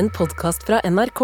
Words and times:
en 0.00 0.08
podkast 0.16 0.62
fra 0.64 0.78
NRK. 0.88 1.20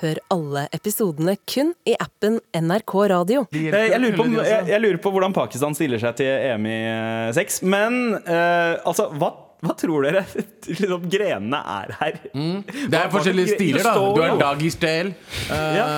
Hør 0.00 0.18
alle 0.30 0.60
episodene 0.76 1.32
kun 1.50 1.72
i 1.88 1.96
appen 1.98 2.36
NRK 2.54 2.92
Radio. 3.10 3.40
Eh, 3.50 3.64
Jeg 3.74 3.98
lurer, 3.98 4.14
på, 4.20 4.26
jeg, 4.46 4.68
jeg 4.70 4.82
lurer 4.84 5.00
på 5.02 5.10
hvordan 5.10 5.34
Pakistan 5.34 5.74
stiller 5.74 5.98
seg 5.98 6.14
til 6.20 6.30
EM 6.30 6.68
i 6.70 6.76
eh, 6.92 7.30
sex. 7.34 7.58
Men 7.66 7.96
uh, 8.14 8.78
altså, 8.86 9.08
hva, 9.18 9.32
hva 9.66 9.74
tror 9.80 10.06
dere 10.06 10.22
liksom, 10.68 11.08
grenene 11.10 11.58
er 11.74 11.96
her? 11.98 12.20
Det 12.30 13.00
er 13.00 13.10
forskjellige 13.16 13.56
stiler, 13.56 13.88
da. 13.88 13.96
Du 13.98 14.22
har 14.22 14.38
doggy 14.38 14.70
Uh, 14.78 15.56
ja. 15.74 15.90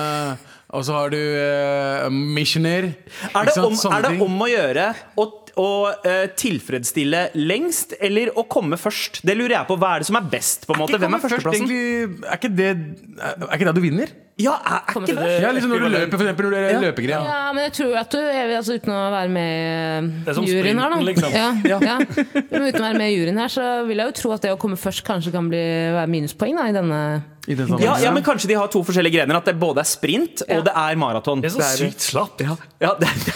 Og 0.73 0.87
så 0.87 0.97
har 0.97 1.13
du 1.13 1.19
uh, 1.21 2.09
missioner. 2.09 2.89
Er 3.29 3.45
det, 3.45 3.57
om, 3.61 3.77
er 3.93 4.09
det 4.09 4.15
om 4.25 4.41
å 4.41 4.49
gjøre 4.49 4.89
å, 5.21 5.29
å 5.59 5.69
eh, 5.93 6.25
tilfredsstille 6.39 7.27
lengst, 7.37 7.95
eller 8.01 8.33
å 8.39 8.45
komme 8.49 8.79
først? 8.79 9.21
Det 9.25 9.35
lurer 9.37 9.57
jeg 9.59 9.69
på. 9.69 9.77
Hva 9.81 9.95
er 9.95 10.03
det 10.03 10.09
som 10.09 10.19
er 10.19 10.29
best? 10.31 10.67
på 10.67 10.75
en 10.75 10.83
måte? 10.83 10.99
Hvem 11.01 11.17
er 11.17 11.23
førsteplassen? 11.23 11.73
Er 12.23 12.37
ikke 12.39 12.53
det 12.53 12.69
Er 12.73 13.55
ikke 13.57 13.69
det 13.69 13.75
du 13.77 13.83
vinner? 13.83 14.13
Ja, 14.41 14.55
er, 14.65 14.79
er 14.89 14.95
ikke 14.97 15.13
det 15.13 15.33
Ja, 15.43 15.49
liksom 15.53 15.69
når 15.69 15.83
du 15.83 15.89
løper, 15.93 16.17
for 16.17 16.25
eksempel 16.25 16.47
når 16.47 16.53
du 16.53 16.57
er 16.57 16.79
løpegren. 16.81 17.27
Ja, 17.29 17.41
men 17.53 17.67
jeg 17.67 17.73
tror 17.77 17.97
at 17.99 18.15
du 18.15 18.21
altså 18.23 18.77
Uten 18.79 18.93
å 18.95 19.01
være 19.13 19.29
med 19.29 20.31
er 20.31 20.39
i 20.41 20.47
juryen 20.49 20.81
her, 20.81 20.95
da. 20.95 21.01
liksom. 21.05 21.35
Ja, 21.37 21.51
ja. 21.83 21.99
Men 22.49 22.65
uten 22.65 22.79
å 22.81 22.87
være 22.87 22.97
med 22.97 23.11
i 23.11 23.19
juryen 23.19 23.37
her, 23.43 23.53
så 23.53 23.67
vil 23.85 24.01
jeg 24.01 24.09
jo 24.09 24.15
tro 24.23 24.33
at 24.33 24.47
det 24.47 24.55
å 24.55 24.57
komme 24.61 24.79
først 24.79 25.05
kanskje 25.05 25.35
kan 25.35 25.51
bli, 25.51 25.61
være 25.93 26.09
minuspoeng 26.15 26.57
da, 26.57 26.65
i 26.71 26.75
denne 26.79 27.03
ja, 27.43 27.97
ja, 27.99 28.11
men 28.15 28.23
Kanskje 28.23 28.47
de 28.47 28.55
har 28.55 28.69
to 28.71 28.79
forskjellige 28.87 29.17
grener. 29.17 29.35
At 29.35 29.49
det 29.49 29.57
både 29.59 29.83
er 29.83 29.87
sprint 29.89 30.45
og 30.45 30.63
det 30.63 30.71
er 30.79 30.95
maraton. 30.95 31.41
Det 31.43 31.51
er 31.51 31.55
så 31.57 31.67
sykt 31.75 32.05
slapt. 32.05 32.39
Ja, 32.39 32.55
det, 33.01 33.09
det, 33.25 33.33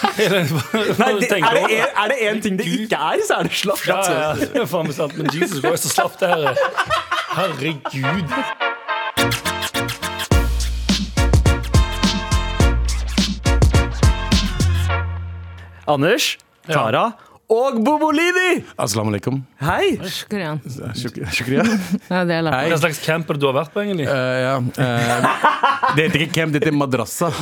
nei, 1.01 1.11
det, 1.19 1.27
er, 1.35 1.59
det 1.59 1.65
en, 1.75 1.91
er 1.91 2.13
det 2.13 2.17
én 2.29 2.41
ting 2.45 2.55
det 2.59 2.69
ikke 2.71 2.95
er, 2.95 3.25
så 3.27 3.41
er 3.41 3.51
det 3.51 3.59
slapt. 3.59 3.83
Ja, 3.89 3.99
ja, 4.07 4.31
det 4.39 4.63
er 4.63 4.71
faen 4.71 4.87
meg 4.87 4.95
sant. 4.95 5.19
Men 5.19 5.27
Jesus 5.35 5.59
Christ, 5.59 5.89
så 5.89 5.95
slapt 5.99 6.23
det 6.23 6.31
her 6.31 6.49
er. 6.53 6.65
Herregud. 7.35 8.75
Anders, 15.87 16.37
Tara 16.67 17.05
og 17.47 17.77
Bobolini! 17.85 18.57
Assalamu 18.75 19.13
alaikum. 19.13 19.37
Hei! 19.63 19.93
Shukriyan. 20.11 20.57
Shuk- 20.99 21.21
Shukriya. 21.31 21.63
Ja, 22.11 22.25
det 22.27 22.35
er. 22.41 22.49
Hei. 22.51 22.65
Hva 22.73 22.79
slags 22.81 22.99
camper 23.05 23.39
du 23.39 23.45
har 23.47 23.55
vært 23.61 23.71
på, 23.71 23.79
egentlig? 23.85 24.07
Eh, 24.11 24.39
ja. 24.43 24.57
eh, 24.59 25.29
det 25.95 26.09
heter 26.09 26.25
ikke 26.25 26.35
camp, 26.41 26.51
det 26.57 26.63
heter 26.65 26.75
madrassa. 26.75 27.31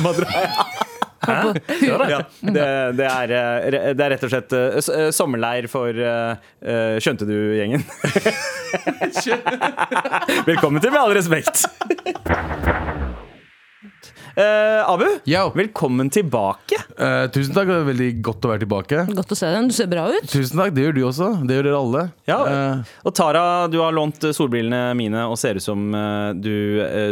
Ja, 1.26 1.40
det, 2.38 2.64
det, 2.94 3.06
er, 3.08 3.30
eh, 3.34 3.86
det 3.98 4.04
er 4.04 4.12
rett 4.12 4.22
og 4.22 4.30
slett 4.30 4.52
eh, 4.54 4.76
s- 4.78 4.90
eh, 4.94 5.08
sommerleir 5.16 5.66
for 5.72 5.88
eh, 5.90 6.36
eh, 6.62 6.98
Skjønte 7.02 7.26
du-gjengen. 7.26 7.82
Velkommen 10.46 10.78
til 10.84 10.94
Med 10.94 11.00
all 11.00 11.16
respekt. 11.18 11.64
Eh, 14.36 14.90
Abu, 14.90 15.06
Yo. 15.24 15.46
velkommen 15.56 16.10
tilbake. 16.12 16.76
Uh, 17.00 17.24
tusen 17.32 17.54
takk, 17.56 17.70
det 17.70 17.76
er 17.78 17.86
veldig 17.88 18.08
godt 18.26 18.44
å 18.44 18.50
være 18.50 18.60
tilbake. 18.66 18.98
Godt 19.16 19.30
å 19.32 19.38
se 19.38 19.48
deg. 19.48 19.70
Du 19.70 19.72
ser 19.72 19.88
bra 19.88 20.02
ut. 20.12 20.26
Tusen 20.28 20.60
takk, 20.60 20.74
det 20.76 20.82
gjør 20.84 20.96
du 20.98 21.00
også. 21.08 21.28
Det 21.48 21.56
gjør 21.56 21.68
dere 21.70 21.78
alle. 21.80 22.02
Ja, 22.28 22.36
Uh, 22.46 22.82
Og 23.08 23.14
Tara, 23.16 23.44
du 23.72 23.78
har 23.80 23.94
lånt 23.96 24.20
solbrillene 24.36 24.92
mine 24.98 25.22
og 25.24 25.38
ser 25.40 25.56
ut 25.56 25.64
som 25.64 25.88
du 26.36 26.52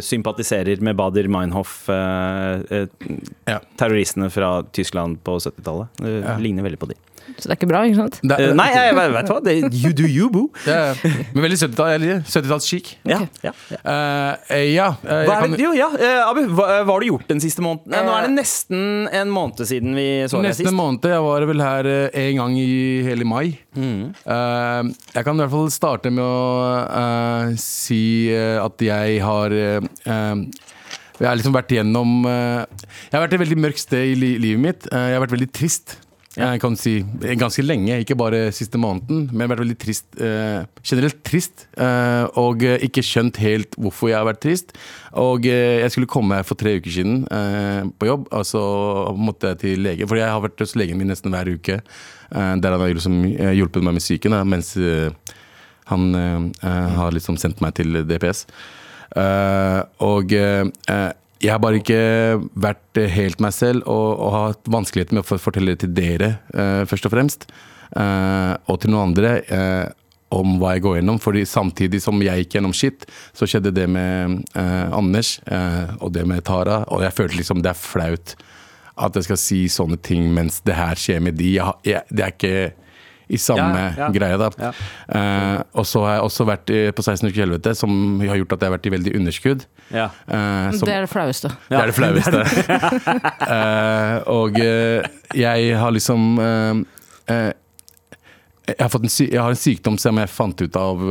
sympatiserer 0.04 0.82
med 0.84 0.96
Bader 1.00 1.24
Meinhof, 1.32 1.86
Ja. 1.88 3.58
terroristene 3.80 4.28
fra 4.30 4.62
Tyskland 4.76 5.22
på 5.24 5.38
70-tallet. 5.40 5.88
Det 5.96 6.14
Ja. 6.24 6.36
ligner 6.38 6.62
veldig 6.62 6.78
på 6.78 6.88
de. 6.92 6.94
Så 7.38 7.48
det 7.48 7.52
er 7.54 7.58
ikke 7.58 7.68
bra, 7.70 7.82
ikke 7.88 7.96
sant? 7.98 8.18
det, 8.22 8.36
Eh, 8.44 8.52
nei, 8.56 8.66
jeg, 8.74 8.90
jeg 8.94 9.12
vet 9.14 9.30
hva. 9.32 9.38
Det, 9.44 9.54
you 9.74 9.92
do 9.96 10.06
you, 10.06 10.28
boo. 10.30 10.48
det 10.66 10.74
er, 10.74 11.00
men 11.34 11.44
veldig 11.46 11.58
70-tall. 11.62 12.04
Jeg 12.04 12.20
70-talls-chic. 12.28 12.90
Ja, 13.08 13.20
ja, 13.42 13.52
ja. 13.70 13.78
Eh, 13.80 14.64
ja, 14.74 14.88
uh, 15.02 15.10
Hva 15.24 15.36
er 15.38 15.40
kan- 15.46 15.56
det, 15.56 15.62
jo, 15.64 15.72
ja, 15.78 15.88
Uh, 15.94 16.30
Abu, 16.30 16.40
hva, 16.56 16.66
hva 16.84 16.92
har 16.96 17.00
du 17.04 17.06
gjort 17.08 17.28
den 17.30 17.40
siste 17.42 17.62
måneden? 17.64 17.94
Eh, 17.94 18.04
Nå 18.06 18.12
er 18.18 18.26
det 18.28 18.34
nesten 18.36 19.08
en 19.14 19.30
måned 19.32 19.62
siden 19.68 19.94
vi 19.96 20.06
så 20.30 20.42
deg 20.44 20.54
sist. 20.58 20.72
måned. 20.74 21.06
Jeg 21.14 21.22
var 21.24 21.46
vel 21.48 21.62
her 21.64 21.86
eh, 21.90 22.18
en 22.28 22.40
gang 22.42 22.56
i 22.60 22.68
hele 23.06 23.24
mai. 23.28 23.54
Mm. 23.76 24.12
Eh, 24.12 24.92
jeg 25.14 25.24
kan 25.26 25.34
i 25.38 25.42
hvert 25.44 25.54
fall 25.54 25.70
starte 25.74 26.12
med 26.14 26.24
å 26.24 26.84
eh, 26.84 27.54
si 27.60 28.02
eh, 28.34 28.58
at 28.62 28.84
jeg 28.84 29.18
har 29.24 29.54
eh, 29.54 29.80
eh, 30.04 30.44
jeg 31.14 31.28
har 31.30 31.36
liksom 31.38 31.54
vært 31.54 31.70
gjennom 31.70 32.24
eh, 32.26 32.64
Jeg 33.06 33.14
har 33.14 33.22
vært 33.22 33.36
et 33.36 33.42
veldig 33.44 33.58
mørkt 33.62 33.78
sted 33.84 34.16
i 34.16 34.16
livet 34.18 34.58
mitt. 34.60 34.88
Eh, 34.90 35.04
jeg 35.12 35.14
har 35.18 35.22
vært 35.22 35.34
veldig 35.36 35.50
trist. 35.54 35.94
Jeg 36.34 36.58
kan 36.62 36.74
si 36.74 36.96
Ganske 37.38 37.62
lenge, 37.62 38.00
ikke 38.02 38.16
bare 38.18 38.48
siste 38.54 38.78
måneden. 38.80 39.28
Men 39.30 39.44
jeg 39.44 39.46
har 39.46 39.52
vært 39.54 39.62
veldig 39.64 39.76
trist. 39.78 40.06
eh, 40.18 40.64
generelt 40.82 41.20
trist. 41.22 41.66
eh, 41.78 42.24
og 42.40 42.62
ikke 42.62 43.02
skjønt 43.06 43.36
helt 43.38 43.76
hvorfor 43.78 44.10
jeg 44.10 44.18
har 44.18 44.26
vært 44.26 44.40
trist. 44.42 44.74
Og 45.14 45.46
eh, 45.46 45.80
jeg 45.82 45.90
skulle 45.94 46.10
komme 46.10 46.34
her 46.34 46.42
for 46.42 46.58
tre 46.58 46.76
uker 46.80 46.90
siden 46.90 47.22
eh, 47.30 47.84
på 47.98 48.06
jobb, 48.10 48.26
og 48.32 48.44
så 48.46 48.62
måtte 49.14 49.52
jeg 49.52 49.58
til 49.62 49.78
lege. 49.86 50.08
For 50.08 50.16
jeg 50.18 50.28
har 50.28 50.42
vært 50.42 50.58
hos 50.58 50.74
legen 50.74 50.98
min 50.98 51.08
nesten 51.12 51.30
hver 51.30 51.52
uke. 51.54 51.80
eh, 52.34 52.54
der 52.58 52.70
han 52.74 52.80
har 52.80 52.94
liksom, 52.94 53.22
hjulpet 53.54 53.82
meg 53.84 53.94
med 53.94 54.02
psyken, 54.02 54.34
mens 54.48 54.74
han 55.86 56.14
har 56.64 57.12
liksom 57.12 57.36
sendt 57.36 57.60
meg 57.60 57.74
til 57.76 58.02
DPS. 58.08 58.46
Og 60.00 60.32
jeg 61.44 61.52
har 61.52 61.60
bare 61.60 61.80
ikke 61.80 61.98
vært 62.56 63.00
helt 63.14 63.42
meg 63.44 63.52
selv 63.54 63.84
og, 63.90 64.06
og 64.24 64.32
hatt 64.34 64.70
vanskeligheter 64.72 65.16
med 65.16 65.24
å 65.24 65.38
fortelle 65.40 65.74
det 65.74 65.84
til 65.84 65.92
dere, 65.96 66.30
uh, 66.56 66.82
først 66.88 67.08
og 67.08 67.12
fremst. 67.14 67.46
Uh, 67.94 68.56
og 68.70 68.80
til 68.82 68.94
noen 68.94 69.10
andre 69.10 69.36
uh, 69.52 69.86
om 70.34 70.56
hva 70.58 70.72
jeg 70.74 70.84
går 70.86 70.98
gjennom. 70.98 71.20
Fordi 71.22 71.44
samtidig 71.46 72.00
som 72.02 72.22
jeg 72.24 72.44
gikk 72.44 72.56
gjennom 72.56 72.74
shit, 72.74 73.04
så 73.36 73.46
skjedde 73.46 73.74
det 73.76 73.84
med 73.86 74.40
Anders 74.56 75.36
og 76.02 76.08
det 76.16 76.24
med 76.26 76.42
Tara. 76.48 76.80
Og 76.90 77.04
jeg 77.04 77.14
følte 77.14 77.38
liksom 77.38 77.62
det 77.62 77.70
er 77.70 77.78
flaut 77.78 78.34
at 79.04 79.14
jeg 79.18 79.26
skal 79.28 79.38
si 79.38 79.60
sånne 79.70 79.98
ting 80.02 80.26
mens 80.34 80.60
det 80.66 80.74
her 80.74 80.98
skjer 80.98 81.22
med 81.22 81.38
de. 81.38 81.52
Jeg, 81.60 81.78
jeg, 81.86 82.02
det 82.10 82.24
er 82.24 82.34
ikke 82.34 82.56
i 83.28 83.38
samme 83.40 83.78
Ja, 83.80 83.92
ja. 84.04 84.08
greie. 84.12 84.36
da. 84.38 84.50
Ja. 84.60 84.72
Eh, 85.08 85.62
og 85.74 85.86
så 85.86 86.02
har 86.04 86.14
jeg 86.18 86.22
også 86.26 86.44
vært 86.46 86.70
i- 86.70 86.90
på 86.92 87.02
16 87.02 87.28
uker 87.30 87.44
helvete, 87.46 87.74
som 87.76 88.20
har 88.20 88.36
gjort 88.36 88.52
at 88.52 88.60
jeg 88.60 88.70
har 88.70 88.76
vært 88.78 88.86
i 88.86 88.90
veldig 88.96 89.14
underskudd. 89.16 89.64
Ja. 89.90 90.10
Eh, 90.28 90.70
som, 90.76 90.86
Det 90.88 90.94
er 90.94 91.00
det 91.06 91.10
flaueste. 91.10 91.48
det 91.68 91.78
er 91.78 91.86
det 91.86 91.94
flaueste. 91.94 92.44
Eh, 93.54 94.16
og 94.26 94.58
eh, 94.60 95.02
jeg 95.34 95.76
har 95.78 95.90
liksom 95.92 96.38
jeg, 97.28 98.76
har 98.80 98.88
fått 98.92 99.04
en 99.04 99.12
sy 99.12 99.26
jeg 99.30 99.40
har 99.42 99.50
en 99.52 99.58
sykdom 99.60 99.98
som 100.00 100.16
jeg 100.20 100.30
fant 100.32 100.60
ut 100.64 100.76
av 100.80 101.02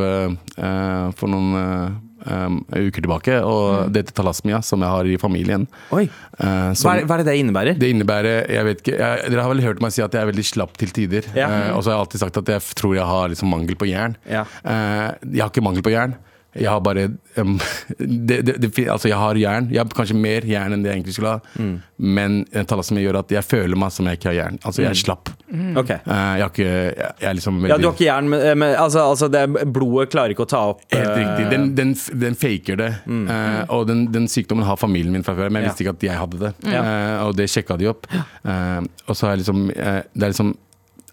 for 1.17 1.27
noen 1.29 1.99
eh, 2.25 2.87
uker 2.87 3.05
tilbake. 3.05 3.39
Og 3.45 3.91
det 3.93 4.03
heter 4.03 4.17
talasmia, 4.21 4.61
som 4.63 4.83
jeg 4.83 4.89
har 4.89 5.09
i 5.09 5.17
familien. 5.21 5.67
Oi, 5.91 6.05
uh, 6.39 6.73
som- 6.73 6.89
hva 6.89 6.97
er, 6.99 7.07
hva 7.07 7.17
er 7.17 7.23
det 7.23 7.29
det 7.31 7.37
innebærer? 7.43 7.79
det 7.79 7.89
innebærer 7.93 8.49
jeg 8.49 8.65
vet 8.65 8.83
ikke, 8.83 8.97
jeg, 8.97 9.31
Dere 9.31 9.45
har 9.45 9.53
vel 9.53 9.63
hørt 9.63 9.81
meg 9.81 9.91
si 9.91 10.01
at 10.01 10.11
jeg 10.13 10.21
er 10.21 10.31
veldig 10.31 10.45
slapp 10.45 10.77
til 10.77 10.93
tider. 10.95 11.29
Ja. 11.35 11.47
Uh, 11.47 11.77
og 11.77 11.83
så 11.83 11.91
har 11.91 11.97
jeg 11.97 12.05
alltid 12.07 12.25
sagt 12.25 12.37
at 12.43 12.53
jeg 12.55 12.61
tror 12.79 12.95
jeg 12.95 13.05
har 13.05 13.33
liksom 13.33 13.49
mangel 13.53 13.75
på 13.79 13.89
jern. 13.89 14.17
Ja. 14.29 14.45
Uh, 14.65 15.13
jeg 15.31 15.41
har 15.43 15.51
ikke 15.51 15.65
mangel 15.65 15.85
på 15.85 15.93
jern. 15.93 16.15
Jeg 16.53 16.69
har 16.69 16.81
bare 16.85 17.07
um, 17.35 17.55
det, 17.97 18.41
det, 18.45 18.57
det, 18.61 18.71
Altså, 18.89 19.09
jeg 19.09 19.17
har 19.17 19.39
jern. 19.39 19.69
Jeg 19.73 19.81
har 19.81 19.95
kanskje 19.97 20.17
mer 20.17 20.45
jern 20.47 20.75
enn 20.75 20.85
det 20.85 20.91
jeg 20.91 21.01
egentlig 21.01 21.17
skulle 21.17 21.35
ha. 21.35 21.55
Mm. 21.57 21.73
Men 22.03 22.39
eh, 22.51 23.01
gjør 23.03 23.19
at 23.23 23.31
jeg 23.33 23.45
føler 23.47 23.79
meg 23.79 23.93
som 23.95 24.09
jeg 24.09 24.19
ikke 24.19 24.31
har 24.31 24.37
jern. 24.37 24.59
Altså, 24.63 24.83
jeg 24.83 24.91
er 24.91 24.99
slapp. 24.99 25.31
Mm. 25.49 25.77
Okay. 25.81 25.99
Uh, 26.05 26.13
jeg 26.13 26.43
har 26.43 26.51
ikke 26.51 26.69
Jeg, 26.73 27.11
jeg 27.21 27.29
er 27.29 27.37
liksom 27.37 27.59
veldig... 27.61 27.73
Ja, 27.73 27.79
du 27.81 27.87
har 27.87 27.95
ikke 27.95 28.07
jern, 28.07 28.29
men, 28.29 28.45
men 28.59 28.75
altså, 28.79 29.05
altså 29.13 29.29
det, 29.31 29.43
blodet 29.73 30.09
klarer 30.13 30.33
ikke 30.33 30.45
å 30.45 30.49
ta 30.49 30.61
opp 30.73 30.81
Helt 30.93 31.09
eh, 31.09 31.19
riktig. 31.19 31.47
Den, 31.53 31.67
den, 31.77 31.93
den 32.21 32.37
faker 32.37 32.79
det. 32.79 32.91
Mm. 33.05 33.23
Uh, 33.29 33.61
og 33.77 33.87
den, 33.89 34.05
den 34.13 34.29
sykdommen 34.31 34.67
har 34.67 34.79
familien 34.79 35.13
min 35.13 35.25
fra 35.25 35.35
før, 35.37 35.51
men 35.53 35.63
jeg 35.63 35.71
visste 35.71 35.85
ikke 35.85 35.95
at 35.97 36.07
jeg 36.09 36.19
hadde 36.19 36.41
det. 36.41 36.53
Eh, 36.73 37.23
og 37.23 37.35
det 37.37 37.49
sjekka 37.51 37.77
de 37.79 37.89
opp. 37.91 38.07
Eh, 38.13 38.81
og 39.07 39.17
så 39.17 39.27
har 39.27 39.35
jeg 39.35 39.43
liksom, 39.43 39.65
eh, 39.71 40.03
det 40.13 40.27
er 40.27 40.35
liksom 40.35 40.53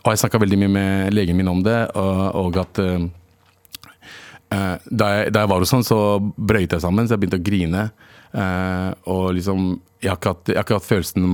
Og 0.00 0.14
jeg 0.14 0.20
snakka 0.22 0.38
veldig 0.40 0.56
mye 0.62 0.72
med 0.72 1.12
legen 1.12 1.36
min 1.36 1.48
om 1.50 1.58
det, 1.60 1.76
og, 1.92 2.20
og 2.40 2.56
at 2.62 2.78
eh, 2.80 2.94
eh, 2.94 3.08
da, 4.50 5.10
jeg, 5.14 5.32
da 5.32 5.44
jeg 5.44 5.52
var 5.52 5.62
hos 5.62 5.70
han, 5.76 5.84
så 5.86 6.00
brøyt 6.36 6.72
jeg 6.74 6.82
sammen, 6.82 7.06
så 7.06 7.14
jeg 7.16 7.22
begynte 7.24 7.38
å 7.40 7.46
grine. 7.46 7.84
Uh, 8.34 8.90
og 9.10 9.32
liksom 9.34 9.80
jeg 10.00 10.10
har, 10.12 10.16
ikke 10.20 10.30
hatt, 10.34 10.48
jeg 10.48 10.56
har 10.56 10.64
ikke 10.68 10.76
hatt 10.78 10.86
følelsen 10.88 11.24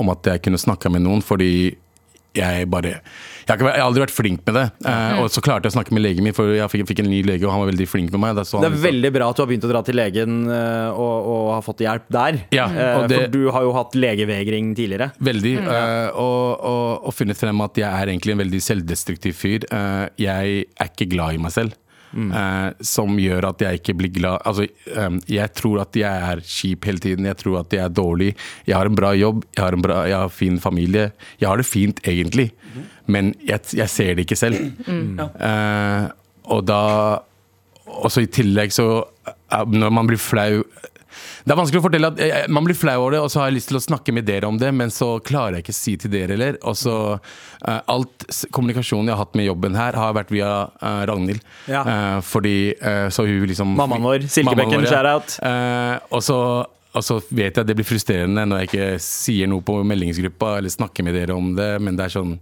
om, 0.00 0.10
at 0.14 0.28
jeg 0.30 0.40
kunne 0.46 0.60
snakka 0.60 0.88
med 0.94 1.02
noen, 1.04 1.20
fordi 1.24 1.74
jeg 2.34 2.66
bare 2.66 2.96
Jeg 2.96 3.46
har, 3.46 3.58
ikke, 3.60 3.66
jeg 3.68 3.78
har 3.78 3.84
aldri 3.84 4.02
vært 4.02 4.14
flink 4.16 4.40
med 4.48 4.56
det. 4.56 4.62
Eh, 4.90 5.18
og 5.20 5.28
så 5.30 5.42
klarte 5.44 5.68
jeg 5.68 5.74
å 5.74 5.76
snakke 5.76 5.92
med 5.94 6.02
legen 6.02 6.24
min, 6.26 6.34
for 6.34 6.48
jeg 6.50 6.66
fikk, 6.72 6.86
fikk 6.88 7.02
en 7.04 7.10
ny 7.12 7.20
lege, 7.22 7.44
og 7.46 7.52
han 7.52 7.60
var 7.62 7.68
veldig 7.68 7.86
flink 7.86 8.10
med 8.10 8.22
meg. 8.24 8.32
Da 8.38 8.42
så 8.48 8.58
Det 8.58 8.70
han 8.72 8.78
er 8.78 8.82
veldig 8.88 9.10
bra 9.14 9.28
at 9.30 9.36
du 9.38 9.42
har 9.44 9.50
begynt 9.52 9.66
å 9.68 9.70
dra 9.70 9.82
til 9.86 9.98
legen 10.00 10.40
uh, 10.48 10.88
og, 10.96 11.28
og 11.34 11.44
har 11.52 11.62
fått 11.68 11.84
hjelp 11.84 12.08
der. 12.16 12.40
Ja, 12.56 12.64
Eh, 12.72 12.96
og 12.96 13.06
det- 13.12 13.20
For 13.20 13.30
du 13.36 13.50
har 13.54 13.62
jo 13.68 13.76
hatt 13.76 13.94
legevegring 13.94 14.72
tidligere. 14.74 15.12
Veldig. 15.22 15.54
eh, 15.62 16.08
og, 16.24 16.64
og, 16.72 17.06
og 17.06 17.14
funnet 17.14 17.38
frem 17.38 17.60
at 17.68 17.78
jeg 17.84 17.86
er 17.92 18.10
egentlig 18.16 18.34
en 18.34 18.42
veldig 18.42 18.62
selvdestruktiv 18.66 19.38
fyr. 19.38 19.68
Eh, 19.70 20.08
jeg 20.24 20.64
er 20.74 20.90
ikke 20.90 21.10
glad 21.12 21.36
i 21.38 21.42
meg 21.44 21.54
selv. 21.54 21.76
Eh, 22.14 22.68
som 22.84 23.18
gjør 23.18 23.48
at 23.50 23.64
jeg 23.64 23.80
ikke 23.80 23.96
blir 23.98 24.12
glad 24.14 24.42
Altså, 24.46 24.66
um, 24.96 25.18
jeg 25.30 25.52
tror 25.58 25.82
at 25.82 25.96
jeg 25.98 26.30
er 26.30 26.42
kjip 26.46 26.88
hele 26.88 27.02
tiden. 27.02 27.28
Jeg 27.28 27.38
tror 27.40 27.60
at 27.60 27.72
jeg 27.74 27.82
er 27.84 27.92
dårlig. 27.92 28.32
Jeg 28.68 28.76
har 28.76 28.90
en 28.90 28.98
bra 28.98 29.12
jobb, 29.18 29.44
jeg 29.56 29.64
har 29.64 29.76
en 29.76 29.84
bra, 29.84 30.00
jeg 30.08 30.18
har 30.18 30.32
fin 30.32 30.58
familie. 30.60 31.10
Jeg 31.40 31.48
har 31.48 31.60
det 31.60 31.66
fint, 31.66 32.00
egentlig, 32.06 32.50
men 33.06 33.34
jeg, 33.46 33.60
jeg 33.74 33.90
ser 33.90 34.14
det 34.14 34.26
ikke 34.26 34.38
selv. 34.38 34.60
Eh, 34.88 36.08
og 36.54 36.66
da 36.68 36.80
også 37.84 38.24
i 38.24 38.30
tillegg 38.32 38.72
så 38.74 39.04
Når 39.70 39.92
man 39.92 40.08
blir 40.08 40.18
flau 40.20 40.64
Det 41.44 41.52
er 41.52 41.58
vanskelig 41.60 41.80
å 41.82 41.84
fortelle 41.84 42.08
at 42.08 42.20
eh, 42.24 42.46
Man 42.52 42.64
blir 42.64 42.76
flau 42.78 42.96
over 43.02 43.16
det, 43.16 43.20
og 43.24 43.30
så 43.32 43.42
har 43.42 43.50
jeg 43.50 43.58
lyst 43.58 43.68
til 43.72 43.78
å 43.78 43.84
snakke 43.84 44.14
med 44.16 44.24
dere 44.28 44.48
om 44.48 44.56
det, 44.60 44.70
men 44.72 44.92
så 44.92 45.18
klarer 45.24 45.58
jeg 45.58 45.66
ikke 45.66 45.74
å 45.74 45.78
si 45.78 45.96
til 46.00 46.12
dere 46.14 46.36
heller. 46.36 46.56
Og 46.64 46.78
så 46.80 46.94
eh, 47.14 47.80
Alt 47.92 48.24
kommunikasjonen 48.54 49.10
jeg 49.10 49.16
har 49.16 49.26
hatt 49.26 49.36
med 49.36 49.48
jobben 49.50 49.76
her, 49.76 49.98
har 50.00 50.16
vært 50.16 50.32
via 50.32 50.52
eh, 50.80 51.02
Ragnhild. 51.10 51.44
Ja. 51.68 51.82
Eh, 51.84 52.20
fordi 52.24 52.56
eh, 52.72 53.08
Så 53.12 53.26
hun 53.28 53.44
liksom 53.50 53.76
Mammaen 53.76 54.08
vår, 54.08 54.24
Silkebekken, 54.32 54.86
ja. 54.88 54.94
shout-out. 54.96 55.36
Og 56.14 56.24
så 56.24 56.38
og 56.94 57.02
så 57.02 57.16
vet 57.26 57.56
jeg 57.56 57.64
at 57.64 57.66
det 57.66 57.74
blir 57.74 57.86
frustrerende 57.88 58.44
når 58.46 58.60
jeg 58.60 58.68
ikke 58.68 58.84
sier 59.02 59.48
noe 59.50 59.64
på 59.66 59.80
meldingsgruppa 59.82 60.52
eller 60.60 60.70
snakker 60.70 61.02
med 61.02 61.16
dere 61.18 61.34
om 61.34 61.48
det, 61.58 61.72
men 61.82 61.96
det 61.98 62.04
er 62.04 62.12
sånn 62.14 62.36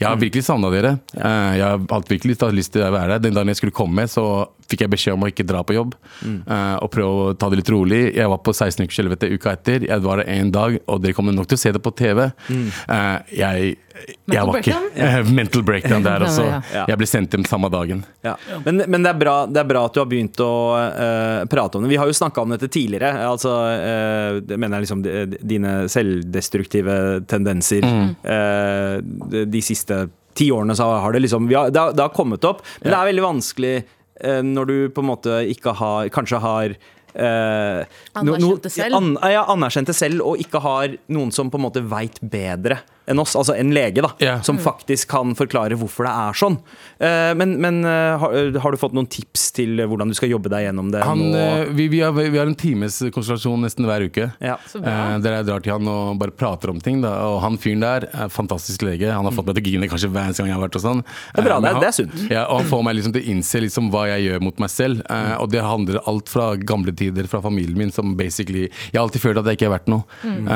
Jeg 0.00 0.06
har 0.08 0.16
virkelig 0.16 0.46
savna 0.46 0.70
dere. 0.72 0.94
Jeg 1.12 1.66
har 1.66 1.82
hatt 1.90 2.08
virkelig 2.08 2.38
lyst 2.56 2.72
til 2.72 2.86
å 2.86 2.88
være 2.94 3.18
der. 3.18 3.26
Den 3.26 3.36
dagen 3.36 3.52
jeg 3.52 3.60
skulle 3.60 3.76
komme, 3.76 4.06
så 4.08 4.24
fikk 4.68 4.84
jeg 4.84 4.92
beskjed 4.92 5.16
om 5.16 5.24
å 5.24 5.30
ikke 5.30 5.46
dra 5.48 5.62
på 5.64 5.76
jobb 5.76 5.94
eh, 6.28 6.76
og 6.82 6.90
prøve 6.92 7.28
å 7.30 7.34
ta 7.38 7.48
det 7.50 7.62
litt 7.62 7.72
rolig. 7.72 8.00
Jeg 8.16 8.28
var 8.30 8.42
på 8.44 8.52
16 8.54 8.84
ukers 8.84 9.00
helvete 9.00 9.30
uka 9.32 9.54
etter. 9.56 9.86
Jeg 9.88 10.04
var 10.04 10.20
der 10.20 10.32
én 10.34 10.52
dag, 10.54 10.76
og 10.86 11.02
dere 11.04 11.16
kommer 11.16 11.36
nok 11.36 11.48
til 11.48 11.58
å 11.58 11.62
se 11.62 11.72
det 11.74 11.82
på 11.84 11.94
TV. 11.98 12.26
Eh, 12.52 13.36
jeg 13.40 13.76
jeg 13.98 14.44
Mental 14.44 14.46
var 14.46 14.58
ikke 14.60 14.74
breakdown? 14.78 15.32
Mental 15.38 15.64
breakdown 15.66 16.04
der 16.04 16.22
også. 16.28 16.44
Ja. 16.46 16.84
Jeg 16.92 17.00
ble 17.00 17.08
sendt 17.08 17.34
hjem 17.34 17.46
samme 17.48 17.70
dagen. 17.72 18.04
Ja. 18.26 18.36
Men, 18.64 18.84
men 18.86 19.02
det, 19.02 19.10
er 19.10 19.18
bra, 19.18 19.36
det 19.50 19.62
er 19.62 19.70
bra 19.72 19.84
at 19.88 19.96
du 19.96 20.02
har 20.02 20.10
begynt 20.10 20.38
å 20.44 20.52
uh, 20.76 21.42
prate 21.50 21.78
om 21.78 21.86
det. 21.86 21.90
Vi 21.90 21.98
har 21.98 22.10
jo 22.10 22.14
snakka 22.14 22.44
om 22.44 22.54
dette 22.54 22.70
tidligere. 22.70 23.10
Altså, 23.26 23.54
eh, 23.74 24.38
det 24.44 24.58
mener 24.60 24.78
jeg 24.78 24.86
liksom 24.86 25.02
dine 25.48 25.74
selvdestruktive 25.90 26.98
tendenser. 27.30 27.84
eh, 28.22 28.94
de, 29.02 29.44
de 29.50 29.64
siste 29.64 30.04
ti 30.38 30.50
årene 30.54 30.76
så 30.76 30.86
har 31.02 31.12
det 31.12 31.24
liksom 31.24 31.48
vi 31.50 31.56
har, 31.58 31.70
det, 31.70 31.80
har, 31.80 31.92
det 31.92 32.02
har 32.02 32.14
kommet 32.14 32.44
opp, 32.46 32.62
men 32.80 32.92
det 32.92 32.98
er 32.98 33.10
veldig 33.10 33.24
vanskelig 33.24 33.72
eh, 33.78 33.94
når 34.42 34.66
du 34.66 34.76
på 34.90 35.02
en 35.04 35.10
måte 35.12 35.40
ikke 35.46 35.74
har 35.78 36.08
Kanskje 36.14 36.40
har 36.42 36.74
eh, 37.14 37.84
no- 38.22 38.36
no- 38.38 38.68
selv. 38.68 38.94
An, 38.98 39.16
ja, 39.22 39.44
anerkjente 39.48 39.94
selv, 39.96 40.22
og 40.26 40.38
ikke 40.42 40.60
har 40.64 40.96
noen 41.08 41.32
som 41.34 41.50
på 41.50 41.58
en 41.60 41.66
måte 41.68 41.82
veit 41.88 42.18
bedre 42.22 42.80
enn 43.08 43.18
oss, 43.22 43.34
altså 43.38 43.56
en 43.56 43.72
lege, 43.74 44.02
da, 44.04 44.10
yeah. 44.22 44.42
som 44.44 44.58
faktisk 44.60 45.08
kan 45.10 45.34
forklare 45.38 45.76
hvorfor 45.80 46.06
det 46.06 46.12
er 46.12 46.38
sånn. 46.38 46.58
Eh, 47.00 47.32
men 47.38 47.56
men 47.62 47.80
eh, 47.88 48.18
har, 48.20 48.58
har 48.62 48.74
du 48.74 48.78
fått 48.80 48.94
noen 48.96 49.08
tips 49.10 49.48
til 49.56 49.80
hvordan 49.80 50.10
du 50.12 50.16
skal 50.18 50.30
jobbe 50.32 50.50
deg 50.52 50.66
gjennom 50.66 50.90
det 50.92 51.02
Han, 51.06 51.22
eh, 51.34 51.64
vi, 51.74 51.88
vi, 51.92 52.00
har, 52.04 52.12
vi 52.12 52.38
har 52.38 52.46
en 52.46 52.56
times 52.58 53.00
konsultasjon 53.14 53.64
nesten 53.64 53.86
hver 53.88 54.04
uke. 54.08 54.28
Ja. 54.44 54.58
Eh, 54.76 55.14
der 55.24 55.38
jeg 55.38 55.48
drar 55.48 55.64
til 55.64 55.74
han 55.76 55.88
og 55.90 56.18
bare 56.20 56.34
prater 56.34 56.72
om 56.72 56.80
ting. 56.84 57.00
Da. 57.04 57.14
Og 57.30 57.40
han 57.44 57.58
fyren 57.60 57.84
der 57.84 58.08
er 58.12 58.32
fantastisk 58.32 58.84
lege. 58.86 59.10
Han 59.12 59.28
har 59.28 59.34
fått 59.36 59.48
meg 59.48 59.58
til 59.58 59.64
å 59.64 59.68
grine 59.70 59.90
kanskje 59.90 60.10
hver 60.12 60.28
eneste 60.28 60.44
gang 60.44 60.52
jeg 60.52 60.58
har 60.58 60.66
vært 60.66 60.78
hos 60.80 60.88
han. 60.88 61.02
Det 61.02 61.42
er 61.42 61.48
bra, 61.48 61.58
Eh, 61.58 61.62
det 61.64 61.70
er- 61.74 61.80
det 61.80 61.88
er 61.88 61.96
sunt. 61.98 62.30
Ja, 62.30 62.44
og 62.46 62.60
han 62.62 62.70
får 62.70 62.84
meg 62.84 62.98
liksom 62.98 63.12
til 63.16 63.22
å 63.22 63.30
innse 63.34 63.60
liksom 63.64 63.90
hva 63.90 64.06
jeg 64.12 64.28
gjør 64.28 64.42
mot 64.42 64.58
meg 64.58 64.70
selv. 64.70 65.02
Eh, 65.10 65.36
og 65.38 65.50
det 65.50 65.62
handler 65.62 66.00
alt 66.06 66.28
fra 66.28 66.50
gamle 66.56 66.94
tider, 66.94 67.26
fra 67.26 67.40
familien 67.40 67.76
min, 67.76 67.90
som 67.90 68.16
basically 68.16 68.68
Jeg 68.68 68.94
har 68.98 69.06
alltid 69.06 69.20
følt 69.22 69.38
at 69.38 69.44
jeg 69.46 69.58
ikke 69.58 69.66
er 69.66 69.78
verdt 69.78 69.88
noe. 69.88 70.04
Mm. 70.24 70.48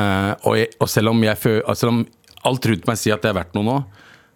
og, 0.43 0.55
jeg, 0.57 0.67
og 0.79 0.89
selv 0.89 1.09
om 1.09 1.23
jeg 1.23 1.37
føler 1.37 1.75
selv 1.75 1.91
om 1.91 2.05
alt 2.47 2.65
rundt 2.69 2.89
meg 2.89 2.99
sier 2.99 3.17
at 3.17 3.23
det 3.23 3.31
er 3.31 3.37
verdt 3.39 3.55
noe 3.57 3.67
nå, 3.67 3.77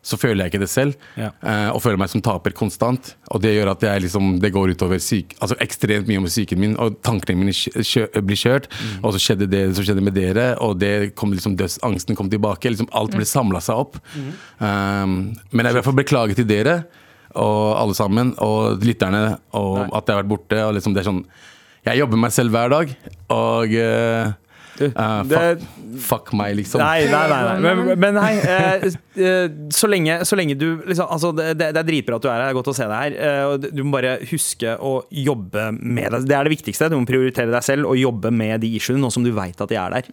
så 0.08 0.18
føler 0.20 0.46
jeg 0.46 0.54
ikke 0.54 0.62
det 0.62 0.70
selv. 0.72 1.08
Ja. 1.20 1.32
Uh, 1.42 1.70
og 1.74 1.82
føler 1.84 2.00
meg 2.00 2.12
som 2.12 2.24
taper 2.24 2.54
konstant. 2.56 3.12
Og 3.34 3.42
det 3.44 3.54
gjør 3.56 3.74
at 3.74 3.84
jeg 3.84 4.06
liksom, 4.06 4.38
det 4.44 4.54
går 4.56 4.72
utover 4.78 5.02
syk, 5.04 5.36
altså 5.42 5.58
ekstremt 5.64 6.08
mye 6.08 6.22
om 6.22 6.30
psyken 6.30 6.62
min, 6.62 6.78
og 6.80 7.00
tankene 7.06 7.42
mine 7.42 7.56
kjø, 7.56 7.84
kjø, 7.84 8.06
blir 8.24 8.40
kjørt. 8.40 8.70
Og 9.02 9.16
så 9.16 9.24
skjedde 9.24 9.50
det 9.52 9.66
som 9.76 9.88
skjedde 9.88 10.06
med 10.06 10.16
dere, 10.16 10.54
og 10.64 10.78
det 10.80 10.94
kom 11.20 11.36
liksom, 11.36 11.58
angsten 11.88 12.18
kom 12.20 12.32
tilbake. 12.32 12.72
Liksom, 12.72 12.90
alt 12.96 13.18
ble 13.18 13.28
samla 13.28 13.64
seg 13.64 13.84
opp. 13.84 14.00
Um, 14.16 15.36
men 15.52 15.66
jeg 15.66 15.68
vil 15.68 15.76
i 15.76 15.78
hvert 15.82 15.90
fall 15.90 16.00
beklage 16.00 16.40
til 16.40 16.48
dere 16.48 16.80
og 17.38 17.76
alle 17.78 17.94
sammen, 17.94 18.32
og 18.42 18.82
lytterne, 18.82 19.36
og 19.60 19.84
at 19.92 20.08
jeg 20.08 20.16
har 20.16 20.24
vært 20.24 20.32
borte. 20.32 20.64
Og 20.64 20.78
liksom, 20.78 20.96
det 20.96 21.04
er 21.04 21.12
sånn 21.12 21.24
Jeg 21.86 22.00
jobber 22.00 22.20
meg 22.20 22.34
selv 22.36 22.56
hver 22.56 22.72
dag, 22.72 22.96
og 23.32 23.76
eh, 24.82 25.24
det- 25.24 25.60
fuck, 25.62 26.00
fuck 26.08 26.34
meg, 26.34 26.56
liksom. 26.58 26.80
Nei, 26.80 27.06
nei, 27.10 27.28
nei. 27.32 27.60
nei. 27.62 27.74
Men, 27.76 28.00
men 28.00 28.14
nei, 28.14 28.34
eh, 28.38 28.86
eh, 29.18 29.48
så, 29.74 29.88
lenge, 29.90 30.20
så 30.28 30.36
lenge 30.38 30.58
du 30.58 30.68
liksom, 30.86 31.08
altså 31.10 31.32
det, 31.36 31.48
det 31.58 31.72
det 31.74 31.82
er 31.82 31.88
dritbra 31.88 32.16
at 32.20 32.22
du 32.22 32.30
er 32.30 32.34
her, 32.36 32.44
det 32.46 32.50
er 32.52 32.58
godt 32.60 32.72
å 32.74 32.76
se 32.78 32.84
deg 32.88 32.98
her. 32.98 33.18
eh, 33.18 33.72
Du 33.74 33.84
må 33.84 33.92
bare 33.98 34.18
huske 34.30 34.76
å 34.80 34.94
jobbe 35.12 35.72
med 35.82 36.12
deg. 36.12 36.28
Det 36.28 36.36
er 36.38 36.44
det 36.50 36.54
viktigste. 36.58 36.90
Du 36.90 36.98
må 37.00 37.06
prioritere 37.10 37.52
deg 37.52 37.64
selv 37.64 37.88
og 37.92 37.98
jobbe 37.98 38.32
med 38.32 38.62
de 38.62 38.74
issuene, 38.78 39.00
nå 39.02 39.12
som 39.12 39.24
du 39.26 39.32
veit 39.32 39.60
at 39.62 39.70
de 39.70 39.76
er 39.80 39.90
der. 39.98 40.04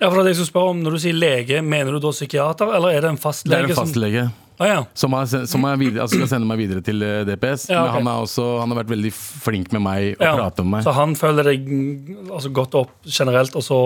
Ja, 0.00 0.10
for 0.10 0.22
det 0.22 0.34
jeg 0.34 0.40
skulle 0.42 0.52
spørre 0.52 0.70
om 0.76 0.82
Når 0.84 0.90
du 0.98 0.98
sier 1.08 1.14
lege, 1.18 1.62
mener 1.64 1.92
du 1.92 1.98
da 2.00 2.10
psykiater, 2.14 2.74
eller 2.76 2.88
er 2.94 3.00
det 3.00 3.10
en 3.10 3.16
Det 3.16 3.22
fastlege? 3.24 3.58
er 3.64 3.68
en 3.70 3.74
som- 3.74 3.86
fastlege. 3.86 4.30
Ah, 4.58 4.66
ja. 4.70 4.84
Som, 4.94 5.12
har, 5.18 5.26
som 5.26 5.64
har 5.66 5.76
videre, 5.80 6.04
altså 6.04 6.20
skal 6.20 6.28
sende 6.36 6.46
meg 6.46 6.60
videre 6.62 6.82
til 6.86 7.02
eh, 7.02 7.24
DPS. 7.26 7.68
Ja, 7.72 7.80
ok. 7.82 7.88
Men 7.88 7.94
han, 7.96 8.10
er 8.12 8.26
også, 8.28 8.44
han 8.60 8.70
har 8.70 8.78
vært 8.84 8.92
veldig 8.94 9.10
flink 9.16 9.72
med 9.74 9.82
meg 9.82 10.12
og 10.18 10.22
Ja. 10.28 10.34
prate 10.38 10.62
med 10.62 10.76
meg. 10.76 10.84
Så 10.86 10.94
han 10.94 11.16
føler 11.18 11.48
deg 11.50 11.66
mm, 11.66 12.28
altså, 12.30 12.52
godt 12.54 12.74
opp 12.78 12.92
generelt, 13.08 13.56
og 13.58 13.64
så 13.66 13.80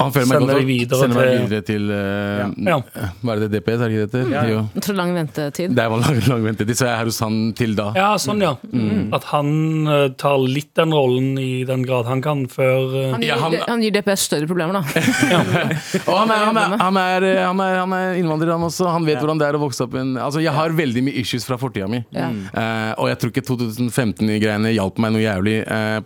Han 0.00 0.10
føler 0.10 0.26
meg 0.26 0.34
sender 0.40 0.56
godt 0.58 0.66
videre 0.66 0.98
sender 0.98 1.18
meg 1.20 1.44
videre 1.44 1.64
til 1.68 1.84
uh, 1.86 2.64
Ja. 2.66 2.78
Hva 3.22 3.34
er 3.36 3.42
det 3.44 3.48
DPS, 3.54 3.76
er 3.78 3.92
det 3.92 3.94
ikke 3.94 4.06
det 4.10 4.22
heter? 4.24 4.32
Ja. 4.34 4.62
Jeg 4.74 4.82
tror 4.86 4.96
lang 4.98 5.12
ventetid. 5.14 5.74
Det 5.78 5.84
var 5.92 6.00
lang, 6.02 6.16
lang 6.32 6.42
ventetid, 6.48 6.74
så 6.80 6.88
jeg 6.88 6.92
er 6.94 6.98
her 6.98 7.10
hos 7.12 7.20
han 7.22 7.36
til 7.54 7.76
da. 7.78 7.86
Ja, 7.94 8.08
sånn, 8.18 8.42
ja. 8.42 8.50
Mm. 8.74 9.04
At 9.14 9.28
han 9.30 9.52
uh, 9.86 10.08
tar 10.18 10.42
litt 10.42 10.72
den 10.74 10.90
rollen 10.94 11.38
i 11.38 11.62
den 11.68 11.84
grad 11.86 12.08
han 12.10 12.22
kan, 12.24 12.42
før 12.50 12.88
uh... 12.90 12.98
Han 13.14 13.22
gir, 13.22 13.30
Ja, 13.30 13.38
han- 13.44 13.54
han 13.68 13.84
gir 13.86 13.94
DPS 13.94 14.26
større 14.32 14.48
problemer, 14.50 14.80
da. 14.80 14.82
Og 16.10 16.18
han 16.18 16.32
er, 16.34 16.42
han, 16.48 16.58
er, 16.58 16.74
han, 16.82 16.98
er, 16.98 17.28
han, 17.46 17.62
er, 17.62 17.78
han 17.84 17.94
er 18.00 18.18
innvandrer, 18.18 18.50
han 18.56 18.66
også. 18.66 18.88
Han 18.96 19.06
vet 19.06 19.20
hvordan 19.22 19.38
det 19.40 19.46
er 19.52 19.58
å 19.58 19.62
vokse 19.62 19.86
opp 19.86 19.94
i 19.94 20.02
en 20.02 20.12
Altså, 20.24 20.42
jeg 20.42 20.52
har 20.54 20.74
veldig 20.74 21.02
mye 21.06 21.22
issues 21.22 21.46
fra 21.46 21.56
fortida 21.60 21.86
mi. 21.90 22.00
Ja. 22.14 22.28
Eh, 22.50 22.90
og 22.98 23.08
jeg 23.12 23.20
tror 23.22 23.30
ikke 23.32 23.44
2015-greiene 23.48 24.72
hjalp 24.74 24.98
meg 25.02 25.14
noe 25.14 25.22
jævlig 25.22 25.56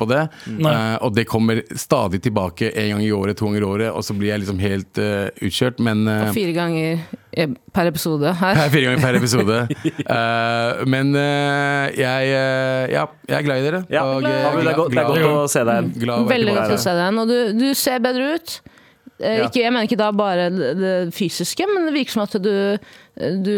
på 0.00 0.08
det. 0.10 0.22
Eh, 0.58 0.94
og 1.04 1.14
det 1.16 1.24
kommer 1.30 1.62
stadig 1.78 2.20
tilbake 2.24 2.70
en 2.74 2.90
gang 2.96 3.02
i 3.06 3.10
året, 3.14 3.38
to 3.38 3.48
ganger 3.48 3.64
i 3.64 3.68
året, 3.68 3.76
og 3.90 4.04
så 4.06 4.14
blir 4.18 4.32
jeg 4.32 4.42
liksom 4.42 4.58
helt 4.62 5.00
uh, 5.00 5.28
utkjørt. 5.44 5.78
Men 5.84 6.04
eh, 6.10 6.28
Fire 6.34 6.54
ganger 6.56 7.04
per 7.76 7.90
episode 7.90 8.32
her. 8.40 8.58
Per- 8.58 8.72
Fire 8.74 8.88
ganger 8.88 9.04
per 9.04 9.18
episode. 9.20 9.58
uh, 10.04 10.84
men 10.90 11.14
jeg, 11.14 12.32
ja, 12.92 13.04
jeg 13.28 13.36
er 13.38 13.46
glad 13.46 13.62
i 13.62 13.68
dere. 13.68 13.84
Ja, 13.92 14.02
og, 14.08 14.26
det, 14.26 14.32
er 14.34 14.74
godt, 14.76 14.92
det 14.94 15.02
er 15.04 15.12
godt 15.12 15.28
å 15.30 15.46
se 15.52 15.62
deg 15.68 15.94
igjen. 16.02 16.26
Veldig 16.34 16.58
godt 16.58 16.74
å 16.74 16.82
se 16.82 16.96
deg. 16.98 17.22
Og 17.22 17.30
du, 17.30 17.38
du 17.60 17.68
ser 17.78 18.02
bedre 18.04 18.34
ut. 18.38 18.58
Eh, 19.20 19.38
Ja. 19.40 19.48
ikke, 19.48 19.60
jeg 19.64 19.72
mener 19.74 19.88
ikke 19.88 19.98
da 19.98 20.12
bare 20.14 20.48
det, 20.54 20.94
fysiske, 21.16 21.66
men 21.66 21.88
det 21.88 21.94
virker 21.96 22.14
som 22.14 22.22
at 22.22 22.36
du, 22.38 22.78
du 23.42 23.54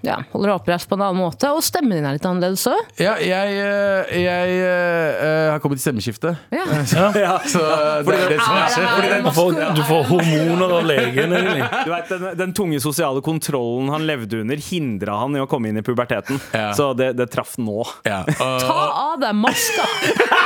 ja, 0.00 0.14
holder 0.32 0.48
deg 0.48 0.54
oppreist 0.54 0.88
på 0.88 0.96
en 0.96 1.02
annen 1.04 1.20
måte. 1.20 1.50
Og 1.52 1.60
stemmen 1.64 1.92
din 1.98 2.06
er 2.08 2.16
litt 2.16 2.24
annerledes 2.24 2.64
òg. 2.70 2.78
Ja, 2.96 3.18
jeg, 3.20 3.52
jeg, 3.58 4.22
jeg 4.24 4.54
eh, 4.64 5.50
har 5.52 5.60
kommet 5.60 5.76
til 5.80 5.84
stemmeskifte. 5.90 6.32
Ja. 6.54 6.64
Ja. 7.18 7.34
Så 7.44 7.60
det 8.06 8.14
er 8.16 8.32
det 8.32 8.38
som 8.40 8.56
er 8.56 8.72
skjedd. 8.72 9.76
du 9.76 9.82
får, 9.84 10.02
hormoner 10.08 10.74
av 10.78 10.86
legen, 10.88 11.32
egentlig. 11.36 11.68
Du 11.84 11.92
vet, 11.92 12.12
den, 12.14 12.26
den 12.40 12.54
tunge 12.56 12.80
sosiale 12.80 13.20
kontrollen 13.24 13.90
han 13.92 14.06
levde 14.08 14.40
under, 14.40 14.60
hindra 14.70 15.18
han 15.24 15.36
i 15.36 15.42
å 15.42 15.48
komme 15.50 15.68
inn 15.72 15.80
i 15.80 15.84
puberteten. 15.84 16.40
Ja. 16.54 16.70
Så 16.76 16.90
det, 16.96 17.12
det 17.18 17.28
traff 17.34 17.56
nå. 17.60 17.84
Ta 18.04 18.78
av 19.12 19.18
deg 19.20 19.36
maska! 19.36 19.88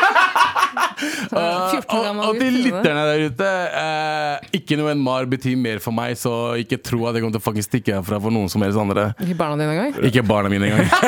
Så, 1.30 1.42
14 1.82 1.98
og, 1.98 2.20
og 2.28 2.40
til 2.40 2.58
lytterne 2.66 3.04
der 3.08 3.24
ute 3.30 3.50
eh, 3.82 4.50
Ikke 4.60 4.78
noe 4.78 4.92
en 4.94 5.02
mar 5.02 5.26
betyr 5.30 5.58
mer 5.58 5.82
for 5.82 5.94
meg, 5.96 6.14
så 6.20 6.54
ikke 6.62 6.78
tro 6.84 7.04
at 7.08 7.16
jeg 7.16 7.24
kommer 7.24 7.36
til 7.36 7.42
å 7.42 7.46
fucking 7.46 7.66
stikke 7.66 7.96
herfra 7.98 8.20
for 8.22 8.34
noen 8.34 8.50
som 8.52 8.62
helst 8.64 8.80
andre. 8.80 9.10
Ikke 9.22 9.38
barna 9.38 9.58
dine 9.60 9.74
engang? 9.76 9.96
Ikke 10.08 10.24
barna 10.26 10.52
mine 10.52 10.70
engang. 10.70 10.90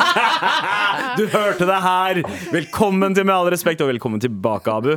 Du 1.14 1.28
hørte 1.30 1.66
det 1.68 1.76
her! 1.78 2.22
Velkommen 2.50 3.14
til 3.14 3.26
Med 3.28 3.36
all 3.36 3.50
respekt, 3.54 3.82
og 3.84 3.92
velkommen 3.92 4.22
tilbake, 4.22 4.72
Abu. 4.72 4.96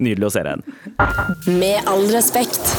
Nydelig 0.00 0.28
å 0.28 0.32
se 0.32 0.44
deg 0.44 0.56
igjen. 0.56 1.58
Med 1.60 1.88
all 1.92 2.08
respekt. 2.12 2.72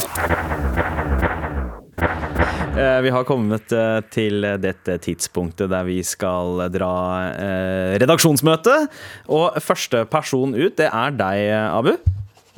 Eh, 2.80 3.02
Vi 3.02 3.10
har 3.12 3.26
kommet 3.28 3.74
eh, 3.76 4.00
til 4.14 4.46
dette 4.64 4.96
tidspunktet 5.04 5.72
der 5.72 5.84
vi 5.88 6.00
skal 6.06 6.62
dra 6.72 6.94
eh, 7.34 7.98
redaksjonsmøte. 8.00 8.76
Og 9.36 9.60
første 9.64 10.06
person 10.08 10.56
ut, 10.56 10.78
det 10.80 10.88
er 10.88 11.20
deg, 11.20 11.44
Abu. 11.74 11.94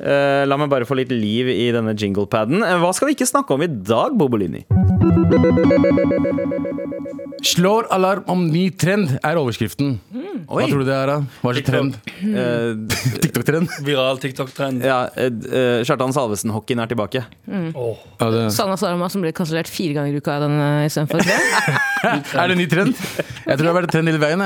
La 0.02 0.56
meg 0.58 0.66
bare 0.72 0.86
få 0.88 0.96
litt 0.98 1.12
liv 1.14 1.46
i 1.52 1.68
denne 1.70 1.92
jinglepaden. 1.94 2.64
Hva 2.82 2.88
skal 2.96 3.06
vi 3.06 3.14
ikke 3.14 3.28
snakke 3.28 3.54
om 3.54 3.62
i 3.62 3.68
dag, 3.70 4.16
Bobolini? 4.18 4.64
Slår 7.42 7.86
alarm 7.90 8.22
om 8.30 8.44
ny 8.46 8.68
trend, 8.70 9.16
er 9.18 9.38
overskriften. 9.40 9.96
Hva 10.46 10.66
tror 10.68 10.82
du 10.82 10.86
det 10.86 10.94
er, 10.94 11.10
da? 11.10 11.16
Hva 11.42 11.50
er 11.50 11.58
det 11.58 11.64
trend? 11.66 11.96
Eh, 12.22 12.98
TikTok-trend? 13.24 13.72
Viral 13.86 14.20
TikTok-trend. 14.22 14.84
Ja, 14.86 15.00
eh, 15.18 15.30
eh, 15.30 15.82
Kjartan 15.86 16.14
Salvesen-hockeyen 16.14 16.82
er 16.84 16.92
tilbake. 16.92 17.24
Mm. 17.50 17.72
Oh. 17.74 17.98
Sanna 18.54 18.78
Sarama 18.78 19.10
som 19.10 19.24
ble 19.24 19.34
kansellert 19.34 19.70
fire 19.70 19.96
ganger 19.98 20.14
i 20.14 20.22
uka 20.22 20.38
den 20.44 20.54
uh, 20.60 20.86
istedenfor 20.86 21.22
tre. 21.24 21.40
Er 22.02 22.50
det 22.50 22.56
en 22.56 22.58
ny 22.58 22.66
trend? 22.66 22.96
Jeg 22.98 23.58
tror 23.58 23.62
det 23.62 23.68
har 23.68 23.76
vært 23.76 23.90
en 23.90 23.92
trend 23.96 24.10
hele 24.10 24.22
veien. 24.22 24.40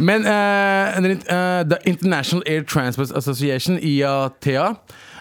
Men 0.00 0.24
uh, 0.24 1.10
eh, 1.10 1.64
The 1.68 1.80
International 1.88 2.44
Air 2.48 2.64
Transport 2.68 3.12
Association, 3.16 3.80
IATA, 3.80 4.74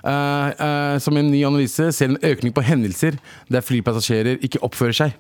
Uh, 0.04 0.52
uh, 0.60 0.98
som 1.00 1.16
i 1.16 1.22
en 1.22 1.30
ny 1.32 1.46
analyse 1.48 1.86
ser 1.96 2.10
en 2.12 2.18
økning 2.28 2.52
på 2.52 2.60
hendelser 2.68 3.16
der 3.48 3.64
flypassasjerer 3.64 4.42
ikke 4.44 4.60
oppfører 4.68 4.98
seg 4.98 5.14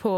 På 0.00 0.12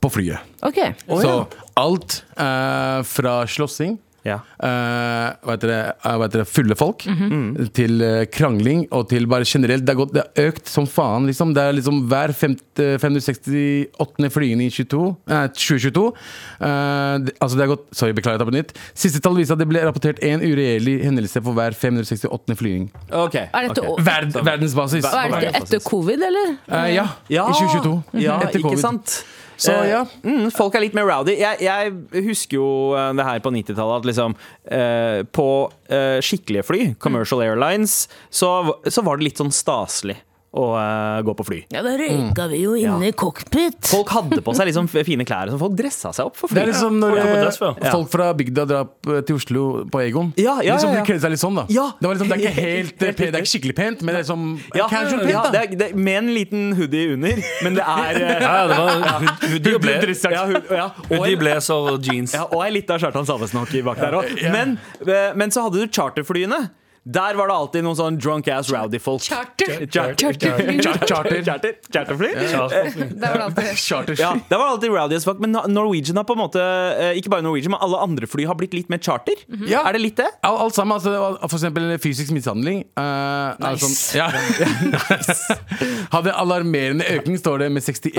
på 0.00 0.10
flyet. 0.10 0.38
OK. 0.66 0.78
Så 1.06 1.46
alt 1.78 2.24
uh, 2.34 3.02
fra 3.06 3.46
slåssing 3.46 3.98
Ja. 4.28 4.38
Uh, 4.60 5.32
hva, 5.42 5.54
heter 5.56 5.70
det, 5.72 5.78
eh, 6.04 6.16
hva 6.18 6.26
heter 6.28 6.42
det, 6.44 6.48
fulle 6.52 6.76
folk, 6.78 7.06
Mhm. 7.08 7.70
til 7.72 8.02
uh, 8.02 8.24
krangling 8.30 8.86
og 8.92 9.08
til 9.10 9.26
bare 9.30 9.44
generelt 9.48 9.84
Det 9.86 9.94
har 9.94 10.00
gått, 10.04 10.12
det 10.14 10.24
har 10.26 10.50
økt 10.52 10.66
som 10.68 10.86
faen. 10.86 11.26
Liksom. 11.30 11.54
Det 11.56 11.62
er 11.62 11.72
liksom 11.78 12.02
hver 12.10 12.34
568. 12.36 14.30
flygende 14.32 14.64
i 14.66 14.70
22, 14.70 15.16
eh, 15.28 15.46
2022. 15.48 16.12
eh, 16.60 17.18
det, 17.24 17.34
altså 17.40 17.56
det 17.56 17.64
har 17.66 17.72
gått, 17.76 17.86
sorry, 17.96 18.12
beklager 18.12 18.38
jeg 18.38 18.42
tar 18.44 18.50
på 18.50 18.56
nytt. 18.56 18.72
Siste 18.94 19.20
tall 19.24 19.36
viser 19.38 19.54
at 19.56 19.62
det 19.62 19.68
ble 19.70 19.82
rapportert 19.86 20.20
én 20.24 20.42
uregjerlig 20.44 20.98
hendelse 21.06 21.42
for 21.42 21.52
hver 21.56 21.74
568. 21.76 22.56
flygning. 22.58 22.88
Ok. 23.12 23.34
Er 23.36 23.68
dette, 23.68 23.82
ok. 23.86 24.00
Verd, 24.04 24.32
verdensbasis. 24.44 25.04
og 25.04 25.18
er 25.18 25.40
dette 25.40 25.62
etter 25.62 25.80
covid, 25.84 26.22
eller? 26.28 26.56
Eh, 26.68 26.94
ja, 26.94 27.06
Ja, 27.28 27.48
i 27.48 27.52
2022. 27.52 28.04
Ja, 28.22 28.38
Etter 28.44 28.60
ikke 28.64 28.78
sant? 28.80 29.22
Så 29.58 29.72
Eh, 29.74 29.88
ja. 29.90 30.04
Mm, 30.22 30.50
folk 30.54 30.76
er 30.78 30.84
litt 30.86 30.94
mer 30.94 31.08
rowdy. 31.08 31.34
Jeg, 31.40 31.58
jeg 31.66 32.22
husker 32.28 32.60
jo 32.60 32.68
eh, 32.94 33.10
det 33.18 33.26
her 33.26 33.42
på 33.42 33.50
90-tallet 33.54 34.04
at 34.04 34.06
liksom 34.06 34.36
eh, 34.70 35.24
På 35.34 35.48
eh, 35.90 36.22
skikkelige 36.22 36.66
fly, 36.68 36.80
commercial 37.02 37.42
airlines, 37.42 38.04
så, 38.30 38.52
så 38.86 39.02
var 39.02 39.18
det 39.18 39.28
litt 39.28 39.42
sånn 39.42 39.54
staselig 39.54 40.20
å 40.48 40.62
uh, 40.72 41.20
gå 41.26 41.32
på 41.36 41.44
fly. 41.44 41.58
Ja, 41.74 41.82
da 41.84 41.90
røyka 42.00 42.46
vi 42.48 42.62
jo 42.62 42.72
inne 42.78 43.10
i 43.10 43.12
cockpit. 43.12 43.82
Folk 43.84 44.08
hadde 44.14 44.38
på 44.42 44.54
seg 44.56 44.70
liksom 44.70 44.86
fine 44.88 45.26
klær. 45.28 45.50
Så 45.52 45.58
folk 45.60 45.74
dressa 45.76 46.08
seg 46.16 46.30
opp 46.30 46.38
for 46.40 46.48
Det 46.48 46.56
fly. 46.56 46.62
er 46.62 46.70
liksom 46.72 46.96
når 47.02 47.16
Ja, 47.18 47.24
på 47.26 47.34
eh, 47.34 47.42
dress, 47.44 47.58
ja. 47.60 47.90
folk 47.92 48.08
fra 48.14 48.28
bygda 48.38 48.64
drar 48.70 49.22
til 49.28 49.36
Oslo 49.36 49.64
på 49.92 50.00
Egon. 50.06 50.30
Ja, 50.40 50.54
ja, 50.64 50.78
liksom, 50.78 50.94
ja, 50.94 50.96
ja. 50.96 51.02
De 51.04 51.06
kledde 51.10 51.20
seg 51.26 51.34
litt 51.34 51.42
sånn, 51.42 51.58
da. 51.60 51.66
Ja. 51.68 51.84
Det, 52.00 52.08
var 52.08 52.16
liksom, 52.16 52.30
det 52.32 52.38
er 52.38 52.44
ikke 52.46 52.62
helt 52.68 52.96
pent, 53.02 53.20
Det 53.20 53.28
er 53.28 53.38
ikke 53.44 53.52
skikkelig 53.52 53.76
pent, 53.82 54.02
men 54.02 54.14
det 54.14 54.22
er 54.22 54.24
liksom 54.24 54.48
Ja, 54.80 54.88
casual 54.88 55.20
pent. 55.20 55.34
ja, 55.34 55.42
da 55.44 55.52
det 55.52 55.60
er, 55.60 55.76
det 55.84 55.90
med 56.08 56.18
en 56.22 56.32
liten 56.34 56.64
hoodie 56.80 57.12
under, 57.18 57.44
men 57.66 57.78
det 57.78 57.84
er 57.84 58.20
uh, 58.22 58.32
Ja, 58.48 58.56
det 58.72 58.80
var 58.80 59.28
hoodie 59.44 59.76
og 59.76 59.84
ble- 59.84 59.96
ja, 60.32 60.42
ja, 60.80 60.88
og 60.96 61.14
hoodie, 61.18 61.36
blazer 61.44 61.92
og 61.92 62.08
jeans. 62.08 62.32
Ja, 62.34 62.46
og 62.48 62.64
ei 62.64 62.72
lita 62.78 62.96
Kjartan 62.98 63.28
Salvesen-hockey 63.28 63.84
bak 63.84 64.00
der 64.00 64.16
òg. 64.22 64.32
Men, 64.52 64.78
eh, 65.04 65.30
men 65.36 65.52
så 65.54 65.66
hadde 65.68 65.84
du 65.84 65.92
charterflyene. 65.92 66.70
Der 67.04 67.34
var 67.38 67.48
det 67.48 67.54
alltid 67.54 67.84
noen 67.86 67.96
sånn 67.96 68.16
drunk 68.20 68.48
ass 68.52 68.68
rowdy 68.72 68.98
folk. 69.00 69.22
Charter. 69.22 69.86
Charter. 69.86 70.34
Charter. 70.38 71.42
Charter. 71.46 71.76
Charterfly? 71.92 72.30
Charterfly. 72.50 73.06
Der 73.14 73.28
var 73.28 73.36
det 73.38 73.44
alltid 73.46 73.78
Charters. 73.78 74.18
Ja, 74.20 74.32
det 74.50 74.58
var 74.60 74.72
alltid 74.74 74.90
rowdy 74.92 75.16
as 75.16 75.24
fuck, 75.24 75.38
men 75.40 75.52
Norwegian 75.72 76.16
har 76.16 76.24
på 76.28 76.34
en 76.36 76.42
måte 76.42 76.60
eh, 76.60 77.16
Ikke 77.20 77.30
bare 77.32 77.42
Norwegian, 77.46 77.72
men 77.72 77.80
alle 77.84 78.00
andre 78.04 78.26
fly 78.28 78.44
har 78.50 78.58
blitt 78.60 78.74
litt 78.76 78.90
mer 78.92 78.98
charter. 78.98 79.38
Ja. 79.68 79.84
Er 79.88 79.96
det 79.96 80.02
litt 80.02 80.16
det? 80.20 80.26
Alt, 80.44 80.60
alt 80.66 80.74
sammen, 80.76 80.98
altså, 80.98 81.14
For 81.48 81.56
eksempel 81.58 81.94
fysisk 82.02 82.32
mishandling. 82.36 82.84
eh, 82.96 83.02
er 83.02 83.56
Nice. 83.62 83.86
sånn, 83.86 84.18
ja. 84.18 84.28
Hadde 86.14 86.32
alarmerende 86.34 87.04
økning, 87.16 87.38
står 87.40 87.64
det, 87.64 87.70
med 87.72 87.82
61 87.82 88.16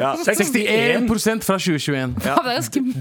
Ja. 0.00 0.14
61 0.24 1.44
fra 1.44 1.56
2021. 1.58 2.14
Ja, 2.24 2.36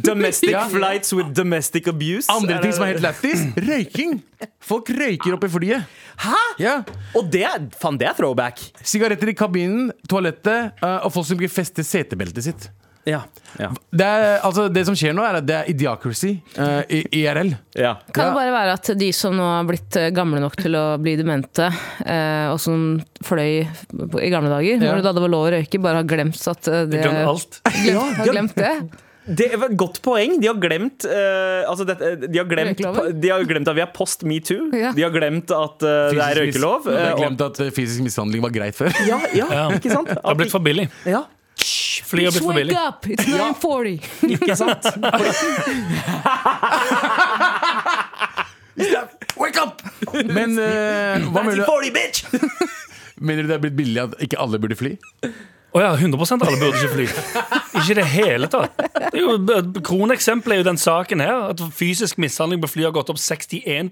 Domestic 0.03 0.55
flights 0.71 1.13
with 1.13 1.33
domestic 1.35 1.87
abuse. 1.87 2.29
Andre 2.31 2.61
ting 2.61 2.73
som 2.73 2.83
er 2.87 2.93
helt 2.95 3.03
lættis, 3.03 3.45
røyking. 3.57 4.19
Folk 4.63 4.89
røyker 4.95 5.33
oppe 5.35 5.47
i 5.49 5.53
flyet. 5.53 5.83
Hæ?! 6.23 6.41
Ja. 6.63 6.75
Og 7.17 7.29
det, 7.31 7.45
faen, 7.79 7.97
det 7.99 8.07
er 8.07 8.13
throwback. 8.17 8.61
Sigaretter 8.87 9.31
i 9.31 9.35
kabinen, 9.35 9.89
toalettet, 10.07 10.73
eh, 10.83 10.99
og 11.03 11.11
folk 11.15 11.27
som 11.27 11.39
ikke 11.39 11.51
fester 11.59 11.83
setebeltet 11.83 12.45
sitt. 12.47 12.69
Ja. 13.07 13.21
Ja. 13.57 13.69
Det, 13.95 14.05
er, 14.05 14.35
altså, 14.45 14.67
det 14.69 14.83
som 14.85 14.93
skjer 14.99 15.15
nå, 15.17 15.23
er 15.25 15.39
at 15.39 15.45
det 15.47 15.55
er 15.55 15.69
idiocracy. 15.71 16.35
eh, 16.59 16.81
i 16.93 16.99
IRL. 17.23 17.53
ja. 17.79 17.95
Kan 18.13 18.29
det 18.29 18.35
bare 18.37 18.51
være 18.53 18.73
at 18.77 18.91
de 18.99 19.07
som 19.15 19.33
nå 19.35 19.47
har 19.47 19.65
blitt 19.65 19.95
eh, 19.97 20.09
gamle 20.13 20.39
nok 20.43 20.55
til 20.59 20.75
å 20.77 20.83
bli 21.01 21.15
demente, 21.17 21.71
eh, 22.05 22.47
og 22.51 22.59
som 22.61 22.99
fløy 23.25 23.65
på- 23.89 24.21
i 24.21 24.29
gamle 24.29 24.51
dager, 24.51 24.75
Ja. 24.77 24.91
når 24.91 24.95
det 25.01 25.03
da 25.07 25.13
det 25.17 25.21
var 25.25 25.33
lov 25.35 25.47
å 25.47 25.53
røyke, 25.55 25.81
bare 25.81 26.03
har 26.03 26.09
glemt 26.11 26.47
at 26.51 26.67
eh, 26.67 26.85
det 26.91 27.01
Glemt 27.01 27.27
alt. 27.33 27.61
Glemt, 27.81 28.15
har 28.19 28.27
glemt 28.35 28.55
det. 28.55 28.75
Det 29.29 29.49
var 29.61 29.69
et 29.69 29.77
godt 29.77 29.99
poeng. 30.05 30.37
De 30.41 30.47
har 30.49 30.57
glemt 30.61 31.05
uh, 31.05 31.69
altså 31.69 31.85
det, 31.85 31.97
de, 32.25 32.37
har 32.39 32.47
glemt 32.49 32.79
de 32.79 33.29
har 33.29 33.43
glemt 33.49 33.69
at 33.69 33.77
vi 33.77 33.83
er 33.83 33.91
post 33.93 34.23
metoo. 34.27 34.69
Ja. 34.73 34.91
De 34.95 35.03
har 35.05 35.13
glemt 35.13 35.51
at 35.53 35.83
uh, 35.85 36.09
det 36.13 36.23
er 36.25 36.39
røykelov. 36.41 36.87
De 36.87 36.95
har 36.97 37.11
eh, 37.13 37.19
glemt 37.21 37.41
at 37.45 37.59
fysisk 37.75 38.01
mishandling 38.05 38.41
var 38.45 38.53
greit 38.55 38.75
før. 38.77 38.89
ja, 39.07 39.19
ja, 39.37 39.45
Ja. 39.59 39.67
ikke 39.75 39.91
sant? 39.93 40.09
Det 40.09 40.23
har 40.25 40.39
blitt 40.39 40.53
for 40.55 40.63
billig. 40.65 40.89
ja. 41.05 41.25
Fly 42.09 42.23
har 42.25 42.31
blitt 42.33 42.45
for 42.47 42.57
billig. 42.57 42.73
Up! 42.73 43.05
It's 43.05 43.27
940! 43.27 43.99
Ikke 44.33 44.55
sant? 44.57 44.85
Wake 49.39 49.59
up! 49.61 49.81
Men 50.25 50.55
uh, 50.57 51.29
hva 51.29 51.43
mener 51.43 51.59
du? 51.59 51.65
40, 51.67 51.91
bitch! 51.93 52.23
Mener 53.19 53.43
du 53.43 53.51
det 53.51 53.57
er 53.57 53.63
blitt 53.65 53.77
billig 53.77 54.01
at 54.07 54.15
ikke 54.23 54.39
alle 54.39 54.57
burde 54.63 54.77
fly? 54.79 54.93
Å 55.69 55.81
ja, 55.83 55.89
100 55.93 56.17
alle 56.33 56.57
burde 56.57 56.79
ikke 56.79 56.93
fly. 56.95 57.05
Ikke 57.77 57.91
i 57.93 57.97
det 57.99 58.05
hele 58.09 58.47
tatt. 58.49 58.73
Det 58.79 59.19
er 59.19 59.21
jo, 59.21 59.35
Kroneksempelet 59.85 60.55
er 60.55 60.61
jo 60.63 60.65
den 60.65 60.79
saken 60.81 61.21
her. 61.21 61.43
At 61.51 61.61
fysisk 61.77 62.17
mishandling 62.21 62.63
på 62.63 62.71
fly 62.71 62.87
har 62.87 62.95
gått 62.95 63.11
opp 63.13 63.19
61 63.21 63.91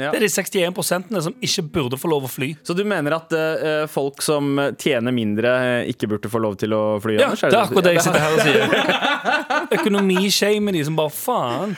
Ja. 0.00 0.08
Det 0.10 0.16
er 0.16 0.24
de 0.24 0.30
61% 0.32 1.20
som 1.26 1.36
ikke 1.44 1.66
burde 1.76 2.00
få 2.00 2.08
lov 2.08 2.24
å 2.24 2.30
fly. 2.32 2.54
Så 2.64 2.76
du 2.76 2.86
mener 2.88 3.18
at 3.18 3.36
uh, 3.36 3.84
folk 3.92 4.24
som 4.24 4.56
tjener 4.80 5.12
mindre, 5.12 5.52
eh, 5.60 5.92
ikke 5.92 6.08
burde 6.14 6.32
få 6.32 6.40
lov 6.40 6.56
til 6.60 6.72
å 6.76 6.82
fly? 7.04 7.18
Ja, 7.20 7.30
Anders? 7.30 7.44
Det 7.44 7.52
er 7.52 7.62
akkurat 7.66 7.90
det 7.90 7.94
jeg 7.98 8.06
sitter 8.08 8.24
her 8.24 8.32
og 8.32 8.40
sier. 8.48 9.70
Økonomishamer 9.80 10.76
de 10.78 10.84
som 10.88 10.96
bare 10.96 11.14
faen. 11.20 11.76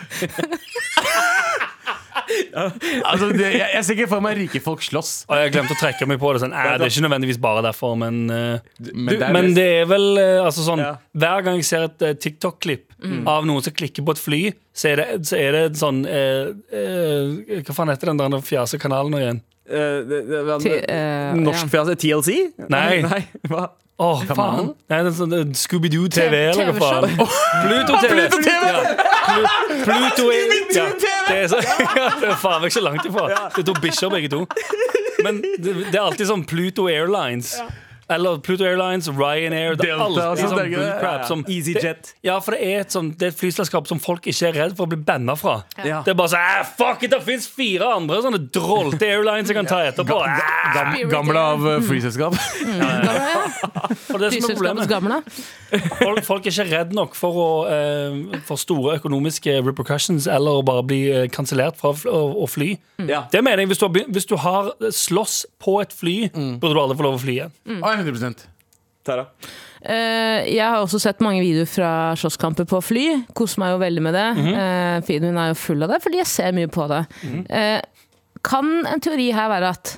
Altså, 2.55 3.29
det, 3.33 3.49
jeg, 3.55 3.69
jeg 3.75 3.85
ser 3.87 3.99
ikke 3.99 4.09
for 4.11 4.25
meg 4.25 4.39
rike 4.39 4.63
folk 4.65 4.85
slåss. 4.85 5.13
Og 5.29 5.41
jeg 5.41 5.53
glemte 5.55 5.77
å 5.77 5.81
trekke 5.81 6.09
meg 6.11 6.21
på 6.23 6.33
det. 6.35 6.43
Sånn, 6.45 6.55
det 6.55 6.87
er 6.87 6.93
ikke 6.93 7.05
nødvendigvis 7.07 7.41
bare 7.43 7.65
derfor, 7.67 7.95
men 8.01 8.23
eh, 8.33 8.73
Men 8.79 9.11
du, 9.11 9.15
det 9.15 9.29
er 9.29 9.37
Men 9.37 9.53
det 9.57 9.69
er 9.83 9.87
vel 9.91 10.09
uh, 10.19 10.47
altså 10.47 10.67
sånn 10.67 10.83
Ja. 10.83 10.95
Hver 11.25 11.47
gang 11.47 11.61
jeg 11.61 11.69
ser 11.69 11.87
et 11.89 12.05
uh, 12.07 12.15
TikTok-klipp 12.17 12.89
av 13.27 13.47
noen 13.49 13.65
som 13.65 13.75
klikker 13.75 14.05
på 14.07 14.15
et 14.15 14.21
fly, 14.23 14.41
så 14.79 14.93
er 14.93 15.01
det, 15.01 15.07
så 15.27 15.35
er 15.35 15.57
det 15.57 15.63
sånn 15.81 16.05
Hva 16.07 17.75
faen 17.75 17.91
heter 17.91 18.13
den 18.13 18.21
der 18.23 18.45
fjerde 18.47 18.79
kanalen 18.79 19.19
igjen? 19.19 19.41
Norsk 21.43 21.67
ja. 21.67 21.71
fjase? 21.75 21.97
TLC? 21.99 22.37
Nei. 22.71 23.03
Nei 23.09 23.25
hva? 23.51 23.73
Åh, 24.03 24.23
faen! 24.35 24.73
Nei, 24.91 24.99
det 25.05 25.11
er 25.13 25.15
sånn 25.15 25.35
eh, 25.37 25.51
Scooby-Doo 25.59 26.09
TV, 26.11 26.39
eller 26.51 26.73
hva 26.73 26.79
faen? 26.81 27.13
TV-show. 27.13 27.27
Pluto 27.67 28.01
TV! 28.03 28.25
Pluto 28.25 28.41
TV! 28.49 28.65
Ja. 28.73 29.57
Pluto 29.85 31.11
det 31.29 31.37
er 31.39 31.49
så, 31.53 31.61
ja, 31.99 32.09
det 32.21 32.31
er 32.33 32.39
faen 32.41 32.63
meg 32.63 32.73
ikke 32.73 32.85
langt 32.85 33.09
ifra. 33.09 33.29
Det 33.55 33.63
er 33.63 33.69
to 33.69 33.77
bikkjer, 33.83 34.13
begge 34.13 34.33
to. 34.33 34.43
Men 35.23 35.41
det, 35.43 35.75
det 35.91 35.95
er 35.95 36.03
alltid 36.03 36.29
sånn 36.31 36.45
Pluto 36.49 36.89
Airlines. 36.91 37.55
Eller 38.15 38.39
Pluto 38.45 38.65
Airlines, 38.65 39.09
Ryanair 39.09 39.77
Det 39.77 39.89
er 39.89 39.97
Delta, 39.97 40.05
alltid 40.05 40.23
altså, 40.23 40.49
sånn 40.49 40.59
det 40.59 40.65
er 40.65 40.71
bullcrap 40.77 41.03
Ja, 41.03 41.13
ja. 41.23 41.27
som 41.29 41.45
EasyJet. 41.49 41.83
det, 42.13 42.15
Ja, 42.29 42.39
for 42.41 42.53
det 42.57 42.61
er, 42.69 42.81
et 42.87 42.91
sånt, 42.95 43.17
det 43.19 43.27
er 43.29 43.33
et 43.35 43.39
flyselskap 43.41 43.89
som 43.91 43.99
folk 44.03 44.27
ikke 44.31 44.49
er 44.51 44.59
redd 44.61 44.77
for 44.77 44.87
å 44.87 44.93
bli 44.93 45.01
banna 45.03 45.35
fra. 45.39 45.57
Ja. 45.85 46.03
Det 46.07 46.13
er 46.15 46.19
bare 46.19 46.33
sånn 46.35 46.43
"Ah, 46.43 46.63
Fuck 46.79 47.03
it, 47.05 47.11
det 47.11 47.23
fins 47.27 47.47
fire 47.49 47.89
andre 47.97 48.21
sånne 48.23 48.41
drolte 48.53 49.03
airlines 49.09 49.49
jeg 49.49 49.57
kan 49.57 49.67
ta 49.67 49.81
etterpå. 49.89 50.21
Ah, 50.23 50.73
Gam, 50.75 51.09
gamle 51.11 51.39
av 51.39 51.67
uh, 51.67 51.81
flyselskap. 51.81 52.35
Og 54.13 54.21
det 54.21 54.29
som 54.29 54.29
er 54.29 54.31
Flyselskapets 54.31 54.55
problemet. 54.55 54.89
gamle. 54.89 55.23
Folk, 56.03 56.23
folk 56.27 56.47
er 56.47 56.53
ikke 56.53 56.67
redd 56.71 56.93
nok 56.97 57.15
for, 57.17 57.39
å, 57.41 57.47
eh, 57.73 58.41
for 58.47 58.61
store 58.61 58.99
økonomiske 58.99 59.55
repercussions 59.65 60.27
eller 60.31 60.61
å 60.61 60.65
bare 60.67 60.83
bli 60.85 61.01
eh, 61.11 61.27
kansellert 61.33 61.79
fra 61.81 61.93
fl- 61.97 62.13
å, 62.13 62.21
å 62.45 62.49
fly. 62.51 62.75
Ja. 63.09 63.23
Det 63.33 63.41
mener 63.43 63.63
jeg, 63.65 63.71
hvis 63.73 63.81
du, 63.81 63.87
har, 63.87 63.93
begynt- 63.95 64.13
hvis 64.15 64.29
du 64.29 64.37
har 64.43 64.69
slåss 64.93 65.39
på 65.63 65.79
et 65.83 65.93
fly, 65.97 66.17
burde 66.61 66.75
du 66.77 66.83
aldri 66.83 66.99
få 67.01 67.07
lov 67.09 67.17
å 67.19 67.23
fly 67.23 67.37
igjen. 67.39 67.55
Ah, 67.83 68.02
100 68.09 68.49
Tara? 69.03 69.25
Uh, 69.83 70.47
jeg 70.47 70.63
har 70.63 70.79
også 70.79 71.01
sett 71.03 71.23
mange 71.25 71.43
videoer 71.43 71.67
fra 71.67 71.91
slåsskamper 72.19 72.69
på 72.71 72.79
fly. 72.87 73.07
Koser 73.35 73.63
meg 73.63 73.73
jo 73.75 73.81
veldig 73.83 74.05
med 74.05 74.15
det. 74.15 74.29
Eh, 74.53 74.99
feeden 75.09 75.33
min 75.33 75.41
er 75.43 75.51
jo 75.51 75.59
full 75.59 75.83
av 75.83 75.91
det, 75.91 75.99
fordi 76.05 76.21
jeg 76.21 76.31
ser 76.31 76.55
mye 76.55 76.71
på 76.71 76.87
det. 76.93 77.01
Eh, 77.51 77.81
kan 78.47 78.71
en 78.87 79.03
teori 79.03 79.33
her 79.35 79.51
være 79.51 79.73
at 79.75 79.97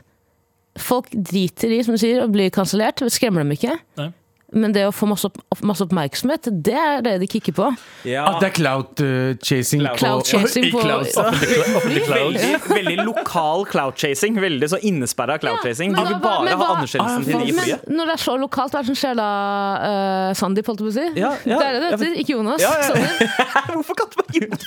folk 0.81 1.13
driter 1.13 1.77
i, 1.77 1.83
som 1.85 1.95
du 1.95 2.01
sier, 2.01 2.25
å 2.25 2.33
bli 2.33 2.49
kansellert? 2.55 3.05
Skremmer 3.13 3.45
dem 3.45 3.53
ikke? 3.59 3.77
Nei. 4.01 4.09
Men 4.55 4.73
det 4.75 4.85
å 4.87 4.93
få 4.95 5.07
masse, 5.11 5.27
opp, 5.27 5.61
masse 5.67 5.83
oppmerksomhet, 5.85 6.47
det 6.65 6.75
er 6.79 7.03
det 7.03 7.15
de 7.23 7.27
kicker 7.31 7.55
på. 7.57 7.69
Ja. 8.07 8.25
At 8.31 8.41
det 8.43 8.49
er 8.53 8.55
cloud 8.59 9.03
uh, 9.03 9.35
chasing. 9.43 9.83
Cloud- 9.83 9.99
Cloud 9.99 10.29
chasing 10.29 10.69
på 10.71 10.83
cloud 10.85 11.09
cloud. 11.15 11.35
Veldig, 12.05 12.51
veldig 12.71 12.97
lokal 13.03 13.65
cloud-chasing. 13.71 14.39
Veldig 14.41 14.69
så 14.71 14.79
innesperra 14.87 15.39
cloud-chasing. 15.43 15.95
Ja, 15.95 16.05
De 16.05 16.15
vil 16.15 16.23
bare 16.23 16.45
men 16.47 16.59
ha 16.61 16.69
anerkjennelsen 16.77 17.27
til 17.27 17.43
de 17.43 17.51
i 17.51 17.57
Men 17.59 17.99
når 17.99 18.13
det 18.13 18.17
er 18.19 18.23
så 18.25 18.37
lokalt, 18.41 18.75
hva 18.75 18.83
er 18.83 18.87
det 18.87 18.93
som 18.93 19.01
skjer 19.03 19.19
da, 19.19 19.29
uh, 19.83 20.31
Sandeep, 20.39 20.71
holdt 20.71 20.85
jeg 20.85 20.89
på 20.89 20.93
å 20.93 20.97
si? 21.01 21.07
Ja, 21.21 21.33
ja. 21.49 21.59
det 21.59 21.67
er 21.67 21.73
det 21.79 21.83
det 21.85 21.91
heter, 21.97 22.17
ikke 22.25 22.39
Jonas. 22.39 22.63
Ja, 22.63 22.73
ja. 22.79 22.87
Sandeep. 22.93 23.19
Hvorfor 23.75 24.01
kalte 24.05 24.15
man 24.23 24.29
Jonas? 24.39 24.65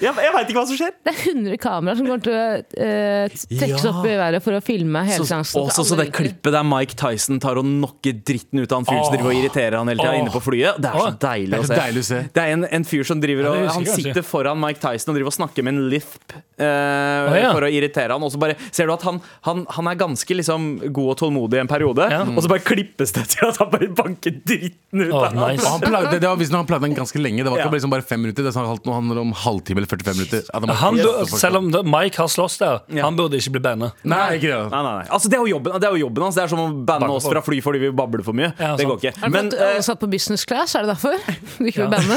Jeg, 0.00 0.14
jeg 0.16 0.32
veit 0.34 0.48
ikke 0.50 0.58
hva 0.60 0.66
som 0.70 0.76
skjer. 0.78 0.92
Det 1.04 1.12
er 1.12 1.18
100 1.34 1.58
kameraer 1.60 1.98
som 1.98 2.06
kommer 2.08 2.22
til 2.24 2.32
å 2.32 2.44
uh, 2.60 3.34
trekkes 3.34 3.84
Ja. 3.84 3.90
opp 3.92 4.06
i 4.08 4.14
været 4.16 4.42
for 4.44 4.56
å 4.56 4.60
filme 4.64 5.02
hele 5.06 5.18
Så, 5.20 5.28
seansen. 5.28 5.60
også 5.66 5.84
så 5.90 5.98
det 6.00 6.06
klippet 6.16 6.52
der 6.54 6.64
Mike 6.66 6.96
Tyson 7.00 7.40
tar 7.42 7.60
og 7.60 7.66
knocker 7.68 8.16
dritten 8.26 8.62
ut 8.64 8.72
av 8.72 8.80
en 8.82 8.88
fyr 8.88 9.00
som 9.04 9.14
driver 9.14 9.30
og 9.32 9.36
irriterer 9.40 9.76
han 9.80 9.88
hele 9.92 10.00
tida 10.02 10.16
inne 10.20 10.32
på 10.32 10.40
flyet. 10.44 10.80
Det 10.80 10.90
er 10.90 10.98
så 11.04 11.12
deilig 11.26 11.50
Det 11.50 11.58
er 11.60 11.66
så 11.66 11.72
se. 11.74 11.80
deilig 11.82 12.00
å 12.04 12.08
se. 12.10 12.20
Det 12.38 12.42
er 12.46 12.54
en, 12.56 12.64
en 12.80 12.84
fyr 12.88 13.04
som 13.10 13.20
driver 13.22 13.44
Ja, 13.48 13.50
og 13.50 13.68
Han 13.76 13.84
kanskje. 13.84 14.06
sitter 14.08 14.26
foran 14.26 14.60
Mike 14.62 14.80
Tyson 14.82 15.12
og 15.12 15.18
driver 15.20 15.32
og 15.32 15.36
snakker 15.36 15.66
med 15.68 15.74
en 15.76 15.88
lisp 15.92 16.34
eh, 16.60 17.40
ja. 17.42 17.52
for 17.52 17.66
å 17.66 17.70
irritere 17.70 18.16
han. 18.16 18.24
Og 18.26 18.32
så 18.34 18.40
bare 18.40 18.56
ser 18.70 18.88
du 18.90 18.94
at 18.96 19.04
han, 19.06 19.20
han, 19.46 19.64
han 19.76 19.90
er 19.92 20.00
ganske 20.00 20.36
liksom 20.40 20.68
god 20.92 21.12
og 21.14 21.18
tålmodig 21.22 21.60
en 21.60 21.70
periode, 21.70 22.08
Ja. 22.10 22.22
og 22.24 22.40
så 22.44 22.48
bare 22.50 22.64
klippes 22.66 23.12
det 23.16 23.26
til 23.36 23.48
at 23.50 23.60
han 23.62 23.70
bare 23.72 23.88
banker 23.96 24.34
dritten 24.42 25.04
ut 25.06 25.12
av 25.14 25.28
han. 25.30 25.40
nice. 25.44 25.66
Han 25.70 25.80
plagde, 25.84 26.18
det 26.20 26.26
var 26.26 26.36
visstnok 26.40 26.64
han 26.64 26.66
plagde 26.66 26.86
den 26.88 26.96
ganske 26.98 27.18
lenge. 27.20 27.44
Det 27.44 27.50
var 27.52 27.58
ikke 27.60 27.68
Ja. 27.70 27.74
liksom 27.76 27.90
bare 27.92 28.02
fem 28.02 28.20
minutter. 28.24 28.42
Det 28.42 28.54
handler 28.54 29.18
om 29.20 29.30
halvtime 29.32 29.69
eller 29.78 29.90
45 29.90 30.16
minutter. 30.18 30.42
Han, 30.54 30.68
Han, 30.68 30.96
bur- 30.96 31.38
selv 31.38 31.60
om 31.60 31.70
Mike 31.70 32.18
har 32.20 32.28
slåss 32.28 32.58
der, 32.58 32.80
Ja. 32.88 33.04
han 33.04 33.16
burde 33.16 33.38
ikke 33.38 33.54
bli 33.56 33.60
banna. 33.60 33.92
Nei, 34.02 34.38
ikke 34.38 34.50
det. 34.50 34.60
Nei, 34.72 34.82
nei, 34.82 34.94
nei. 35.00 35.06
Altså, 35.10 35.28
det, 35.28 35.38
er 35.38 35.44
jo 35.46 35.56
jobben, 35.56 35.80
det 35.80 35.88
er 35.88 35.96
jo 36.00 36.10
hans. 36.20 36.34
Det 36.34 36.44
er 36.44 36.52
som 36.52 36.62
å 36.62 36.68
banne 36.86 37.10
oss 37.10 37.28
fra 37.28 37.42
fly 37.44 37.60
fordi 37.64 37.82
vi 37.84 37.90
babler 37.94 38.24
for 38.26 38.36
mye. 38.36 38.52
Ja, 38.58 38.74
det 38.78 38.86
går 38.88 39.00
ikke. 39.00 39.14
Er 39.16 39.26
det 39.26 39.32
Men, 39.34 39.50
for 39.52 39.66
at 39.66 39.76
eh, 39.76 39.84
satt 39.86 40.00
på 40.00 40.10
business 40.10 40.44
class? 40.48 40.74
Er 40.74 40.86
det 40.86 40.94
derfor? 40.96 41.16
Du 41.60 41.66
ikke 41.68 41.84
vil 41.84 41.90
banne? 41.92 42.16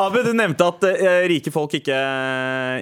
Abu, 0.00 0.20
du 0.24 0.32
nevnte 0.36 0.64
at 0.64 0.84
uh, 0.88 1.06
rike 1.28 1.52
folk 1.52 1.74
ikke, 1.76 1.96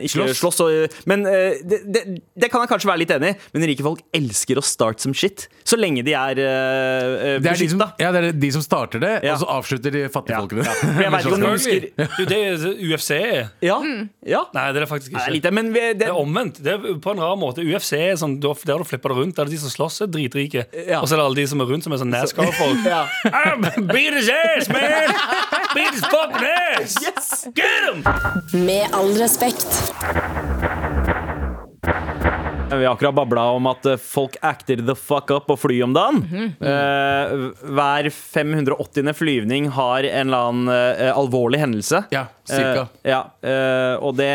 ikke 0.05 0.13
slåss. 0.15 0.39
Slåss. 0.39 0.61
og, 0.65 0.99
men 1.11 1.25
uh, 1.27 1.59
det, 1.67 1.81
det, 1.91 2.03
det 2.39 2.51
kan 2.53 2.63
jeg 2.63 2.71
kanskje 2.71 2.91
være 2.91 3.03
litt 3.03 3.15
enig 3.17 3.33
i. 3.35 3.39
Men 3.55 3.67
rike 3.73 3.87
folk 3.87 4.03
elsker 4.15 4.61
å 4.61 4.65
start 4.65 5.03
som 5.03 5.15
shit. 5.17 5.49
Så 5.67 5.79
lenge 5.79 6.05
de 6.07 6.15
er 6.15 6.39
uh, 6.39 7.39
Det 7.43 7.51
er, 7.51 7.59
de 7.59 7.71
som, 7.73 7.83
ja, 8.01 8.13
det 8.15 8.23
er 8.23 8.39
de 8.47 8.53
som 8.55 8.65
starter 8.65 9.03
det, 9.03 9.15
Ja. 9.27 9.35
og 9.35 9.43
så 9.43 9.51
avslutter 9.59 9.95
de 9.95 10.05
fattigfolkene. 10.13 10.67
Ja. 10.67 10.77
ja. 10.85 10.95
jeg 11.07 11.15
vet 11.15 11.27
ikke 11.27 11.39
om 11.39 11.45
du 11.45 11.51
husker 11.51 11.89
Det 12.29 12.39
er 12.39 12.55
det 12.55 12.79
UFC 13.19 13.37
er. 13.39 13.49
Ja. 13.65 13.79
ja. 14.27 14.43
Nei, 14.55 14.65
det 14.73 14.81
er 14.81 14.87
det 14.87 14.91
faktisk 14.91 15.13
Nei, 15.13 15.23
ikke. 15.23 15.35
lite, 15.37 15.53
men 15.55 15.73
vi, 15.75 15.85
det, 15.93 15.99
Det 16.05 16.11
er 16.11 16.21
omvendt. 16.21 16.63
Det 16.65 16.75
er 16.75 17.01
på 17.03 17.15
en 17.15 17.23
rar 17.23 17.37
måte. 17.41 17.65
UFC 17.65 17.95
er 17.99 18.17
sånn, 18.21 18.39
der 18.41 18.55
du 18.55 18.89
flipper 18.89 19.15
det 19.15 19.19
rundt. 19.21 19.37
Der 19.37 19.47
er 19.47 19.51
det 19.51 19.59
de 19.59 19.63
som 19.65 19.75
slåss, 19.75 20.03
er 20.07 20.13
dritrike. 20.13 20.67
Ja. 20.75 21.03
Og 21.03 21.09
så 21.09 21.17
er 21.17 21.23
det 21.23 21.27
alle 21.29 21.41
de 21.43 21.47
som 21.51 21.65
er 21.65 21.71
rundt, 21.73 21.87
som 21.87 21.97
er 21.97 22.03
sånn 22.03 22.13
NASCAR-folk. 22.15 22.87
ja. 22.95 23.05
Ah, 23.33 23.55
Beat 23.93 24.19
his 24.19 24.31
ass, 24.33 24.71
man! 24.73 25.15
Beat 25.75 25.95
his 25.95 26.05
fucking 26.07 26.49
ass! 26.49 26.99
Yes! 27.05 27.47
Get 27.57 27.89
him! 27.89 28.05
Med 28.67 28.95
all 28.97 29.15
respekt. 29.19 29.69
Vi 32.69 32.85
har 32.85 32.95
akkurat 32.95 33.15
babla 33.15 33.47
om 33.57 33.67
at 33.71 33.87
eh, 33.89 33.97
folk 33.97 34.37
acter 34.45 34.83
the 34.85 34.95
fuck 34.95 35.31
up 35.33 35.49
og 35.51 35.57
fly 35.63 35.79
om 35.83 35.95
dagen. 35.97 36.21
Mm 36.31 36.53
-hmm. 36.61 37.53
hver 37.75 38.11
580. 38.11 39.13
flyvning 39.15 39.69
har 39.69 40.05
en 40.05 40.27
eller 40.27 40.39
annen 40.39 40.69
eh, 40.69 41.19
alvorlig 41.19 41.59
hendelse. 41.59 42.05
Ja, 42.11 42.27
cirka. 42.49 42.83
Eh, 43.05 43.11
ja, 43.13 43.21
uh, 43.45 44.05
og 44.05 44.17
det, 44.19 44.29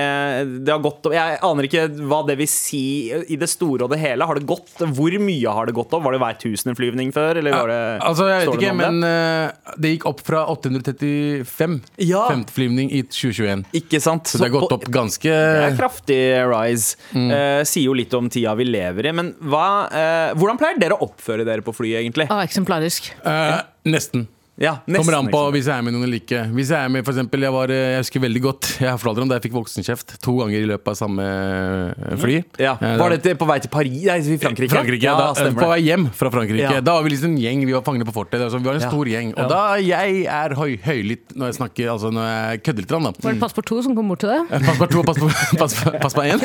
det 0.66 0.72
har 0.74 0.82
gått 0.84 1.10
Jeg 1.14 1.40
aner 1.44 1.68
ikke 1.68 1.84
hva 2.10 2.22
det 2.28 2.38
vil 2.40 2.50
si 2.52 2.84
i 3.12 3.38
det 3.40 3.50
store 3.52 3.86
og 3.88 3.92
det 3.94 4.00
hele. 4.02 4.26
Har 4.30 4.40
det 4.40 4.46
gått, 4.50 4.72
Hvor 4.80 5.18
mye 5.20 5.54
har 5.58 5.66
det 5.70 5.76
gått 5.78 5.94
opp? 5.94 6.04
Var 6.06 6.16
det 6.16 6.22
hver 6.24 6.38
tusende-flyvning 6.44 7.12
før? 7.16 7.40
Eller 7.42 7.52
var 7.58 7.68
det, 7.74 7.80
Altså, 8.06 8.28
jeg 8.30 8.44
vet 8.48 8.54
det 8.54 8.62
ikke, 8.62 8.76
men 8.80 9.02
det? 9.04 9.12
eh, 9.12 9.76
det 9.84 9.94
gikk 9.96 10.08
opp 10.14 10.22
fra 10.28 10.44
835 10.54 11.82
Ja. 11.98 12.24
femteflyvning 12.30 12.92
i 12.92 13.04
2021. 13.08 13.66
Ikke 13.74 14.02
sant? 14.04 14.28
Så 14.28 14.38
det 14.40 14.50
har 14.50 14.56
gått 14.60 14.70
på- 14.70 14.80
opp 14.82 14.86
ganske 14.94 15.24
Det 15.30 15.64
er 15.72 15.78
kraftig 15.78 16.22
rise. 16.50 16.96
Mm. 17.14 17.32
Eh, 17.32 17.64
sier 17.64 17.84
jo 17.90 17.94
litt 17.98 18.14
om 18.14 18.30
tida 18.30 18.56
vi 18.56 18.66
lever 18.66 19.06
i. 19.10 19.12
Men 19.12 19.34
hva, 19.42 19.88
eh, 19.92 20.34
hvordan 20.38 20.58
pleier 20.60 20.80
dere 20.80 20.98
å 20.98 21.10
oppføre 21.10 21.46
dere 21.46 21.62
på 21.62 21.74
flyet, 21.76 22.02
egentlig? 22.04 22.28
Ah, 22.30 22.44
eksemplarisk. 22.46 23.12
Eh, 23.26 23.62
Nesten. 23.86 24.28
Ja, 24.64 24.78
nesten, 24.88 25.04
Kommer 25.04 25.18
an 25.20 25.28
på 25.28 25.40
liksom. 25.42 25.54
hvis 25.58 25.68
jeg 25.68 25.76
er 25.76 25.84
med 25.84 25.94
noen 25.98 26.06
eller 26.08 26.20
ikke. 26.22 26.42
Hvis 26.56 26.70
Jeg 26.72 26.80
er 26.88 26.92
med, 26.94 27.04
for 27.04 27.12
eksempel, 27.14 27.44
jeg, 27.44 27.52
var, 27.56 27.72
eh, 27.76 27.82
jeg 27.98 28.04
husker 28.06 28.22
veldig 28.24 28.42
godt 28.46 28.70
Jeg 28.86 29.00
fortalte 29.02 29.24
om 29.26 29.32
da 29.32 29.38
jeg 29.40 29.44
fikk 29.50 29.56
voksenkjeft 29.58 30.14
to 30.24 30.36
ganger 30.40 30.58
i 30.64 30.70
løpet 30.72 30.92
av 30.94 30.98
samme 31.00 31.26
eh, 31.28 32.16
fly. 32.24 32.38
Ja. 32.64 32.74
Eh, 32.80 32.96
Var 33.02 33.16
dette 33.18 33.34
det 33.34 33.38
på 33.42 33.48
vei 33.50 33.58
til 33.66 33.74
Paris? 33.74 34.00
Nei, 34.08 34.18
til 34.24 34.40
Frankrike? 34.42 34.72
Frankrike, 34.74 35.04
ja, 35.10 35.16
da, 35.20 35.28
stemmer 35.38 35.66
På 35.66 35.70
vei 35.74 35.80
hjem 35.84 36.08
fra 36.16 36.32
Frankrike. 36.34 36.64
Ja. 36.78 36.82
Da 36.86 36.96
var 36.98 37.04
vi 37.08 37.14
liksom 37.16 37.34
en 37.36 37.42
gjeng. 37.44 37.66
Vi 37.68 37.76
var 37.76 37.84
fangene 37.86 38.08
på 38.08 38.16
fortet. 38.16 38.40
Altså, 38.46 38.62
vi 38.64 38.70
var 38.72 38.80
en 38.80 38.86
Ja. 38.86 38.90
stor 38.94 39.12
gjeng. 39.12 39.34
Og 39.36 39.52
da 39.52 39.62
jeg 39.84 40.24
er 40.40 40.56
høy, 40.60 40.78
høylytt 40.88 41.36
når 41.36 41.52
jeg 41.52 41.60
snakker 41.60 41.92
Altså 41.94 42.10
når 42.14 42.30
jeg 42.32 42.64
kødder 42.70 42.86
litt. 42.86 42.94
Da. 42.94 43.00
Var 43.28 43.34
det 43.36 43.42
Passport 43.44 43.66
2 43.70 43.82
som 43.90 43.96
kom 43.98 44.08
bort 44.14 44.24
til 44.24 44.32
deg? 44.32 44.48
Pass 44.64 44.80
på 44.80 44.88
to 44.94 45.00
og 45.04 45.06
pass 45.12 45.20
på, 45.20 45.30
pass, 45.60 45.76
på- 45.84 45.98
pass 46.08 46.16
på 46.16 46.24
én. 46.24 46.40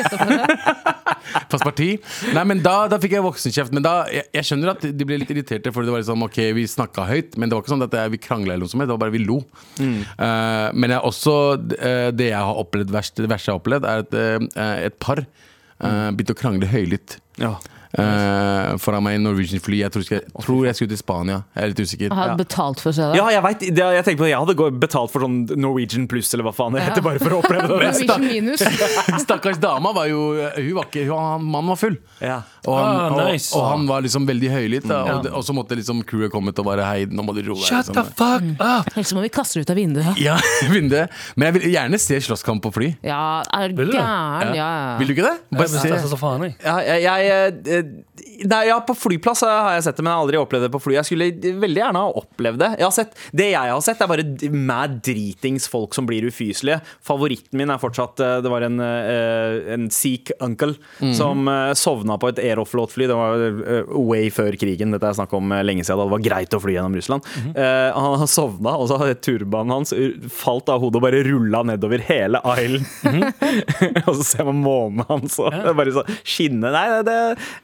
Pass 1.49 1.61
parti. 1.61 1.89
Nei, 2.33 2.43
men 2.47 2.61
da, 2.65 2.87
da 2.89 2.97
fikk 3.01 3.13
jeg 3.17 3.23
voksenkjeft. 3.25 3.73
Men 3.75 3.85
da, 3.85 3.93
jeg, 4.13 4.25
jeg 4.33 4.47
skjønner 4.49 4.71
at 4.73 4.85
de 4.97 5.05
ble 5.07 5.17
litt 5.21 5.29
irriterte, 5.33 5.71
for 5.75 5.85
det 5.85 5.93
var 5.93 6.01
liksom, 6.01 6.23
ok, 6.25 6.39
vi 6.57 6.65
snakka 6.69 7.05
høyt. 7.09 7.37
Men 7.37 7.49
det 7.51 7.57
var 7.57 7.63
ikke 7.65 7.73
sånn 7.73 7.85
at 7.85 7.95
jeg, 7.99 8.08
vi 8.13 8.21
krangla 8.21 8.55
eller 8.55 8.65
noe 8.65 8.71
som 8.71 8.81
helst, 8.81 8.91
det 8.91 8.97
var 8.97 9.03
bare 9.05 9.15
vi 9.15 9.23
lo. 9.23 9.39
Eh, 9.79 10.67
men 10.75 10.95
jeg 10.95 11.05
også, 11.09 11.35
uh, 11.57 12.09
det 12.15 12.31
jeg 12.31 12.45
har 12.49 12.61
opplevd 12.63 12.93
verst, 12.93 13.19
det 13.19 13.31
verste 13.31 13.51
jeg 13.51 13.57
har 13.57 13.63
opplevd, 13.63 13.89
er 13.89 14.05
at 14.05 14.15
uh, 14.15 14.69
et 14.89 15.01
par 15.01 15.23
uh, 15.23 16.09
begynte 16.13 16.37
å 16.37 16.39
krangle 16.39 16.69
høylytt. 16.71 17.19
Ja. 17.39 17.57
Uh, 17.89 18.75
foran 18.77 19.01
meg 19.01 19.15
i 19.17 19.21
Norwegian-fly. 19.23 19.79
Jeg 19.81 19.93
tror, 19.93 20.03
jeg, 20.05 20.25
tror 20.45 20.65
jeg 20.67 20.77
skulle 20.77 20.91
til 20.93 20.99
Spania. 20.99 21.39
Jeg 21.55 21.63
er 21.63 21.71
litt 21.71 21.79
usikker. 21.81 22.05
Jeg 22.05 22.17
hadde 22.19 22.37
betalt 22.43 22.83
for 22.83 22.91
å 22.91 22.93
se 22.93 23.07
det. 23.07 23.17
Ja, 23.17 23.25
jeg 23.33 23.41
vet, 23.47 23.63
det, 23.65 23.87
jeg 23.97 24.05
tenkte 24.05 24.21
på 24.21 24.27
det. 24.27 24.29
Jeg 24.29 24.43
hadde 24.43 24.67
betalt 24.83 25.13
for 25.13 25.25
sånn 25.25 25.39
Norwegian 25.57 26.05
pluss 26.11 26.29
eller 26.35 26.45
hva 26.45 26.53
faen 26.53 26.77
det 26.77 26.85
heter, 26.85 27.01
bare 27.05 27.21
for 27.23 27.33
å 27.33 27.39
oppleve 27.41 27.65
det. 27.65 27.71
Norwegian 27.73 28.27
minus. 28.27 28.65
Stakkars 29.25 29.57
dama 29.61 29.93
var 29.97 30.09
jo 30.11 30.21
Hun 30.37 30.75
var 30.77 30.89
ikke, 30.91 31.07
hun, 31.07 31.15
han, 31.17 31.49
mannen 31.49 31.73
var 31.73 31.81
full. 31.81 31.97
Ja. 32.21 32.43
Og 32.67 32.75
han, 32.75 33.13
Ah, 33.19 33.31
nice. 33.31 33.53
og 33.55 33.63
han 33.69 33.85
var 33.87 34.01
liksom 34.03 34.25
veldig 34.27 34.49
høylytt. 34.51 34.87
da, 34.87 35.03
Og, 35.15 35.23
det- 35.23 35.31
og 35.31 35.43
så 35.43 35.53
måtte 35.55 35.75
liksom 35.77 36.03
crewet 36.03 36.31
komme 36.31 36.51
til 36.53 36.63
å 36.63 36.67
bare 36.67 36.83
Hei, 36.85 37.05
nå 37.05 37.23
må 37.23 37.33
du 37.35 37.41
roe 37.47 37.55
deg. 37.55 37.65
Shut 37.69 37.85
the 37.93 38.01
liksom. 38.03 38.15
fuck 38.15 38.43
up! 38.59 38.89
Ellers 38.95 39.13
må 39.13 39.21
vi 39.21 39.29
kaste 39.29 39.53
det 39.59 39.61
ut 39.67 39.69
av 39.69 39.77
vinduet. 39.77 40.17
Ja, 40.29 40.37
vinduet. 40.69 41.09
Men 41.35 41.53
jeg 41.53 41.61
vil 41.61 41.71
gjerne 41.73 41.99
se 41.99 42.19
slåsskamp 42.19 42.61
på 42.61 42.73
fly. 42.73 42.89
Ja, 43.03 43.43
er 43.53 43.69
Vil 43.69 43.87
du 43.87 43.91
det? 43.93 44.01
gæren. 44.01 44.55
Ja. 44.55 44.97
Vil 44.99 45.07
du 45.07 45.13
ikke 45.15 45.27
det? 45.29 45.37
Bare 45.51 45.67
Jeg 45.67 45.69
se. 45.69 45.87
stresset 45.87 46.09
så 46.11 46.17
faen, 46.19 46.41
jeg. 46.49 46.55
Ja, 46.63 46.77
jeg, 46.79 47.03
jeg, 47.03 47.63
eh, 47.69 48.45
nei, 48.49 48.65
ja, 48.67 48.79
på 48.81 48.95
flyplass 48.97 49.41
har 49.47 49.73
jeg 49.77 49.83
sett 49.87 49.95
det, 49.97 50.03
men 50.03 50.11
jeg 50.11 50.17
har 50.17 50.25
aldri 50.27 50.39
opplevd 50.43 50.67
det 50.67 50.71
på 50.75 50.81
fly. 50.83 50.93
Jeg 50.99 51.05
skulle 51.09 51.29
veldig 51.63 51.81
gjerne 51.83 51.95
ha 52.03 52.11
opplevd 52.19 52.59
det. 52.59 52.69
Jeg 52.79 52.83
har 52.89 52.91
sett, 52.95 53.13
det 53.33 53.49
jeg 53.53 53.71
har 53.71 53.81
sett, 53.81 54.01
er 54.01 54.07
bare 54.11 54.23
d- 54.23 54.49
mad 54.49 54.99
dritings 55.05 55.67
folk 55.71 55.93
som 55.95 56.05
blir 56.09 56.27
ufyselige. 56.27 56.81
Favoritten 57.05 57.57
min 57.59 57.69
er 57.71 57.77
fortsatt 57.81 58.19
eh, 58.19 58.41
Det 58.41 58.49
var 58.51 58.61
en, 58.67 58.79
eh, 58.83 59.73
en 59.73 59.87
sikh 59.89 60.31
uncle 60.41 60.75
som 61.15 61.47
eh, 61.47 61.73
sovna 61.79 62.17
på 62.19 62.29
et 62.33 62.39
Aeroflot-fly. 62.59 63.07
Det 63.09 63.17
var 63.17 63.43
eh, 63.47 63.93
way 63.95 64.29
før 64.33 64.55
krigen. 64.59 64.93
Dette 64.93 65.07
er 65.09 65.17
snakk 65.17 65.33
om 65.37 65.51
eh, 65.55 65.63
lenge 65.65 65.85
siden. 65.85 65.99
da 65.99 66.07
Det 66.07 66.15
var 66.15 66.25
greit 66.25 66.55
å 66.55 66.61
fly 66.61 66.75
gjennom 66.75 66.97
Russland. 66.97 67.27
Eh, 67.53 67.89
han 67.95 68.19
har 68.21 68.29
sovna, 68.29 68.75
og 68.77 68.89
så 68.89 68.99
hadde 68.99 69.17
turbanen 69.23 69.73
hans 69.73 69.93
uh, 69.95 70.27
falt 70.33 70.69
av 70.71 70.81
hodet 70.81 70.99
og 70.99 71.03
bare 71.05 71.21
rulla 71.27 71.61
nedover 71.67 72.01
hele 72.07 72.41
islen. 72.59 73.25
og 74.07 74.13
så 74.19 74.25
ser 74.25 74.47
man 74.49 74.61
månen 74.63 75.05
hans, 75.09 75.37
og 75.41 75.53
det 75.53 75.71
er 75.71 75.77
bare 75.77 75.95
så 75.95 76.03
skinne 76.27 76.71
Nei, 76.73 76.83
det 77.05 77.15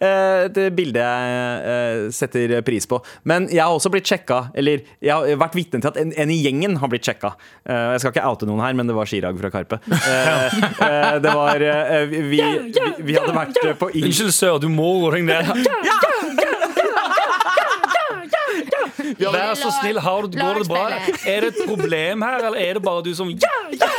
er 0.03 0.47
det 0.53 0.65
bildet 0.75 1.01
jeg 1.01 2.13
setter 2.15 2.53
pris 2.65 2.87
på. 2.89 2.99
Men 3.27 3.47
jeg 3.51 3.61
har 3.61 3.73
også 3.73 3.91
blitt 3.93 4.09
sjekka, 4.09 4.47
eller 4.57 4.83
jeg 5.03 5.11
har 5.11 5.41
vært 5.41 5.57
vitne 5.57 5.81
til 5.81 5.91
at 5.91 5.99
en, 6.01 6.13
en 6.15 6.33
i 6.33 6.37
gjengen 6.39 6.77
har 6.81 6.91
blitt 6.91 7.05
sjekka. 7.07 7.35
Uh, 7.67 7.95
jeg 7.95 8.03
skal 8.03 8.15
ikke 8.15 8.25
oute 8.31 8.49
noen 8.49 8.63
her, 8.63 8.77
men 8.77 8.89
det 8.89 8.97
var 8.97 9.09
Chirag 9.09 9.39
fra 9.41 9.51
Karpe. 9.53 9.79
Uh, 9.85 11.19
det 11.25 11.35
var 11.35 11.65
vi, 12.11 12.21
vi, 12.31 12.41
vi, 12.99 13.17
hadde 13.17 13.35
vært 13.35 13.59
på 13.79 13.91
Unnskyld, 13.95 14.33
sør, 14.35 14.59
du 14.61 14.69
må 14.75 14.89
og 15.07 15.15
deg 15.15 15.23
ned. 15.27 15.45
Vær 19.21 19.53
så 19.59 19.69
snill, 19.79 19.99
har 20.01 20.25
du, 20.25 20.37
går 20.37 20.61
det 20.61 20.67
bra? 20.69 20.85
Er 21.27 21.45
det 21.45 21.51
et 21.53 21.61
problem 21.67 22.23
her, 22.25 22.47
eller 22.49 22.59
er 22.59 22.77
det 22.79 22.83
bare 22.85 23.03
du 23.05 23.11
som 23.17 23.29
ja, 23.29 23.55
ja, 23.75 23.89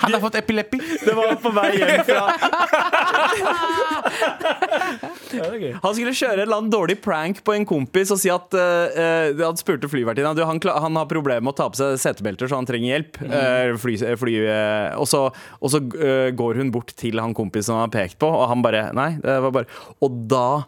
Han 0.00 0.12
har 0.14 0.20
fått 0.22 0.34
epilepi. 0.40 0.78
Det 1.04 1.14
var 1.16 1.34
på 1.42 1.50
vei 1.56 1.70
hjem 1.78 2.04
fra. 2.08 2.24
Han 5.82 5.94
skulle 5.94 6.12
kjøre 6.16 6.40
en 6.40 6.44
eller 6.44 6.56
annen 6.58 6.72
dårlig 6.72 6.96
prank 7.04 7.40
på 7.46 7.54
en 7.54 7.66
kompis 7.68 8.10
og 8.14 8.18
si 8.20 8.30
at 8.32 8.54
uh, 8.56 9.42
Han 9.44 9.58
spurte 9.60 9.88
flyvertinna 9.90 10.32
du, 10.36 10.42
han, 10.46 10.60
kla- 10.62 10.78
han 10.82 10.96
har 10.98 11.06
problemer 11.10 11.44
med 11.46 11.52
å 11.54 11.58
ta 11.60 11.66
på 11.72 11.78
seg 11.80 11.98
setebelter, 12.02 12.46
så 12.50 12.58
han 12.60 12.68
trenger 12.68 12.90
hjelp. 12.94 13.12
Eh, 13.26 13.70
fly, 13.80 13.94
fly, 14.20 14.34
eh, 14.50 14.90
og 14.98 15.06
så, 15.10 15.20
og 15.60 15.68
så 15.72 15.78
eh, 16.00 16.28
går 16.36 16.52
hun 16.60 16.72
bort 16.74 16.90
til 16.98 17.20
han 17.22 17.34
kompisen 17.36 17.74
han 17.76 17.84
har 17.86 17.94
pekt 17.94 18.16
på, 18.22 18.28
og 18.30 18.48
han 18.50 18.62
bare 18.64 18.80
Nei, 18.96 19.10
det 19.22 19.36
var 19.44 19.52
bare 19.54 19.68
Og 20.04 20.10
da 20.30 20.44
eh, 20.58 20.64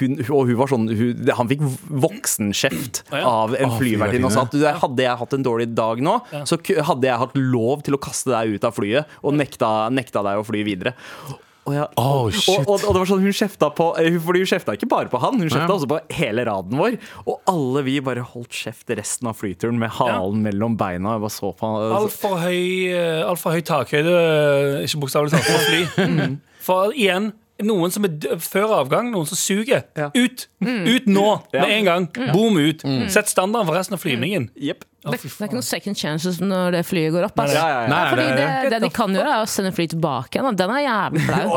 hun, 0.00 0.18
og 0.30 0.46
hun 0.50 0.58
var 0.60 0.70
sånn 0.72 0.86
hun, 0.90 1.30
Han 1.38 1.48
fikk 1.50 1.64
voksenkjeft 2.06 3.02
ja. 3.12 3.22
av 3.26 3.54
en 3.58 3.74
flyvertinne 3.78 4.28
og 4.28 4.34
sa 4.34 4.44
at 4.46 4.56
hadde 4.82 5.06
jeg 5.06 5.20
hatt 5.22 5.34
en 5.38 5.46
dårlig 5.46 5.70
dag 5.76 6.02
nå, 6.04 6.18
Ja. 6.32 6.44
så 6.48 6.58
hadde 6.60 7.08
jeg 7.10 7.18
hatt 7.22 7.34
lov 7.38 7.82
til 7.86 7.96
å 7.96 8.02
kaste 8.02 8.32
deg 8.34 8.56
ut 8.56 8.64
av 8.68 8.76
flyet 8.76 9.18
og 9.22 9.34
nekta, 9.38 9.88
nekta 9.94 10.22
deg 10.26 10.40
å 10.42 10.46
fly 10.46 10.62
videre. 10.66 10.94
Og, 11.66 11.72
jeg, 11.74 11.86
Oh, 11.98 12.26
og, 12.28 12.28
shit. 12.30 12.60
og, 12.62 12.76
og 12.86 12.92
det 12.94 13.00
var 13.00 13.08
sånn 13.10 13.24
hun 13.26 13.34
kjefta 13.34 13.68
på 13.74 13.88
eh, 13.98 14.14
Fordi 14.22 14.38
hun 14.44 14.46
kjefta 14.46 14.76
ikke 14.76 14.86
bare 14.86 15.10
på 15.10 15.18
han, 15.18 15.34
hun 15.40 15.48
kjefta 15.50 15.66
Ja. 15.66 15.74
også 15.74 15.88
på 15.90 15.96
hele 16.14 16.44
raden 16.46 16.78
vår. 16.78 16.94
Og 17.26 17.40
alle 17.50 17.82
vi 17.88 17.96
bare 18.06 18.22
holdt 18.22 18.54
kjeft 18.54 18.92
resten 18.94 19.26
av 19.26 19.34
flyturen 19.34 19.74
med 19.82 19.90
halen 19.96 20.44
mellom 20.44 20.76
beina. 20.78 21.16
Jeg 21.16 21.24
bare 21.24 21.34
så 21.34 21.50
på 21.58 21.66
han 21.72 21.96
Altfor 21.98 22.36
høy, 22.44 22.62
eh, 22.94 23.24
alt 23.26 23.42
for 23.42 23.50
høy 23.56 23.64
takhøyde, 23.66 24.14
eh, 24.14 24.86
ikke 24.86 25.00
bokstavelig 25.02 25.34
talt, 25.34 25.50
på 25.50 25.64
fly. 25.66 26.28
For 26.66 26.94
igjen, 26.94 27.32
noen 27.64 27.92
som 27.94 28.04
er 28.04 28.36
før 28.42 28.74
avgang, 28.82 29.10
noen 29.14 29.28
som 29.28 29.38
suger. 29.38 29.86
Ja. 29.96 30.10
Ut! 30.14 30.48
Ut 30.60 31.06
nå! 31.08 31.28
Ja. 31.54 31.62
Med 31.64 31.72
en 31.78 31.88
gang. 31.88 32.08
Boom 32.34 32.58
ut. 32.60 32.84
Sett 33.12 33.30
standarden 33.32 33.68
for 33.68 33.78
resten 33.78 33.96
av 33.96 34.02
flyvningen. 34.04 34.50
Jepp. 34.60 34.84
Det, 35.06 35.20
det 35.22 35.30
er 35.30 35.48
ikke 35.48 35.58
noen 35.58 35.66
second 35.66 35.98
chances 36.00 36.38
når 36.42 36.76
det 36.76 36.82
flyet 36.88 37.14
går 37.14 37.26
opp. 37.28 37.38
Altså. 37.44 37.56
Ja, 37.56 37.66
ja, 37.70 37.80
ja. 37.84 37.90
Nei, 37.92 38.02
Fordi 38.10 38.26
det 38.36 38.70
det, 38.72 38.80
de 38.82 38.90
kan 38.94 39.14
gjøre, 39.14 39.34
er 39.36 39.44
å 39.44 39.50
sende 39.50 39.72
flyet 39.76 39.92
tilbake 39.94 40.38
igjen. 40.40 40.58
Den 40.58 40.72
er 40.74 40.82
jævlig 40.84 41.24
flau. 41.26 41.44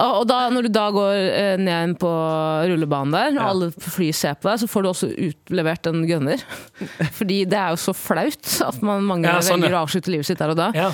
Og, 0.00 0.14
og 0.20 0.24
da, 0.28 0.36
når 0.52 0.66
du 0.66 0.70
da 0.72 0.84
går 0.94 1.14
eh, 1.16 1.54
ned 1.60 1.96
på 2.00 2.10
rullebanen 2.70 3.12
der, 3.14 3.34
og 3.38 3.46
alle 3.46 3.68
på 3.74 3.92
flyet 3.96 4.16
ser 4.16 4.36
på 4.40 4.48
deg, 4.48 4.60
så 4.62 4.68
får 4.70 4.84
du 4.84 4.88
også 4.90 5.08
utlevert 5.28 5.88
en 5.90 6.04
gunner. 6.08 6.42
Fordi 7.18 7.42
det 7.50 7.58
er 7.58 7.74
jo 7.74 7.80
så 7.80 7.94
flaut 7.96 8.52
at 8.66 8.80
man, 8.86 9.04
mange 9.08 9.28
Ja, 9.28 9.40
sånn, 9.44 9.60
velger 9.64 9.78
å 9.78 9.82
avslutte 9.86 10.12
livet 10.12 10.28
sitt 10.28 10.40
der 10.40 10.54
og 10.54 10.58
da. 10.60 10.70
Ja. 10.76 10.90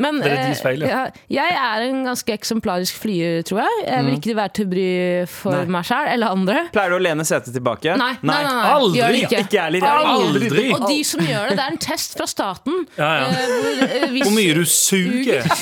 Men 0.00 0.20
Det 0.22 0.30
er 0.32 0.42
eh, 0.50 0.60
feil, 0.62 0.84
ja. 0.86 1.02
ja, 1.32 1.46
jeg 1.52 1.58
er 1.60 1.86
en 1.88 2.02
ganske 2.06 2.34
eksemplarisk 2.36 3.00
flyer, 3.02 3.42
tror 3.48 3.62
jeg. 3.64 3.82
Jeg 3.88 4.06
vil 4.08 4.18
ikke 4.18 4.36
være 4.38 4.54
til 4.58 4.68
bry 4.72 4.88
for 5.30 5.56
Nei. 5.58 5.72
meg 5.76 5.88
sjøl 5.88 6.10
eller 6.14 6.36
andre. 6.36 6.64
Pleier 6.74 6.94
du 6.94 6.98
å 6.98 7.02
lene 7.02 7.26
setet 7.28 7.52
tilbake? 7.56 7.96
Nei, 8.00 8.12
nei, 8.22 8.36
nei, 8.36 8.52
nei. 8.52 8.70
Aldri. 8.72 9.22
Ikke. 9.22 9.42
Ikke 9.46 9.58
jeg 9.58 9.66
heller. 9.68 9.88
Aldri. 10.12 10.66
Og 10.76 10.86
de 10.88 11.01
som 11.04 11.20
gjør 11.24 11.48
det, 11.52 11.56
det 11.58 11.64
er 11.66 11.72
en 11.74 11.78
test 11.82 12.16
fra 12.18 12.26
staten. 12.30 12.86
Ja, 12.98 13.10
ja. 13.20 13.26
eh, 13.28 13.52
hvor, 13.62 13.82
eh, 13.86 14.16
Hvor 14.22 14.34
mye 14.36 14.54
du 14.58 14.64
suger. 14.64 15.42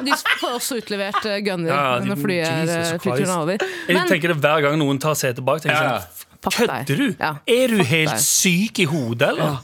De 0.00 0.14
får 0.40 0.54
også 0.56 0.78
utlevert 0.80 1.24
eh, 1.28 1.40
gunner 1.44 1.68
Ja, 1.74 1.98
de- 2.00 2.08
når 2.08 2.20
flyet 2.22 2.70
er 2.72 3.32
over. 3.36 3.58
Jeg 3.88 4.06
tenker 4.08 4.32
det 4.32 4.38
hver 4.40 4.62
gang 4.64 4.78
noen 4.80 5.00
tar 5.02 5.12
setet 5.18 5.44
bak. 5.44 5.60
tenker 5.60 5.76
Ja, 5.76 5.98
sånn, 6.00 6.54
Kødder 6.56 6.96
du? 6.96 7.08
Ja. 7.20 7.34
Er 7.44 7.68
du 7.68 7.82
helt 7.84 8.16
syk 8.24 8.78
i 8.80 8.86
hodet, 8.88 9.28
eller? 9.34 9.58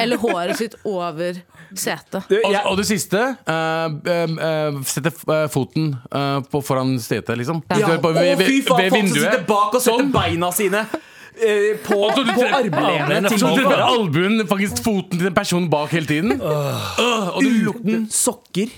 Eller 0.00 0.16
håret 0.18 0.56
sitt 0.56 0.74
over 0.88 1.36
setet. 1.76 2.24
Du, 2.30 2.38
Og, 2.40 2.52
jeg- 2.54 2.64
og 2.66 2.76
det 2.80 2.86
siste 2.88 3.20
uh, 3.44 4.80
Sette 4.88 5.12
eh, 5.12 5.46
foten 5.52 5.92
uh, 6.14 6.40
på 6.48 6.62
foran 6.64 6.96
setet, 7.02 7.36
liksom. 7.42 7.60
Ja. 7.68 7.84
Ved- 7.92 8.00
ved, 8.00 8.16
Å, 8.16 8.38
ved- 8.38 8.46
fy 8.48 8.62
faen, 8.64 8.88
folk 8.90 9.08
som 9.12 9.18
sitter 9.20 9.44
bak 9.48 9.74
og 9.76 9.82
setter 9.84 10.00
Sånn. 10.00 10.12
beina 10.16 10.50
sine 10.56 10.86
eh, 11.42 11.76
på, 11.84 11.98
så 12.14 12.24
på 12.30 12.46
armlenet 12.46 13.30
til 13.32 13.40
Så 13.42 13.50
du 13.54 13.60
treffer 13.62 13.84
albuen, 13.88 14.40
faktisk 14.50 14.82
foten 14.84 15.18
til 15.18 15.26
den 15.30 15.34
personen 15.36 15.68
bak 15.72 15.90
hele 15.96 16.06
tiden. 16.06 16.36
Øh, 16.40 17.36
og 17.36 17.42
du 17.42 17.70
uten 17.74 18.08
sokker. 18.10 18.68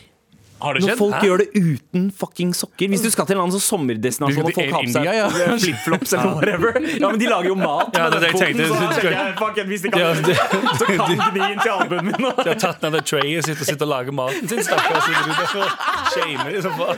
Har 0.57 0.73
det 0.73 0.81
Når 0.81 0.89
skjedd? 0.89 0.99
folk 0.99 1.17
gjør 1.21 1.37
det 1.43 1.47
uten 1.61 2.05
fucking 2.17 2.55
sokker. 2.57 2.89
Hvis 2.89 3.03
du 3.05 3.11
skal 3.13 3.27
til 3.29 3.37
en 3.37 3.43
annen 3.43 3.53
sånn 3.53 3.61
sommerdestinasjon 3.61 4.41
Du 4.41 4.47
og 4.49 4.55
skal 4.55 4.57
folk 4.57 4.65
til 4.65 4.73
har 4.73 4.87
på 4.87 4.93
seg 4.95 5.03
India, 5.05 5.13
ja. 5.13 5.27
eh, 5.53 5.59
flipflops 5.61 6.15
eller 6.17 6.31
whatever 6.33 6.79
Ja, 6.97 7.11
men 7.13 7.21
de 7.21 7.27
lager 7.29 7.49
jo 7.51 7.57
mat 7.61 7.93
Ja, 7.93 8.07
med 8.07 8.15
det 8.15 8.17
er 8.17 8.17
den 8.17 8.21
det 8.23 8.31
jeg 8.31 8.33
foten, 8.33 8.47
tenkte. 8.57 8.65
så 8.97 9.11
jeg, 9.13 9.35
fuck 9.43 9.61
it, 9.61 9.67
hvis 9.69 9.83
de 9.85 9.91
kan 9.93 10.01
Ja, 10.01 10.15
det- 10.17 10.39
så 10.81 10.85
kan 10.89 11.13
gni 11.13 11.51
inn 11.53 11.61
til 11.61 11.73
albuen 11.75 12.09
min. 12.09 12.25
De 12.41 12.49
har 12.49 12.61
tatt 12.65 12.81
ned 12.87 12.97
det 12.97 13.05
trayet 13.13 13.45
sitt 13.51 13.61
og 13.61 13.69
sitter 13.69 13.85
og 13.85 13.93
lager 13.93 14.17
maten 14.17 14.49
sin. 14.49 14.65
Stakkars 14.65 15.05
sitter 15.05 15.29
ute 15.29 15.45
og 15.61 15.69
shamer 16.17 16.57
de 16.57 16.63
som 16.65 16.73
faen. 16.81 16.97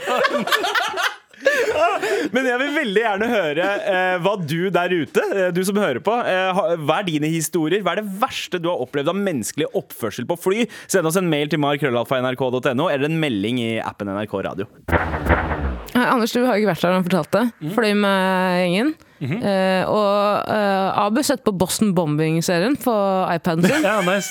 Men 2.35 2.47
jeg 2.49 2.59
vil 2.61 2.73
veldig 2.75 3.03
gjerne 3.03 3.29
høre 3.31 3.67
eh, 3.93 4.15
hva 4.23 4.33
du 4.41 4.69
der 4.73 4.93
ute, 4.93 5.23
eh, 5.35 5.49
du 5.55 5.61
som 5.67 5.79
hører 5.79 6.01
på, 6.03 6.13
eh, 6.27 6.61
hva 6.83 6.99
er 6.99 7.07
dine 7.07 7.31
historier? 7.31 7.83
Hva 7.85 7.95
er 7.95 8.03
det 8.03 8.13
verste 8.21 8.61
du 8.61 8.69
har 8.71 8.81
opplevd 8.83 9.11
av 9.13 9.19
menneskelig 9.19 9.69
oppførsel 9.79 10.27
på 10.29 10.37
fly? 10.39 10.65
Send 10.91 11.09
oss 11.09 11.19
en 11.19 11.29
mail 11.31 11.51
til 11.51 11.61
markrøllalfa.nrk.no 11.63 12.89
eller 12.89 13.09
en 13.09 13.19
melding 13.21 13.61
i 13.63 13.69
appen 13.83 14.11
NRK 14.13 14.35
Radio. 14.49 14.67
Eh, 14.89 16.05
Anders, 16.05 16.33
du 16.35 16.43
har 16.45 16.59
ikke 16.59 16.71
vært 16.73 16.83
der 16.85 16.97
han 16.97 17.05
fortalt 17.07 17.31
det. 17.35 17.45
Fløy 17.75 17.93
med 17.97 18.59
gjengen. 18.63 18.91
Eh, 19.19 19.83
og 19.89 20.47
eh, 20.47 20.99
Abu 21.01 21.19
setter 21.27 21.43
på 21.49 21.55
Boston 21.59 21.89
Bombing-serien 21.97 22.77
på 22.79 22.93
iPaden 23.33 23.65
sin. 23.67 23.83
Ja, 23.83 23.97
nice. 24.05 24.29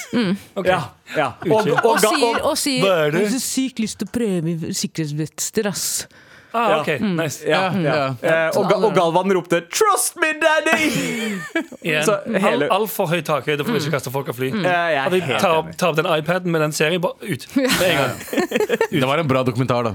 Ok. 0.57 0.71
Ja, 0.71 0.79
ja. 1.16 1.27
Og, 1.49 1.59
og, 1.59 1.75
Og 1.75 1.90
og, 1.90 2.01
sier, 2.07 2.40
og 2.53 2.57
sier 2.61 2.87
Hva 2.87 2.94
er 3.03 3.12
det? 3.12 3.21
Jeg 3.25 3.29
har 3.29 3.37
så 3.37 3.44
sykt 3.44 3.83
lyst 3.85 4.01
til 4.01 4.09
å 4.09 4.14
prøve 4.16 4.73
sikkerhetsvester, 4.79 5.68
ass. 5.73 5.87
Ah, 6.54 6.78
ok, 6.80 6.88
nice. 7.02 7.42
ja, 7.46 7.68
ja. 7.76 7.96
Eh, 8.22 8.56
og, 8.56 8.70
Ga- 8.70 8.78
og 8.87 8.94
Galvan 8.96 9.32
ropte 9.37 9.61
'Trust 9.68 10.16
me, 10.16 10.30
daddy!' 10.40 11.40
Igjen. 11.88 12.04
Så 12.06 12.16
hele- 12.26 12.68
Al- 12.70 12.80
Altfor 12.80 13.06
høy 13.11 13.20
takhøyde 13.22 13.64
for 13.66 13.72
å 13.76 13.80
ikke 13.82 13.92
kaste 13.98 14.11
folk 14.14 14.28
av 14.32 14.34
fly. 14.38 14.48
Eh, 14.48 14.62
jeg 14.64 14.96
er 14.96 15.11
helt 15.28 15.44
opp- 15.44 15.68
enig. 15.68 15.82
opp 15.90 15.96
den 15.96 16.06
iPaden 16.06 16.50
med 16.50 16.61
den 16.64 16.72
serien, 16.72 17.00
bare 17.00 17.20
ut. 17.20 17.44
Med 17.56 17.82
en 17.82 17.96
gang. 17.98 18.16
Det 18.90 19.04
var 19.06 19.18
en 19.18 19.28
bra 19.28 19.42
dokumentar, 19.44 19.84
da. 19.84 19.94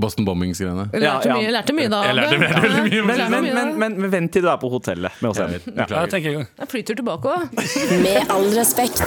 Boston 0.00 0.24
Bombings-greiene. 0.24 0.88
Jeg 0.94 1.02
lærte, 1.02 1.28
Ja, 1.28 1.34
ja. 1.34 1.34
Mye, 1.36 1.44
jeg 1.44 1.52
lærte 1.52 1.72
mye 1.76 1.88
da. 1.92 1.98
Jeg 2.08 2.14
lærte 2.16 2.38
veldig, 2.40 2.62
veldig 2.62 2.82
mye. 2.88 3.02
Men, 3.04 3.30
men, 3.30 3.54
men, 3.54 3.78
men, 3.78 4.00
men 4.00 4.10
vent 4.10 4.32
til 4.32 4.42
du 4.42 4.48
er 4.48 4.56
på 4.56 4.70
hotellet 4.72 5.12
med 5.20 5.30
oss. 5.30 5.38
Emil. 5.44 5.60
Ja. 5.76 5.84
Ja, 5.92 6.06
tenker 6.08 6.32
jeg. 6.32 6.46
Jeg 6.58 6.68
flyter 6.72 6.96
tilbake 7.02 7.36
òg. 7.36 7.52
Med 8.02 8.32
all 8.32 8.48
respekt. 8.56 9.04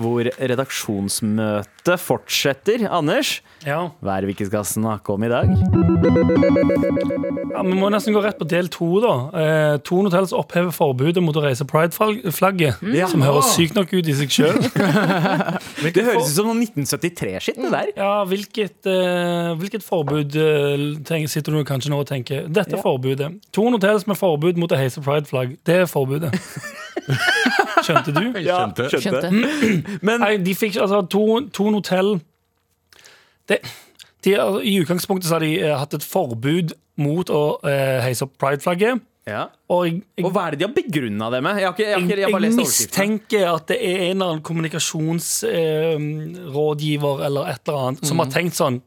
Hvor 0.00 0.24
redaksjonsmøtet 0.40 2.00
fortsetter. 2.00 2.86
Anders, 2.90 3.40
Ja. 3.66 3.90
hva 4.02 4.16
er 4.16 4.20
det 4.22 4.28
vi 4.30 4.34
ikke 4.34 4.46
skal 4.48 4.64
snakke 4.64 5.12
om 5.14 5.22
i 5.22 5.28
dag? 5.28 5.46
Ja, 7.52 7.62
Vi 7.62 7.74
må 7.76 7.90
nesten 7.92 8.14
gå 8.14 8.22
rett 8.24 8.38
på 8.40 8.46
del 8.48 8.68
to. 8.72 8.88
da 9.00 9.12
eh, 9.38 9.76
Thon 9.84 10.06
Hotels 10.08 10.32
opphever 10.32 10.72
forbudet 10.74 11.22
mot 11.22 11.36
å 11.36 11.42
reise 11.44 11.64
prideflagget, 11.68 12.80
Ja. 12.94 13.06
som 13.06 13.20
høres 13.22 13.52
sykt 13.54 13.74
nok 13.76 13.92
ut 13.92 14.08
i 14.08 14.12
seg 14.14 14.28
sjøl. 14.32 14.58
Det 15.92 16.02
høres 16.04 16.26
ut 16.30 16.34
som 16.34 16.46
noe 16.46 16.56
1973-skitt, 16.64 17.60
det 17.60 17.70
der. 17.70 17.92
Ja, 17.96 18.24
hvilket, 18.24 18.86
eh, 18.86 19.52
hvilket 19.60 19.82
forbud 19.84 20.32
tenker, 21.04 21.28
sitter 21.28 21.52
du 21.52 21.62
kanskje 21.64 21.90
nå 21.92 22.00
og 22.00 22.06
tenker 22.08 22.48
Dette 22.48 22.76
Ja. 22.76 22.82
forbudet. 22.82 23.30
Thon 23.52 23.72
Hotels 23.76 24.06
med 24.06 24.16
forbud 24.16 24.56
mot 24.56 24.70
å 24.72 24.76
heise 24.80 25.00
prideflagg. 25.04 25.58
Det 25.64 25.76
er 25.82 25.86
forbudet. 25.86 26.32
Skjønte 27.80 28.12
du? 28.16 28.24
Ja, 28.48 28.58
Skjønte. 28.68 28.88
Skjønte. 29.00 29.30
Men 30.06 30.20
Nei, 30.24 30.36
de 30.44 30.54
fikk 30.58 30.76
altså 30.82 31.02
Thon 31.12 31.48
to 31.54 31.64
Hotell 31.76 32.10
det, 33.50 33.56
de, 34.22 34.30
altså, 34.38 34.60
I 34.62 34.76
utgangspunktet 34.84 35.26
så 35.28 35.34
har 35.38 35.42
de 35.42 35.54
eh, 35.60 35.72
hatt 35.76 35.94
et 35.98 36.04
forbud 36.06 36.72
mot 37.02 37.26
å 37.34 37.40
eh, 37.66 37.98
heise 38.04 38.22
opp 38.28 38.36
prideflagget. 38.38 39.00
ja. 39.26 39.46
Og 39.72 39.86
jeg, 39.88 40.02
jeg, 40.18 40.24
Og 40.26 40.32
hva 40.34 40.42
er 40.46 40.50
det 40.54 40.58
de 40.60 40.66
har 40.68 40.74
begrunna 40.76 41.30
det 41.32 41.40
med? 41.42 41.58
Jeg 41.58 41.66
har 41.66 41.72
ikke, 41.74 41.86
jeg 41.88 41.94
har 41.96 42.00
ikke, 42.04 42.16
jeg 42.20 42.26
har 42.28 42.30
jeg 42.36 42.44
lest 42.44 42.60
mistenker 42.62 43.44
at 43.50 43.64
det 43.72 43.78
er 43.80 43.96
en 44.10 44.16
eller 44.16 44.26
annen 44.28 44.44
kommunikasjonsrådgiver 45.52 47.20
eh, 47.20 47.26
eller 47.26 47.50
et 47.52 47.68
eller 47.68 47.86
annet 47.88 48.06
som 48.06 48.18
har 48.22 48.26
Mm. 48.30 48.32
tenkt 48.36 48.54
sånn 48.58 48.80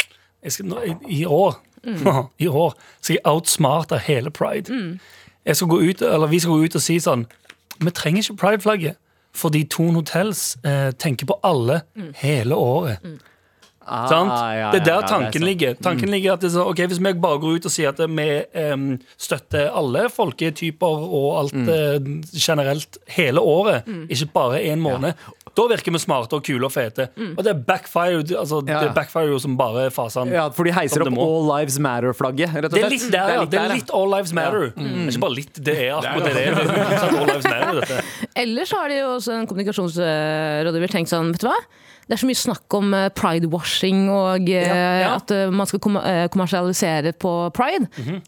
jeg 0.45 0.51
skal, 0.51 0.65
nå, 0.69 0.77
i, 0.85 0.93
I 1.21 1.25
år 1.25 1.55
I 2.45 2.47
år 2.49 2.73
skal 3.01 3.15
jeg 3.15 3.25
outsmarte 3.29 3.99
hele 4.07 4.31
pride. 4.33 4.69
Mm. 4.73 4.99
Jeg 5.45 5.55
skal 5.59 5.67
gå 5.69 5.77
ut, 5.89 6.01
eller 6.01 6.27
Vi 6.31 6.39
skal 6.41 6.51
gå 6.57 6.63
ut 6.65 6.75
og 6.75 6.81
si 6.81 6.95
sånn 6.99 7.25
Vi 7.79 7.91
trenger 7.91 8.21
ikke 8.23 8.37
prideflagget. 8.43 8.95
Fordi 9.35 9.63
Tone 9.67 9.93
Hotels 9.99 10.57
eh, 10.63 10.91
tenker 10.95 11.25
på 11.27 11.35
alle 11.43 11.81
hele 12.21 12.55
året. 12.55 12.97
Ah, 13.85 14.07
Sant? 14.09 14.31
ja, 14.31 14.45
ja, 14.57 14.69
det 14.71 14.79
er 14.79 14.85
der 14.85 15.01
ja, 15.01 15.07
tanken 15.07 15.33
sant. 15.33 15.43
Mm. 15.43 15.45
ligger. 15.45 15.73
Tanken 15.83 16.09
ligger 16.09 16.33
at 16.33 16.41
det 16.41 16.47
er 16.47 16.53
sånn, 16.55 16.69
ok, 16.71 16.79
Hvis 16.89 17.01
vi 17.03 17.11
bare 17.21 17.37
går 17.43 17.57
ut 17.59 17.65
og 17.69 17.73
sier 17.75 17.91
at 17.91 17.99
vi 17.99 18.25
em, 18.57 18.85
støtter 19.21 19.67
alle 19.77 20.07
folketyper 20.09 21.03
og 21.19 21.27
alt 21.43 21.53
Mm. 21.53 21.69
eh, 21.69 22.39
generelt 22.39 22.97
hele 23.13 23.39
året, 23.43 23.83
ikke 24.09 24.31
bare 24.33 24.63
én 24.63 24.81
måned, 24.81 25.13
da 25.55 25.63
virker 25.71 25.93
vi 25.95 25.99
smarte 26.03 26.35
og 26.35 26.43
kule 26.43 26.65
og 26.67 26.71
fete. 26.75 27.07
Og 27.37 27.39
det 27.45 27.51
er 27.53 27.59
backfire, 27.67 28.21
altså, 28.39 28.59
Ja. 28.67 28.81
det 28.83 28.93
backfire 28.95 29.29
jo 29.31 29.39
som 29.39 29.55
bare 29.57 29.87
fasen. 29.95 30.31
Ja, 30.33 30.49
for 30.49 30.63
de 30.67 30.71
heiser 30.75 31.01
opp. 31.05 31.15
All 31.17 31.47
Lives 31.47 31.77
Matter-flagget, 31.79 32.53
rett 32.55 32.65
og 32.65 32.71
Det 32.75 32.83
er 32.83 32.89
litt 32.91 33.07
der, 33.11 33.29
ja. 33.37 33.45
Det 33.45 33.59
er 33.61 33.73
litt 33.75 33.93
All 33.95 34.09
Lives 34.11 34.33
Matter. 34.35 34.69
Det 34.75 34.83
er 34.85 35.07
ikke 35.13 35.23
bare 35.25 35.37
litt, 35.37 35.63
det 35.63 35.77
er 35.87 35.95
akkurat 35.95 36.27
det 36.27 36.33
det 36.35 36.45
er. 36.45 36.55
Det 36.55 36.75
er 36.75 37.07
All 37.07 37.27
Lives 37.31 37.47
Matter, 37.47 37.81
dette. 37.81 38.29
Ellers 38.45 38.71
har 38.75 38.89
de 38.91 38.99
jo 38.99 39.07
også 39.15 39.31
en 39.39 39.47
kommunikasjonsrådgiver 39.47 40.91
tenkt 40.91 41.09
sånn, 41.13 41.31
vet 41.35 41.41
du 41.45 41.47
hva? 41.49 41.57
Det 42.05 42.13
er 42.13 42.21
så 42.21 42.27
mye 42.29 42.37
snakk 42.37 42.75
om 42.77 42.91
eh, 42.93 43.07
pride-washing 43.17 44.03
og 44.13 44.49
ja, 44.51 44.61
ja. 45.01 45.07
at 45.15 45.31
eh, 45.33 45.47
man 45.49 45.65
skal 45.69 45.81
eh, 46.03 46.25
kommersialisere 46.33 47.15
på 47.17 47.31
pride. 47.55 47.87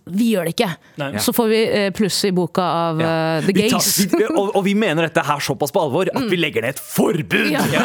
Vi 0.09 0.31
gjør 0.33 0.47
det 0.49 0.55
ikke. 0.55 0.69
Nei. 0.97 1.11
Så 1.21 1.33
får 1.37 1.51
vi 1.51 1.59
eh, 1.67 1.89
pluss 1.93 2.17
i 2.25 2.31
boka 2.33 2.65
av 2.65 3.03
ja. 3.03 3.11
The 3.45 3.53
Vi 3.53 3.67
tar- 3.69 4.17
vi, 4.17 4.25
og, 4.31 4.55
og 4.57 4.65
vi 4.65 4.73
mener 4.77 5.05
dette 5.05 5.21
her 5.27 5.43
såpass 5.45 5.73
på 5.75 5.83
alvor 5.83 6.09
at 6.09 6.25
vi 6.31 6.39
legger 6.41 6.65
ned 6.65 6.73
et 6.77 6.81
forbud! 6.81 7.53
Ja. 7.67 7.83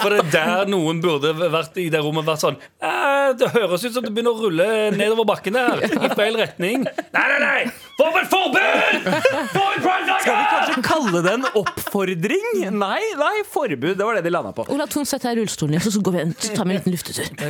For 0.00 0.12
det 0.12 0.20
er 0.22 0.30
der 0.32 0.68
noen 0.70 1.00
burde 1.02 1.32
vært 1.36 1.76
i 1.82 1.86
det 1.92 2.00
rommet 2.04 2.26
vært 2.26 2.42
sånn 2.44 2.56
«Eh, 2.84 3.32
Det 3.38 3.48
høres 3.54 3.84
ut 3.84 3.94
som 3.96 4.04
det 4.04 4.12
begynner 4.14 4.36
å 4.36 4.44
rulle 4.46 4.66
nedover 4.94 5.26
bakken 5.28 5.56
her, 5.58 5.82
i 5.84 6.10
feil 6.16 6.36
retning. 6.38 6.84
Nei, 6.86 7.24
nei, 7.32 7.40
nei! 7.42 7.60
Få 7.98 8.08
opp 8.08 8.18
et 8.20 8.30
forbud! 8.30 9.08
Få 9.54 9.64
ut 9.74 9.84
Skal 10.24 10.38
vi 10.38 10.46
kanskje 10.54 10.84
kalle 10.86 11.22
det 11.26 11.34
en 11.36 11.46
oppfordring? 11.60 12.48
Nei, 12.74 13.00
nei, 13.20 13.34
forbud. 13.50 13.94
Det 13.98 14.06
var 14.06 14.13
det 14.18 14.24
de 14.26 14.32
landa 14.34 14.52
på. 14.56 14.66
Ola 14.74 14.86
Thon, 14.90 15.06
sett 15.08 15.22
deg 15.24 15.36
i 15.36 15.40
rullestolen, 15.42 15.80
så 15.80 16.00
går 16.04 16.12
vi 16.16 16.24
så 16.38 16.54
tar 16.56 16.64
vi 16.68 16.74
en 16.74 16.80
liten 16.80 16.92
luftetur. 16.94 17.26
Er 17.34 17.48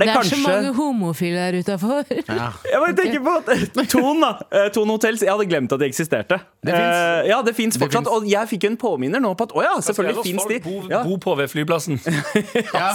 det 0.00 0.06
Det 0.06 0.14
er 0.16 0.30
så 0.30 0.40
mange 0.42 0.72
homofile 0.76 1.46
der 1.46 1.58
utafor. 1.60 2.04
Jeg 2.10 2.80
bare 2.82 2.94
tenker 2.98 3.20
på 3.24 3.36
at 3.40 3.88
Ton, 3.90 4.20
da. 4.22 4.32
Thon 4.74 4.90
Hotels. 4.94 5.22
Jeg 5.22 5.32
hadde 5.32 5.46
glemt 5.48 5.72
at 5.72 5.80
de 5.82 5.88
eksisterte. 5.88 6.38
Det. 6.66 6.74
Eh, 6.74 7.28
ja, 7.30 7.40
det 7.46 7.54
fins 7.56 7.78
fortsatt. 7.78 8.08
Og 8.10 8.26
jeg 8.28 8.50
fikk 8.50 8.66
jo 8.66 8.72
en 8.72 8.78
påminner 8.80 9.22
nå 9.22 9.32
på 9.38 9.46
at 9.46 9.54
å 9.56 9.62
ja, 9.64 9.74
selvfølgelig 9.86 10.24
fins 10.26 10.46
de. 10.50 10.60
Bo, 10.64 10.76
Ja. 10.90 11.02
bo 11.06 11.18
på 11.22 11.36
ved 11.38 11.50
flyplassen. 11.52 12.00
Ja. 12.76 12.92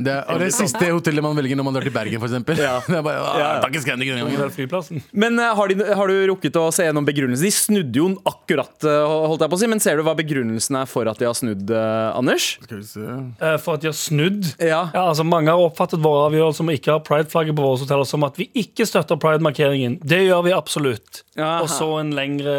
Det, 0.00 0.14
og 0.28 0.40
det 0.42 0.50
siste 0.54 0.88
hotellet 0.90 1.22
man 1.24 1.36
velger 1.38 1.56
når 1.58 1.66
man 1.66 1.76
drar 1.76 1.84
til 1.86 1.92
Bergen, 1.94 2.20
eksempel. 2.22 2.58
Ja. 2.60 2.78
Det 2.90 2.98
er 2.98 3.04
bare, 3.06 3.20
Ja, 3.20 3.38
ja. 3.38 3.48
«Åh, 3.58 3.62
takk, 3.64 3.76
Scandic 3.84 4.10
denne 4.10 4.24
gangen». 4.26 4.40
Ved 4.40 4.54
flyplassen. 4.56 5.02
Men 5.12 5.38
uh, 5.40 5.52
har, 5.56 5.70
de, 5.70 5.84
har 5.96 6.10
du 6.10 6.16
rukket 6.32 6.56
å 6.60 6.66
se 6.74 6.86
gjennom 6.86 7.06
begrunnelsen? 7.06 7.46
De 7.46 7.52
snudde 7.54 8.00
jo 8.00 8.08
akkurat, 8.28 8.72
uh, 8.86 9.06
holdt 9.30 9.44
jeg 9.44 9.52
på 9.52 9.58
å 9.58 9.62
si. 9.62 9.68
Men 9.70 9.82
ser 9.82 10.00
du 10.00 10.04
hva 10.06 10.14
begrunnelsen 10.18 10.39
er 10.40 10.86
for 10.90 11.08
at 11.10 11.18
de 11.20 11.26
har 11.28 11.34
snudd, 11.36 11.70
eh, 11.70 12.16
Anders? 12.16 12.58
Skal 12.62 12.80
vi 12.80 12.86
se. 12.88 13.00
Eh, 13.40 13.56
For 13.58 13.74
at 13.74 13.84
de 13.84 13.88
har 13.90 13.96
snudd. 13.96 14.54
Ja. 14.58 14.90
Ja, 14.94 15.08
altså 15.10 15.24
Mange 15.24 15.50
har 15.50 15.58
oppfattet 15.60 16.02
våre 16.02 16.28
avgjørelser 16.30 16.64
om 16.64 16.72
å 16.72 16.76
ikke 16.76 16.92
ha 16.96 16.98
prideflagget 17.04 17.56
på 17.56 17.62
våre 17.64 17.78
hoteller 17.82 18.08
som 18.08 18.24
at 18.24 18.36
vi 18.40 18.48
ikke 18.54 18.86
støtter 18.88 19.20
pride-markeringen. 19.20 19.98
Det 20.02 20.22
gjør 20.26 20.44
vi 20.48 20.52
absolutt. 20.56 21.22
Aha. 21.38 21.62
Og 21.62 21.68
så 21.72 21.88
en 22.00 22.12
lengre 22.16 22.56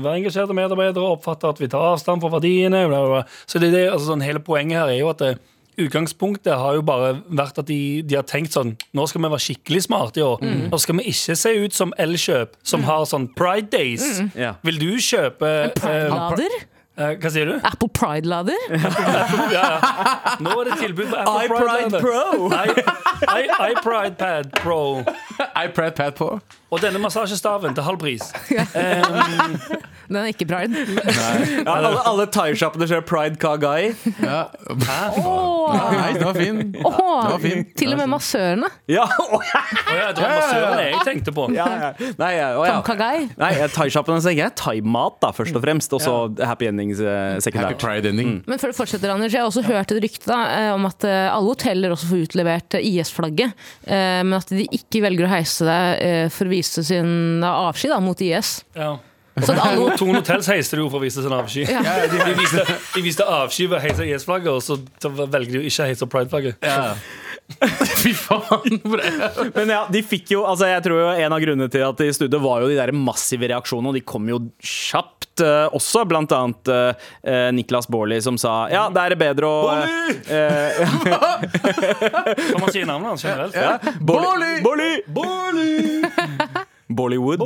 Vær 0.00 0.16
engasjerte 0.16 0.56
medarbeidere 0.56 1.14
oppfatter 1.16 1.50
at 1.52 1.60
vi 1.60 1.68
tar 1.68 1.92
avstand 1.92 2.22
fra 2.22 2.32
verdiene. 2.38 2.86
Bla, 2.88 3.04
bla, 3.04 3.20
bla. 3.20 3.24
Så 3.46 3.58
det 3.60 3.70
er 3.70 3.76
det, 3.76 3.86
altså, 3.92 4.12
sånn, 4.12 4.24
Hele 4.24 4.42
poenget 4.44 4.78
her 4.80 4.92
er 4.92 5.00
jo 5.00 5.10
at 5.12 5.22
det, 5.22 5.34
Utgangspunktet 5.80 6.52
har 6.58 6.74
jo 6.76 6.82
bare 6.84 7.12
vært 7.28 7.60
at 7.62 7.68
de, 7.70 8.02
de 8.04 8.18
har 8.18 8.26
tenkt 8.28 8.52
sånn 8.56 8.74
Nå 8.96 9.06
skal 9.08 9.22
vi 9.22 9.30
være 9.32 9.44
skikkelig 9.44 9.84
smarte 9.86 10.20
i 10.20 10.24
år. 10.26 10.42
Nå 10.70 10.80
skal 10.82 10.98
vi 10.98 11.06
ikke 11.12 11.36
se 11.38 11.52
ut 11.64 11.76
som 11.76 11.94
Elkjøp, 12.00 12.58
som 12.66 12.84
har 12.88 13.06
sånn 13.08 13.28
Pride 13.38 13.70
Days. 13.72 14.04
Ja. 14.36 14.56
Vil 14.66 14.80
du 14.82 14.90
kjøpe 15.00 15.48
eh, 15.48 15.72
Pride-lader? 15.78 16.58
Eh, 17.00 17.16
Hva 17.22 17.30
sier 17.32 17.48
du? 17.50 17.54
Apple 17.64 17.88
Pride-lader? 17.96 18.60
Ja, 18.70 19.24
ja. 19.54 19.66
Nå 20.44 20.54
er 20.60 20.70
det 20.70 20.78
tilbud 20.82 21.10
på 21.10 21.16
Apple 21.16 21.48
Pride-lader. 21.48 21.98
iPride 21.98 22.00
Pro. 22.00 22.50
iPride 23.70 24.14
Pad 24.20 24.52
Pro. 24.62 24.80
iPride 25.64 25.94
Pad 25.96 26.16
på. 26.20 26.30
Og 26.70 26.78
denne 26.82 27.00
massasjestaven 27.02 27.74
til 27.74 27.82
halv 27.86 27.98
pris. 27.98 28.22
Den 30.10 30.16
er 30.18 30.28
ikke 30.32 30.46
pride. 30.50 30.80
Ja, 31.06 31.70
alle, 31.70 31.90
alle 32.08 32.24
thaisjappene 32.34 32.86
ser 32.90 33.02
Pride 33.06 33.38
Kagai. 33.38 33.92
Ja. 34.18 34.40
Åh, 35.20 35.76
Nei, 35.94 36.08
den 36.16 36.24
var 36.26 36.34
fin. 36.34 36.58
åh, 36.82 37.28
var 37.30 37.36
fin. 37.42 37.60
Til 37.78 37.92
og 37.94 38.00
med 38.00 38.10
massørene. 38.10 38.70
Ja, 38.90 39.04
å, 39.06 39.38
ja, 39.46 39.60
Å 39.62 39.94
ja, 39.94 40.08
det 40.16 40.24
var 40.24 40.32
massøren 40.40 40.80
jeg 40.82 41.04
tenkte 41.06 41.34
på. 41.36 41.44
ja, 41.54 41.66
ja. 41.84 41.90
Nei, 42.18 42.30
ja, 42.40 42.48
å, 42.58 42.64
ja. 42.66 42.80
Kagai. 42.86 43.28
Nei, 43.38 43.50
thai-shoppene 43.70 44.18
tenker 44.24 44.42
jeg 44.48 44.56
thai-mat, 44.58 45.20
da, 45.22 45.30
først 45.36 45.54
og 45.60 45.62
fremst. 45.62 45.94
Og 45.94 46.02
så 46.02 46.16
happy 46.42 46.66
endings 46.72 46.98
eh, 47.04 47.36
Happy 47.36 47.46
sekundært. 47.46 47.78
Pride 47.82 48.10
ending. 48.10 48.40
Men 48.50 48.58
før 48.62 48.74
du 48.74 48.78
fortsetter, 48.80 49.14
Anders, 49.14 49.30
jeg 49.36 49.44
har 49.44 49.50
også 49.52 49.62
hørt 49.68 49.94
et 49.94 50.02
rykte 50.08 50.26
da, 50.32 50.40
eh, 50.56 50.72
om 50.74 50.90
at 50.90 51.06
eh, 51.06 51.28
alle 51.30 51.52
hoteller 51.52 51.94
også 51.94 52.10
får 52.10 52.26
utlevert 52.26 52.78
eh, 52.80 52.88
IS-flagget, 52.96 53.54
eh, 53.86 54.20
men 54.26 54.34
at 54.40 54.50
de 54.50 54.66
ikke 54.80 55.04
velger 55.06 55.28
å 55.28 55.32
heise 55.36 55.70
det 55.70 55.80
eh, 56.02 56.26
for 56.34 56.50
å 56.50 56.54
vise 56.60 56.84
sin 56.86 57.44
avsky 57.44 57.90
da, 57.90 58.00
mot 58.04 58.20
IS. 58.24 58.60
Ja. 58.76 58.98
Så 59.40 59.54
alle, 59.54 59.96
Tone 59.96 60.18
Hotels 60.18 60.48
heiste 60.50 60.76
det 60.76 60.82
jo 60.82 60.90
for 60.90 61.00
å 61.00 61.04
vise 61.04 61.22
sin 61.24 61.32
avsky. 61.32 61.64
Ja. 61.64 61.96
De, 62.10 62.34
viste, 62.36 62.64
de 62.96 63.02
viste 63.04 63.24
avsky 63.24 63.68
ved 63.70 63.78
å 63.78 63.82
heise 63.84 64.06
IS-flagget, 64.08 64.52
og 64.52 64.62
så, 64.64 64.76
velger 65.22 65.54
de 65.54 65.60
jo 65.62 65.70
ikke 65.70 65.84
å 65.84 65.90
heise 65.90 66.08
Pride-flagget. 66.10 66.66
Ja. 66.66 66.94
Fy 68.02 68.12
faen. 68.14 68.78
Men 69.56 69.72
ja, 69.72 69.80
de 69.90 70.02
fikk 70.06 70.34
jo, 70.36 70.44
altså 70.46 70.68
jeg 70.70 70.84
tror 70.84 71.00
jo 71.00 71.06
En 71.18 71.34
av 71.34 71.40
grunnene 71.42 71.66
til 71.72 71.82
at 71.82 71.98
de 71.98 72.06
snudde, 72.14 72.38
var 72.42 72.62
jo 72.62 72.68
de 72.70 72.76
der 72.78 72.92
massive 72.94 73.48
reaksjonene. 73.50 73.90
Og 73.90 73.98
de 73.98 74.04
kom 74.06 74.28
jo 74.30 74.44
kjapt 74.62 75.20
Uh, 75.40 75.70
også. 75.72 76.02
Blant 76.04 76.32
annet 76.36 76.68
uh, 76.68 76.90
Niklas 77.54 77.86
Baarli 77.88 78.18
som 78.20 78.36
sa 78.36 78.66
ja, 78.68 78.82
det 78.92 79.04
er 79.06 79.14
bedre 79.16 79.48
å 79.48 79.70
eh, 79.72 80.80
Kan 82.50 82.60
man 82.60 82.72
si 82.74 82.82
navnet 82.84 83.08
hans 83.14 83.24
generelt? 83.24 83.56
ja, 83.56 83.78
Baarli! 84.04 84.60
Baarli! 85.08 85.99
Bollywood. 86.90 87.38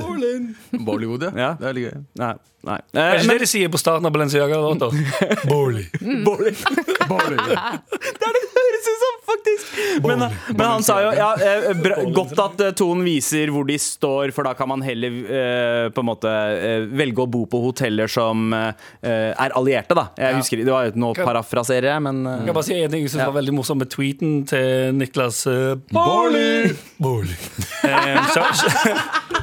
Bollywood, 0.72 1.22
ja. 1.28 1.32
Ja. 1.36 1.50
Det 1.60 1.68
er 1.68 1.76
litt 1.76 1.88
gøy. 1.90 2.02
Nei. 2.22 2.32
nei. 2.64 2.78
Er 2.96 3.10
det 3.18 3.20
ikke 3.20 3.28
men 3.28 3.34
det 3.36 3.44
de 3.44 3.50
sier 3.50 3.68
på 3.74 3.80
starten 3.82 4.08
av 4.08 4.14
Balenciaga-låta? 4.14 4.88
Bolly. 5.52 5.84
Bolly. 6.24 6.54
Det 7.04 8.24
er 8.24 8.32
det 8.32 8.40
det 8.40 8.50
høres 8.54 8.86
ut 8.88 9.00
som, 9.02 9.16
faktisk! 9.28 9.74
Men, 10.06 10.22
men 10.56 10.62
han 10.64 10.84
sa 10.86 10.94
jo 11.04 11.10
ja, 11.16 11.26
eh, 11.44 11.66
bra, 11.76 11.98
godt 12.16 12.38
at 12.40 12.62
eh, 12.64 12.70
tonen 12.78 13.04
viser 13.06 13.50
hvor 13.52 13.66
de 13.68 13.76
står, 13.80 14.32
for 14.34 14.46
da 14.48 14.54
kan 14.56 14.70
man 14.70 14.82
heller 14.84 15.12
eh, 15.28 15.88
på 15.94 16.00
en 16.00 16.08
måte 16.08 16.30
eh, 16.32 16.86
velge 16.96 17.22
å 17.24 17.28
bo 17.30 17.42
på 17.50 17.60
hoteller 17.66 18.08
som 18.10 18.48
eh, 18.56 18.72
er 19.04 19.54
allierte, 19.58 19.96
da. 19.98 20.06
Jeg 20.16 20.38
husker, 20.40 20.64
Det 20.64 20.72
var 20.72 20.88
jo 20.88 20.96
Nå 21.04 21.12
parafraserer 21.20 21.90
jeg, 21.92 22.04
men 22.08 22.22
eh, 22.24 22.38
Jeg 22.40 22.48
kan 22.48 22.58
bare 22.60 22.68
si 22.70 22.78
en 22.80 22.94
ting 22.96 23.08
som 23.12 23.20
Ja. 23.20 23.28
var 23.28 23.36
veldig 23.42 23.56
morsom 23.60 23.82
med 23.84 23.92
tweeten 23.92 24.34
til 24.48 24.96
Niklas 24.96 25.44
uh, 25.50 25.76
Bolly. 25.92 27.36
Eh, 27.84 28.28
så- 28.34 28.48
så- 28.64 29.33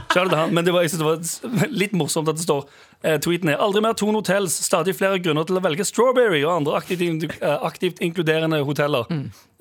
Men 0.51 0.65
det 0.65 0.73
var, 0.75 0.81
jeg 0.85 0.91
synes 0.95 1.39
det 1.41 1.51
var 1.61 1.67
litt 1.71 1.93
morsomt 1.97 2.27
at 2.31 2.35
det 2.39 2.43
står 2.43 2.65
eh, 3.03 3.17
tweeten 3.23 3.49
er 3.53 3.61
Aldri 3.63 3.81
mer 3.85 3.93
Thon 3.97 4.15
Hotels. 4.17 4.53
Stadig 4.65 4.95
flere 4.97 5.19
grunner 5.23 5.47
til 5.47 5.57
å 5.59 5.63
velge 5.63 5.85
Strawberry 5.87 6.43
og 6.43 6.55
andre 6.59 6.75
aktivt, 6.81 7.01
in- 7.05 7.23
eh, 7.39 7.57
aktivt 7.67 8.01
inkluderende 8.03 8.59
hoteller. 8.67 9.05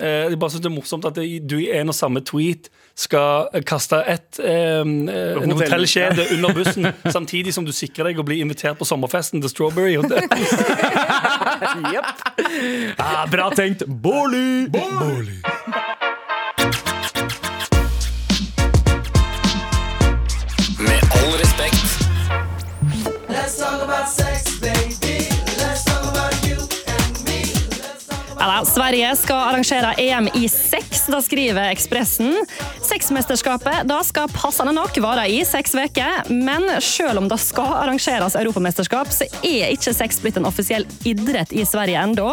Eh, 0.01 0.31
jeg 0.33 0.39
bare 0.41 0.51
synes 0.55 0.65
det 0.65 0.71
er 0.73 0.77
morsomt 0.77 1.05
at 1.09 1.15
det, 1.21 1.27
du 1.49 1.59
i 1.61 1.69
en 1.77 1.89
og 1.93 1.95
samme 1.97 2.23
tweet 2.25 2.69
skal 3.01 3.49
eh, 3.55 3.63
kaste 3.69 4.01
et, 4.11 4.41
eh, 4.43 4.81
en 4.83 5.55
hotellkjede 5.55 6.27
under 6.37 6.53
bussen, 6.57 6.91
samtidig 7.17 7.55
som 7.57 7.65
du 7.69 7.73
sikrer 7.77 8.11
deg 8.11 8.19
å 8.21 8.27
bli 8.27 8.41
invitert 8.45 8.79
på 8.81 8.89
sommerfesten 8.89 9.41
til 9.45 9.53
Strawberry 9.53 9.97
Hotel. 10.01 10.27
yep. 11.95 12.05
Ah, 13.01 13.27
bra 13.31 13.51
tenkt. 13.55 13.85
Baarli! 13.87 14.69
Med 14.73 16.00
Ja, 28.41 28.65
Sverige 28.65 29.17
skal 29.17 29.37
arrangere 29.37 29.95
EM 29.99 30.29
i 30.35 30.49
sex, 30.49 31.07
da 31.07 31.23
skriver 31.23 31.71
Ekspressen. 31.71 32.35
Sexmesterskapet 32.83 33.87
da 33.89 33.99
skal 34.05 34.29
passende 34.33 34.73
nok 34.77 34.97
vare 35.01 35.27
i 35.29 35.39
seks 35.45 35.75
uker, 35.77 36.29
men 36.29 36.67
selv 36.85 37.21
om 37.21 37.29
det 37.31 37.39
skal 37.41 37.71
arrangeres 37.83 38.37
europamesterskap, 38.41 39.13
så 39.13 39.29
er 39.47 39.73
ikke 39.73 39.95
sex 39.97 40.21
blitt 40.25 40.41
en 40.41 40.49
offisiell 40.49 40.85
idrett 41.09 41.53
i 41.53 41.65
Sverige 41.69 42.01
ennå. 42.01 42.33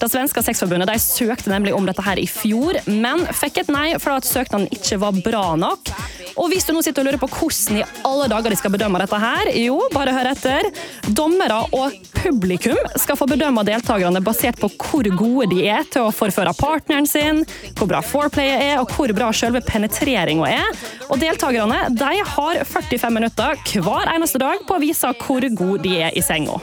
Det 0.00 0.10
svenske 0.12 0.44
sexforbundet 0.44 0.88
de 0.92 0.98
søkte 1.00 1.52
nemlig 1.52 1.76
om 1.76 1.88
dette 1.88 2.04
her 2.04 2.20
i 2.20 2.28
fjor, 2.28 2.80
men 2.88 3.24
fikk 3.32 3.62
et 3.62 3.72
nei 3.72 3.92
fordi 4.02 4.32
søknaden 4.32 4.68
ikke 4.72 5.00
var 5.04 5.24
bra 5.24 5.46
nok. 5.56 5.92
Og 6.36 6.48
hvis 6.52 6.66
du 6.66 6.72
nå 6.74 6.82
sitter 6.84 7.02
og 7.02 7.10
lurer 7.10 7.20
på 7.20 7.28
hvordan 7.32 7.80
i 7.80 7.84
alle 8.08 8.28
dager 8.32 8.52
de 8.52 8.58
skal 8.60 8.72
bedømme 8.74 9.00
dette 9.02 9.20
her, 9.22 9.50
jo, 9.62 9.78
bare 9.92 10.14
hør 10.14 10.30
etter. 10.32 10.68
Dommere 11.12 11.58
og 11.76 11.98
publikum 12.22 12.78
skal 13.00 13.18
få 13.18 13.26
bedømme 13.30 13.64
deltakerne 13.66 14.22
basert 14.24 14.60
på 14.62 14.70
hvor 14.78 15.08
gode 15.18 15.48
de 15.52 15.66
er 15.66 15.86
til 15.92 16.06
å 16.06 16.14
forføre 16.14 16.54
partneren 16.58 17.08
sin, 17.08 17.42
hvor 17.78 17.90
bra 17.90 18.02
foreplayet 18.04 18.66
er, 18.70 18.74
og 18.82 18.92
hvor 18.94 19.12
bra 19.16 19.32
selve 19.36 19.62
penetreringa 19.66 20.50
er. 20.50 20.82
Og 21.10 21.20
deltakerne 21.22 21.84
de 21.98 22.12
har 22.34 22.64
45 22.68 23.14
minutter 23.14 23.58
hver 23.82 24.14
eneste 24.14 24.40
dag 24.42 24.62
på 24.68 24.78
å 24.78 24.82
vise 24.82 25.14
hvor 25.24 25.48
gode 25.56 25.82
de 25.86 25.98
er 26.08 26.18
i 26.18 26.24
senga. 26.24 26.60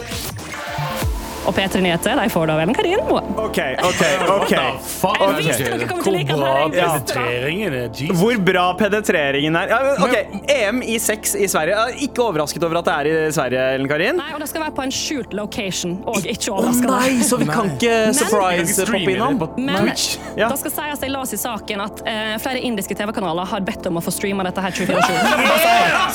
Og 1.49 1.55
P3 1.57 1.79
Nyheter 1.81 2.19
de 2.19 2.29
får 2.29 2.45
da 2.51 2.55
vel 2.59 2.69
en 2.69 2.75
Karin 2.77 2.99
Moe. 3.07 3.21
OK, 3.41 3.57
OK. 3.87 4.01
ok 4.35 4.51
Jeg 4.53 5.37
visste 5.39 5.65
dere 5.65 5.87
kom 5.89 6.01
til 6.05 6.11
å 6.11 6.13
like 6.13 6.35
den 6.35 6.43
her. 6.45 6.45
Bra 6.45 6.67
jeg. 6.77 6.91
penetreringen 6.99 7.73
er 7.73 7.87
Jesus. 7.87 8.19
Hvor 8.19 8.41
bra 8.49 8.65
penetreringen 8.77 9.57
er. 9.57 9.71
Ja, 9.73 9.79
men, 9.87 10.03
ok, 10.05 10.43
EM 10.53 10.83
i 10.85 10.99
sex 11.01 11.33
i 11.33 11.47
Sverige. 11.49 11.73
Jeg 11.79 11.95
er 11.95 12.03
ikke 12.05 12.25
overrasket 12.27 12.65
over 12.67 12.81
at 12.83 12.89
det 12.89 12.97
er 12.99 13.09
i 13.09 13.31
Sverige, 13.33 13.63
Ellen 13.79 13.89
Karin. 13.89 14.19
Nei, 14.21 14.27
og 14.35 14.43
det 14.43 14.49
skal 14.51 14.65
være 14.67 14.75
på 14.77 14.85
en 14.85 14.93
skjult 14.93 15.33
location, 15.39 15.95
og 16.05 16.19
ikke 16.21 16.51
Å 16.53 16.59
overraskende. 16.59 16.99
nei, 16.99 17.25
så 17.25 17.39
vi 17.41 17.49
kan 17.49 17.73
ikke 17.73 17.95
surprise-poppe 18.19 19.15
innom? 19.15 19.41
Men 19.57 19.81
Twitch. 19.87 20.19
Ja. 20.37 20.51
da 20.51 20.59
skal 20.61 20.75
sies 20.75 21.03
jeg 21.07 21.13
las 21.15 21.33
i 21.33 21.39
saken 21.41 21.83
at 21.87 22.03
eh, 22.05 22.35
flere 22.43 22.61
indiske 22.69 22.93
TV-kanaler 22.99 23.49
har 23.49 23.65
bedt 23.65 23.89
om 23.89 23.97
å 23.97 24.05
få 24.05 24.13
streama 24.13 24.45
dette 24.45 24.61
her 24.67 24.77
24-7. 24.77 25.17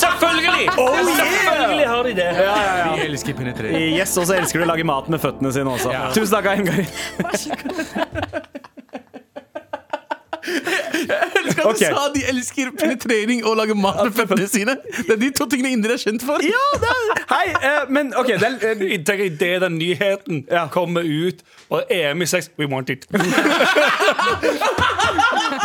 Selvfølgelig! 0.05 0.71
Selvfølgelig 1.19 1.91
har 1.91 2.09
de 2.09 2.15
det. 2.23 2.31
Vi 2.95 3.07
elsker 3.09 3.39
penetrering. 3.43 3.91
Yes, 3.99 4.15
Og 4.21 4.29
så 4.29 4.39
elsker 4.39 4.61
du 4.63 4.67
å 4.67 4.71
lage 4.71 4.87
mat 4.87 5.11
med 5.13 5.23
føttene 5.25 5.53
sine 5.57 5.75
også. 5.75 5.95
Tusen 6.15 6.37
takk, 6.37 6.53
Ellen 6.53 6.67
Jeg 11.05 11.31
Elsker 11.37 11.61
at 11.61 11.67
Ok. 11.67 11.79
du 11.79 11.85
sa 11.85 12.03
de 12.15 12.23
elsker 12.29 12.71
penetrering 12.79 13.41
og 13.45 13.51
å 13.55 13.55
lage 13.63 13.75
mat 13.79 13.97
med 14.05 14.13
føttene 14.17 14.47
sine. 14.49 14.75
Det 14.99 15.11
er 15.15 15.21
de 15.21 15.31
to 15.37 15.47
tingene 15.51 15.71
indere 15.77 15.97
er 15.97 16.03
kjent 16.03 16.25
for. 16.27 16.43
Ja, 16.45 16.65
det 16.83 16.91
er 16.93 16.95
Hei, 17.31 17.47
uh, 17.57 17.85
men 17.93 18.13
OK, 18.21 18.31
tenker 19.07 19.25
Idet 19.25 19.61
den 19.65 19.79
nyheten 19.81 20.45
Ja. 20.51 20.67
kommer 20.73 21.01
ut, 21.05 21.41
og 21.73 21.83
EM 21.91 22.23
i 22.23 22.27
sex 22.29 22.51
We 22.61 22.67
want 22.71 22.91
it. 22.93 23.07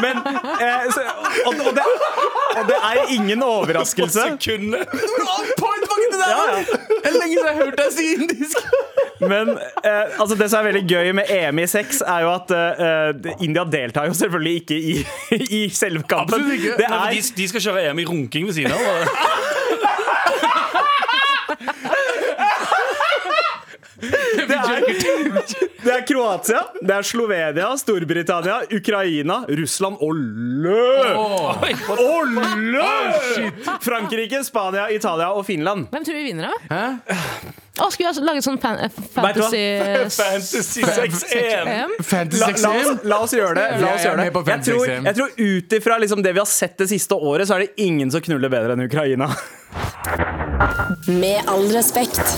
men 0.03 0.15
uh, 0.23 0.83
så, 0.95 1.01
og, 1.45 1.53
og, 1.53 1.73
det, 1.75 1.83
og 2.57 2.63
det 2.71 2.79
er 2.91 3.03
ingen 3.17 3.43
overraskelse. 3.43 4.19
Sekundet. 4.39 4.87
On 4.87 5.51
point, 5.59 5.83
var 5.91 5.95
ikke 5.99 6.11
det 6.15 6.21
der? 6.23 6.31
Ja, 6.31 6.43
ja. 6.59 6.78
Det 6.89 7.05
er 7.05 7.15
lenge 7.15 7.33
siden 7.35 7.45
jeg 7.45 7.55
har 7.55 7.59
hørt 7.65 7.77
deg 7.79 7.91
si 7.93 8.05
indisk. 8.15 8.57
Men 9.19 9.49
eh, 9.83 10.19
altså 10.21 10.35
det 10.39 10.47
som 10.51 10.59
er 10.61 10.69
veldig 10.71 10.83
gøy 10.89 11.11
med 11.19 11.31
EM 11.35 11.59
i 11.59 11.67
sex, 11.69 11.99
er 12.01 12.19
jo 12.25 12.29
at 12.33 12.51
eh, 12.55 13.33
India 13.45 13.63
deltar 13.67 14.07
jo 14.09 14.13
selvfølgelig 14.17 14.55
ikke 14.63 14.77
i, 14.79 14.95
i 15.59 15.61
selve 15.75 16.03
kampen. 16.07 16.33
Absolutt 16.39 16.53
ikke. 16.57 16.77
Det 16.79 16.87
Nei, 16.87 16.97
for 16.97 17.05
er, 17.07 17.11
de, 17.19 17.21
de 17.41 17.47
skal 17.53 17.61
kjøre 17.67 17.83
EM 17.91 17.99
i 17.99 18.07
runking 18.09 18.43
ved 18.49 18.53
siden 18.59 18.71
av. 18.71 18.79
og- 18.79 18.87
det 24.49 24.55
er 24.55 24.63
Det 25.89 25.95
er 25.95 26.03
Kroatia, 26.05 26.59
det 26.85 26.93
er 26.93 27.05
Slovenia, 27.07 27.67
Storbritannia, 27.81 28.59
Ukraina, 28.77 29.39
Russland 29.57 29.97
og 30.05 30.19
lø! 30.61 31.15
Olle! 31.95 32.83
Frankrike, 33.81 34.43
Spania, 34.45 34.83
Italia 34.93 35.31
og 35.33 35.47
Finland. 35.47 35.87
Hvem 35.89 36.05
tror 36.05 36.19
vi 36.19 36.27
vinner, 36.27 36.51
da? 36.51 36.59
Hæ? 36.69 37.15
Å, 37.79 37.87
skal 37.89 38.03
vi 38.03 38.07
altså 38.11 38.21
lage 38.27 38.43
sånn 38.45 38.59
fan 38.61 38.77
fantasy 39.15 39.63
Fantasy 40.13 40.83
6-EM. 40.85 41.95
La, 42.05 42.21
la, 42.37 42.51
oss, 42.51 42.67
6 42.67 43.07
la 43.09 43.19
oss 43.25 43.33
gjøre 43.33 43.55
det. 43.57 43.67
La 43.81 43.93
oss 43.95 44.05
gjøre 44.05 44.19
det. 44.19 44.27
Jeg 44.29 44.35
tror, 44.67 44.83
5-6-EM. 44.83 45.09
jeg 45.09 45.17
tror 45.17 45.41
ut 45.41 45.77
ifra 45.79 45.97
liksom 46.05 46.21
det 46.27 46.35
vi 46.37 46.43
har 46.43 46.51
sett 46.53 46.77
det 46.83 46.91
siste 46.93 47.17
året, 47.17 47.49
så 47.49 47.57
er 47.57 47.65
det 47.65 47.87
ingen 47.87 48.13
som 48.13 48.21
knuller 48.29 48.53
bedre 48.53 48.77
enn 48.77 48.85
Ukraina. 48.85 49.31
Med 51.09 51.49
all 51.49 51.65
respekt. 51.73 52.37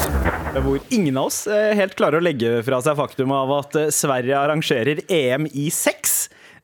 Hvor 0.51 0.79
ingen 0.89 1.17
av 1.17 1.29
oss 1.29 1.47
eh, 1.47 1.71
helt 1.79 1.93
klarer 1.95 2.19
å 2.19 2.25
legge 2.25 2.57
fra 2.67 2.81
seg 2.83 2.97
faktum 2.99 3.31
av 3.31 3.53
at 3.55 3.75
eh, 3.79 3.91
Sverige 3.95 4.35
arrangerer 4.35 4.99
EM 5.07 5.47
i 5.47 5.69
sex. 5.71 6.20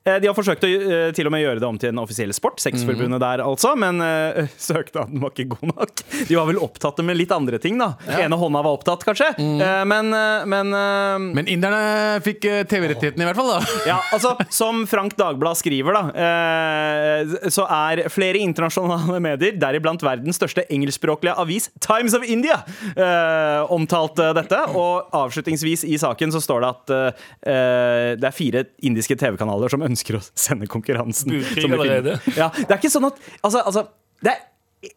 Eh, 0.07 0.19
De 0.23 0.29
har 0.29 0.35
forsøkt 0.37 0.63
å 0.63 0.69
eh, 0.71 1.09
til 1.15 1.27
og 1.27 1.33
med 1.35 1.43
gjøre 1.43 1.61
det 1.61 1.67
om 1.67 1.77
til 1.81 1.91
en 1.91 2.01
offisiell 2.03 2.31
sport, 2.35 2.61
sexforbundet 2.63 3.19
der 3.23 3.43
altså, 3.43 3.73
men 3.79 3.99
uh, 4.05 4.47
søknaden 4.61 5.19
var 5.21 5.33
ikke 5.33 5.49
god 5.55 5.73
nok. 5.73 6.03
De 6.29 6.37
var 6.37 6.47
vel 6.49 6.59
opptatt 6.63 7.01
med 7.05 7.17
litt 7.19 7.31
andre 7.35 7.59
ting, 7.61 7.77
da. 7.81 7.91
Ene 8.17 8.37
hånda 8.39 8.61
var 8.65 8.77
opptatt, 8.79 9.03
kanskje. 9.07 9.29
Eh, 9.37 9.83
Men, 9.87 10.11
uh, 10.15 10.45
men 10.49 10.71
eh, 10.73 11.25
Men 11.37 11.49
inderne 11.51 12.21
fikk 12.25 12.45
eh, 12.47 12.61
TV-rettighetene, 12.69 13.25
i 13.25 13.29
hvert 13.29 13.39
fall. 13.39 13.51
da 13.57 13.59
ja, 13.91 13.97
altså, 14.15 14.33
som 14.53 14.83
Frank 14.89 15.15
Dagblad 15.19 15.59
skriver, 15.59 15.97
da, 15.97 16.03
eh, 16.25 17.35
så 17.53 17.65
er 17.67 18.05
flere 18.13 18.39
internasjonale 18.43 19.19
medier, 19.23 19.57
deriblant 19.59 20.03
verdens 20.05 20.39
største 20.39 20.65
engelskspråklige 20.73 21.35
avis, 21.41 21.69
Times 21.83 22.15
of 22.17 22.25
India, 22.27 22.59
eh, 22.93 23.61
omtalt 23.73 24.19
eh, 24.23 24.33
dette. 24.37 24.61
Og 24.77 25.11
avslutningsvis 25.17 25.85
i 25.87 25.97
saken 26.01 26.33
så 26.35 26.41
står 26.43 26.63
det 26.63 26.71
at 26.73 26.95
eh, 26.97 28.11
det 28.21 28.27
er 28.31 28.35
fire 28.35 28.65
indiske 28.85 29.17
TV-kanaler 29.19 29.71
som 29.73 29.83
ønsker 29.85 29.96
å 30.19 30.21
sende 30.37 30.67
konkurransen. 30.71 31.31
Budkrig 31.33 31.65
som 31.65 31.73
allerede. 31.77 32.17
Ja, 32.37 32.51
det 32.55 32.69
er 32.69 32.79
ikke 32.79 32.93
sånn 32.93 33.09
at 33.09 33.19
Altså, 33.41 33.61
altså 33.63 33.87
det 34.23 34.33
er 34.33 34.45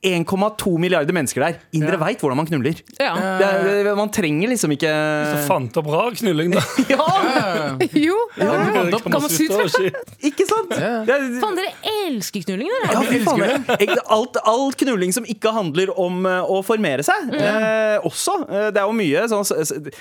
1,2 0.03 0.73
milliarder 0.81 1.15
mennesker 1.17 1.43
der. 1.45 1.59
Indre 1.77 1.97
vet 1.97 2.01
veit 2.01 2.23
hvordan 2.25 2.39
man 2.41 2.47
knuller. 2.49 2.79
Ja. 3.01 3.13
Det 3.41 3.47
er, 3.85 3.91
man 3.99 4.11
trenger 4.15 4.49
liksom 4.53 4.73
ikke 4.75 4.91
Så 4.91 5.41
fant 5.49 5.77
opp 5.81 5.89
rar 5.93 6.15
knulling, 6.19 6.55
da. 6.55 6.63
Ja, 6.93 7.07
Jo! 8.07 8.17
Kan 8.37 9.17
man 9.17 9.29
sitte- 9.31 9.93
ikke 10.27 10.47
sant? 10.49 10.73
Er, 10.77 11.05
Faen, 11.43 11.59
dere 11.59 11.73
elsker 12.07 12.45
knulling, 12.47 12.71
dere! 12.71 12.93
Ja, 12.95 13.21
faen. 13.27 13.45
Jeg- 13.81 13.99
Alt, 14.11 14.37
all 14.49 14.73
knulling 14.81 15.13
som 15.15 15.27
ikke 15.29 15.53
handler 15.55 15.93
om 16.01 16.25
eh, 16.29 16.41
å 16.51 16.61
formere 16.67 17.05
seg, 17.07 17.31
eh, 17.37 17.99
også. 18.07 18.41
Eh, 18.49 18.69
det 18.75 18.81
er 18.83 18.89
jo 18.89 18.97
mye 18.97 19.27
sånn 19.31 19.45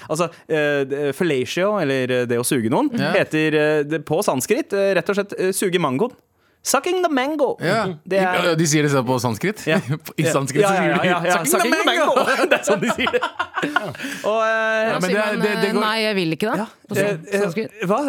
Altså, 0.09 0.29
uh, 0.29 1.11
fellatio, 1.15 1.73
eller 1.81 2.25
det 2.29 2.39
å 2.39 2.45
suge 2.47 2.69
noen, 2.71 2.89
Ja. 2.99 3.11
heter 3.17 3.83
det 3.89 4.01
på 4.07 4.19
sanskrit 4.25 4.73
rett 4.73 5.09
og 5.09 5.15
slett 5.19 5.35
suge 5.55 5.79
mangoen. 5.81 6.13
Sucking 6.63 7.03
the 7.03 7.13
mango. 7.13 7.57
Ja. 7.63 7.85
Det 8.03 8.19
er 8.19 8.55
De, 8.59 8.65
sier 8.67 8.83
det 8.83 8.91
sånn 8.91 9.05
på 9.07 9.15
sanskrit. 9.23 9.61
Ja. 9.67 9.79
I 10.21 10.25
sanskrit 10.27 10.61
ja, 10.61 10.69
så 10.69 10.75
ja, 10.75 10.81
sier 10.81 10.91
de 10.91 11.07
ja, 11.07 11.19
ja, 11.23 11.31
ja. 11.31 11.37
«Sucking 11.47 11.71
the 11.73 11.85
mango!» 11.87 12.25
det 12.51 12.57
er 12.59 12.65
sånn 12.67 12.81
de 12.83 12.89
sier 12.97 13.13
det. 13.15 13.21
Og 14.29 14.39
uh, 14.39 14.49
Ja, 14.49 14.97
men 14.99 15.07
det, 15.07 15.23
det, 15.39 15.47
det 15.47 15.69
eh, 15.69 15.73
går 15.75 15.81
Nei, 15.83 15.95
jeg 16.03 16.17
vil 16.17 16.35
ikke, 16.35 16.53
da. 16.59 16.67
Eh, 16.89 17.39
sanskrit. 17.43 17.79
Hva? 17.87 17.99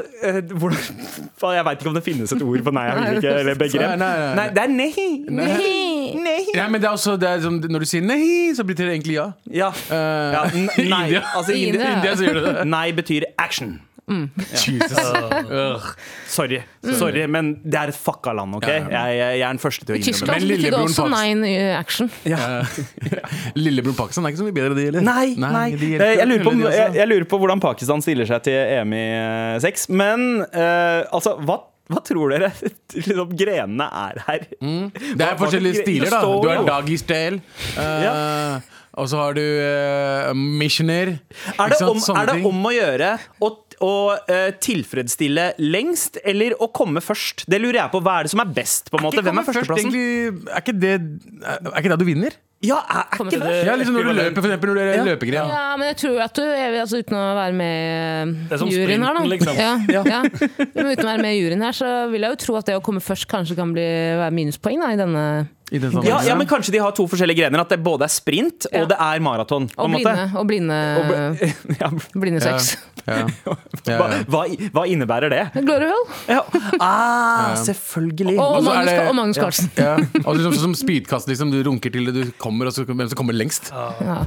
Hvordan 0.50 1.56
Jeg 1.56 1.64
veit 1.68 1.82
ikke 1.82 1.90
om 1.90 1.96
det 1.98 2.04
finnes 2.06 2.34
et 2.34 2.44
ord 2.44 2.62
på 2.66 2.74
nei, 2.74 2.84
jeg 2.86 2.98
vil 3.00 3.20
ikke, 3.20 3.34
eller 3.42 3.60
begrep. 3.60 3.86
Nei, 3.86 3.96
nei, 4.02 4.12
nei. 4.20 4.30
Nei, 4.40 4.46
det 4.56 4.62
er 4.64 4.74
nehi. 4.74 5.08
Nehi. 5.40 5.74
Nehi. 6.20 6.54
Ja, 6.56 6.66
men 6.70 6.82
det 6.82 6.90
er 6.90 6.96
også 6.98 7.16
det 7.20 7.28
er 7.28 7.42
som, 7.44 7.60
Når 7.62 7.84
du 7.84 7.90
sier 7.90 8.02
nei, 8.04 8.22
så 8.56 8.66
betyr 8.66 8.90
det 8.90 8.96
egentlig 8.98 9.18
ja. 9.18 9.28
Ja. 9.46 9.70
Uh, 9.90 9.94
ja 9.94 10.42
nei. 10.50 11.06
India. 11.06 11.22
Altså, 11.34 11.54
India, 11.54 11.70
India. 11.70 11.94
India 11.96 12.16
så 12.16 12.26
gjør 12.26 12.40
du 12.40 12.44
det. 12.48 12.66
Nei 12.70 12.86
betyr 12.96 13.28
action. 13.38 13.78
Jesus. 14.64 14.98
uh, 14.98 15.86
Sorry, 16.30 16.60
Sorry, 16.98 17.24
men 17.30 17.52
det 17.64 17.78
er 17.80 17.92
et 17.92 17.98
fucka 17.98 18.32
land, 18.36 18.56
OK? 18.58 18.66
Ja, 18.66 18.76
ja. 18.80 19.04
Jeg, 19.10 19.18
jeg, 19.20 19.38
jeg 19.40 19.46
er 19.46 19.54
den 19.54 19.62
første 19.62 19.86
til 19.86 19.94
å 19.94 20.00
innrømme 20.00 20.18
det. 20.20 20.26
Men 20.26 20.34
betydde 20.34 20.50
lillebroren 20.50 20.90
også 20.90 21.06
Nine 21.14 21.54
Action. 21.78 22.10
Ja. 22.28 22.40
action. 22.60 22.86
Lillebror 23.64 23.96
Pakistan 24.02 24.26
er 24.26 24.34
ikke 24.34 24.42
så 24.42 24.48
mye 24.50 24.56
bedre, 24.60 24.76
de 24.78 24.86
heller. 24.90 25.06
Nei, 25.06 25.26
nei. 25.40 25.66
de 25.80 25.92
Eh, 26.00 26.14
Jeg 26.20 26.28
lurer, 26.30 26.44
på, 26.46 26.54
jeg, 26.66 26.94
jeg 27.00 27.10
lurer 27.10 27.26
på 27.30 27.40
hvordan 27.42 27.62
Pakistan 27.62 28.02
stiller 28.04 28.28
seg 28.28 28.44
til 28.46 28.56
EM 28.60 28.94
i 28.96 29.04
eh, 29.20 29.56
sex. 29.62 29.86
Men 29.92 30.26
uh, 30.46 31.06
altså, 31.14 31.36
hva, 31.46 31.60
hva 31.90 32.02
tror 32.06 32.34
dere 32.34 32.50
liksom, 32.94 33.32
grenene 33.38 33.86
er 34.02 34.20
her? 34.26 34.44
Det 34.60 35.26
er 35.26 35.38
forskjellige 35.40 35.82
stiler, 35.84 36.12
da. 36.14 36.20
Du 36.26 36.48
har 36.50 36.66
doggy 36.68 36.98
style. 37.00 37.40
eh, 37.78 38.76
Og 39.00 39.06
så 39.10 39.20
har 39.22 39.36
du 39.38 39.42
uh, 39.42 40.30
missioner. 40.34 41.12
Er 41.56 41.72
det, 41.74 41.80
om, 41.86 42.00
er 42.16 42.30
det 42.32 42.38
om 42.48 42.64
å 42.66 42.72
gjøre 42.74 43.12
å, 43.42 43.52
å 43.80 43.92
eh, 44.28 44.50
tilfredsstille 44.60 45.46
lengst, 45.62 46.18
eller 46.24 46.54
å 46.60 46.68
komme 46.74 47.00
først? 47.04 47.46
Det 47.50 47.60
lurer 47.62 47.80
jeg 47.82 47.92
på. 47.94 48.02
Hva 48.04 48.18
er 48.20 48.28
det 48.28 48.34
som 48.34 48.42
er 48.44 48.52
best? 48.60 48.90
på 48.92 49.00
en 49.00 49.06
måte? 49.08 49.24
Hvem 49.24 49.40
er 49.40 49.48
førsteplassen? 49.48 49.98
Er 50.50 50.62
ikke 50.62 50.76
det 50.76 50.94
Er 51.00 51.80
ikke 51.80 51.92
det 51.94 52.00
du 52.02 52.08
vinner? 52.08 52.36
Ja, 52.60 52.76
er, 52.84 53.06
er 53.08 53.22
ikke 53.24 53.38
det? 53.40 53.52
Ja, 53.64 53.74
liksom 53.80 53.94
Når 53.96 54.04
du 54.10 54.12
løper, 54.18 54.42
for 54.42 54.50
eksempel 54.50 54.68
når 54.68 54.76
det 54.76 54.82
er 54.84 54.98
Ja. 54.98 55.04
løpegren. 55.08 55.48
Ja, 55.48 55.76
men 55.80 55.86
jeg 55.88 55.96
tror 56.02 56.18
at 56.26 56.34
du 56.36 56.42
altså, 56.44 56.98
Uten 57.00 57.16
å 57.16 57.22
være 57.38 57.54
med 57.56 58.34
Det 58.50 58.52
er 58.52 58.60
som 58.60 58.68
juryen 58.68 59.06
her, 59.06 59.16
da. 59.16 59.22
liksom. 59.32 59.56
Ja, 59.64 60.02
ja. 60.04 60.20
Men 60.74 60.90
uten 60.92 61.06
å 61.06 61.08
være 61.08 61.22
med 61.24 61.38
juryen 61.38 61.64
her, 61.64 61.72
så 61.72 61.88
vil 62.12 62.20
jeg 62.26 62.34
jo 62.36 62.40
tro 62.44 62.58
at 62.60 62.68
det 62.68 62.76
å 62.76 62.82
komme 62.84 63.00
først 63.00 63.24
kanskje 63.32 63.56
kan 63.56 63.72
bli, 63.72 63.86
være 64.20 64.36
minuspoeng 64.36 64.84
da, 64.84 64.90
i 64.92 65.00
denne 65.00 65.24
Ja, 65.70 66.20
ja, 66.26 66.34
men 66.34 66.46
kanskje 66.50 66.72
de 66.74 66.78
har 66.82 66.90
to 66.96 67.06
forskjellige 67.06 67.44
grener. 67.44 67.60
At 67.62 67.68
det 67.70 67.78
både 67.84 68.02
er 68.08 68.10
sprint 68.12 68.66
Ja. 68.72 68.82
og 68.82 68.88
det 68.90 68.96
er 68.98 69.20
maraton. 69.22 69.68
på 69.70 69.84
Og 69.84 69.90
blinde, 69.90 70.30
og 70.36 70.46
blinde, 70.46 70.78
Og 70.98 71.06
bl 71.06 71.76
ja, 71.80 71.90
blinde 72.18 72.40
sex. 72.42 72.76
Ja. 73.06 73.26
Ja, 73.86 73.96
hva, 73.96 74.08
hva, 74.28 74.42
hva 74.74 74.82
innebærer 74.90 75.30
det? 75.32 75.44
Glory 75.64 75.88
hole. 75.88 76.18
Ja. 76.28 76.40
Ah, 76.80 77.54
selvfølgelig. 77.56 78.34
Og, 78.38 78.56
Og 78.58 78.64
Magnus, 78.66 78.90
det- 78.90 79.08
og 79.08 79.14
Magnus 79.16 79.36
Carlsen. 79.40 79.70
Ja. 79.78 79.94
Og 80.24 80.36
liksom, 80.36 80.54
som 80.60 80.74
speedkast, 80.74 81.28
liksom. 81.30 81.50
Du 81.54 81.62
runker 81.70 81.90
til 81.94 82.10
det 82.10 82.14
du 82.14 82.32
kommer, 82.38 82.66
og 82.66 82.72
så 82.76 82.84
hvem 82.84 83.06
som 83.08 83.16
kommer 83.16 83.32
lengst. 83.38 83.70
Ja. 83.72 84.20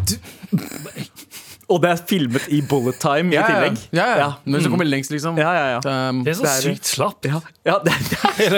Og 1.71 1.79
det 1.83 1.89
er 1.93 1.99
filmet 2.09 2.45
i 2.51 2.59
bullet 2.67 2.97
time 2.99 3.31
i 3.31 3.37
tillegg. 3.39 3.77
Ja, 3.95 4.05
ja. 4.05 4.15
Ja. 4.19 4.29
Hvem 4.43 4.61
som 4.65 4.73
kommer 4.73 4.87
lengst, 4.89 5.11
liksom. 5.13 5.37
Ja, 5.39 5.51
ja, 5.55 5.65
ja. 5.77 6.09
Um, 6.09 6.23
Det 6.25 6.33
er 6.33 6.39
så 6.39 6.43
Det 6.43 6.51
er- 6.51 6.65
sykt 6.75 6.89
slapp. 6.89 7.25
Ja, 7.29 7.39
ja 7.65 7.77
det, 7.85 7.93
det, 8.03 8.49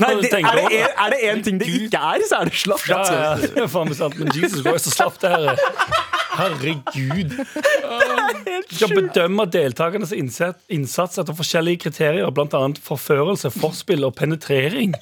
nei, 0.00 0.10
det, 0.20 0.32
er, 0.32 0.58
det 0.58 0.64
en, 0.80 0.90
er 1.06 1.14
det 1.14 1.20
en 1.30 1.42
ting 1.46 1.60
det 1.62 1.68
ikke 1.72 2.00
er, 2.00 2.26
så 2.28 2.42
er 2.42 2.50
det 2.50 2.58
slapp. 2.60 2.84
Ja, 2.90 3.00
ja, 3.08 3.22
ja, 3.40 3.62
er 3.64 3.70
faen 3.72 3.88
meg 3.88 3.96
sant, 3.98 4.18
men 4.20 4.28
Jesus 4.36 4.60
Christ, 4.64 4.90
så 4.90 4.94
slapp 4.98 5.16
det 5.22 5.32
her 5.32 5.48
er. 5.54 5.64
Herregud. 6.34 7.34
Skal 8.74 8.90
bedømme 8.96 9.46
deltakernes 9.54 10.12
innsats 10.12 11.20
etter 11.22 11.36
forskjellige 11.38 11.84
kriterier, 11.86 12.30
bl.a. 12.34 12.64
forførelse, 12.82 13.52
forspill 13.54 14.04
og 14.08 14.16
penetrering. 14.18 14.96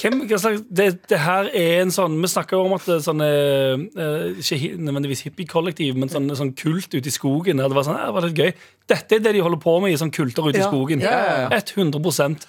Hvem, 0.00 0.24
hva 0.26 0.38
slags, 0.42 0.62
det, 0.74 0.86
det 1.10 1.18
her 1.22 1.48
er 1.54 1.84
en 1.84 1.92
sånn 1.94 2.16
Vi 2.18 2.30
snakker 2.32 2.58
jo 2.58 2.64
om 2.66 2.72
at 2.74 2.86
det 2.88 2.96
er 2.96 3.04
sånne 3.04 3.28
eh, 3.30 4.40
Ikke 4.42 4.74
nødvendigvis 4.74 5.22
hippiekollektiv, 5.28 5.98
men 6.00 6.10
sånn, 6.10 6.26
sånn 6.34 6.50
kult 6.58 6.90
ute 6.96 7.10
i 7.10 7.14
skogen. 7.14 7.62
Det 7.62 7.76
var 7.76 7.86
sånn, 7.86 8.00
det 8.00 8.14
var 8.16 8.26
litt 8.26 8.40
gøy 8.42 8.50
Dette 8.84 9.16
er 9.16 9.22
det 9.24 9.30
de 9.32 9.40
holder 9.40 9.60
på 9.62 9.78
med 9.80 9.94
i 9.94 9.96
sånn 9.96 10.10
kulter 10.12 10.44
ute 10.44 10.58
i 10.60 10.64
skogen. 10.64 11.00
Ja, 11.00 11.12
ja, 11.16 11.36
ja. 11.46 11.60
100 11.64 12.00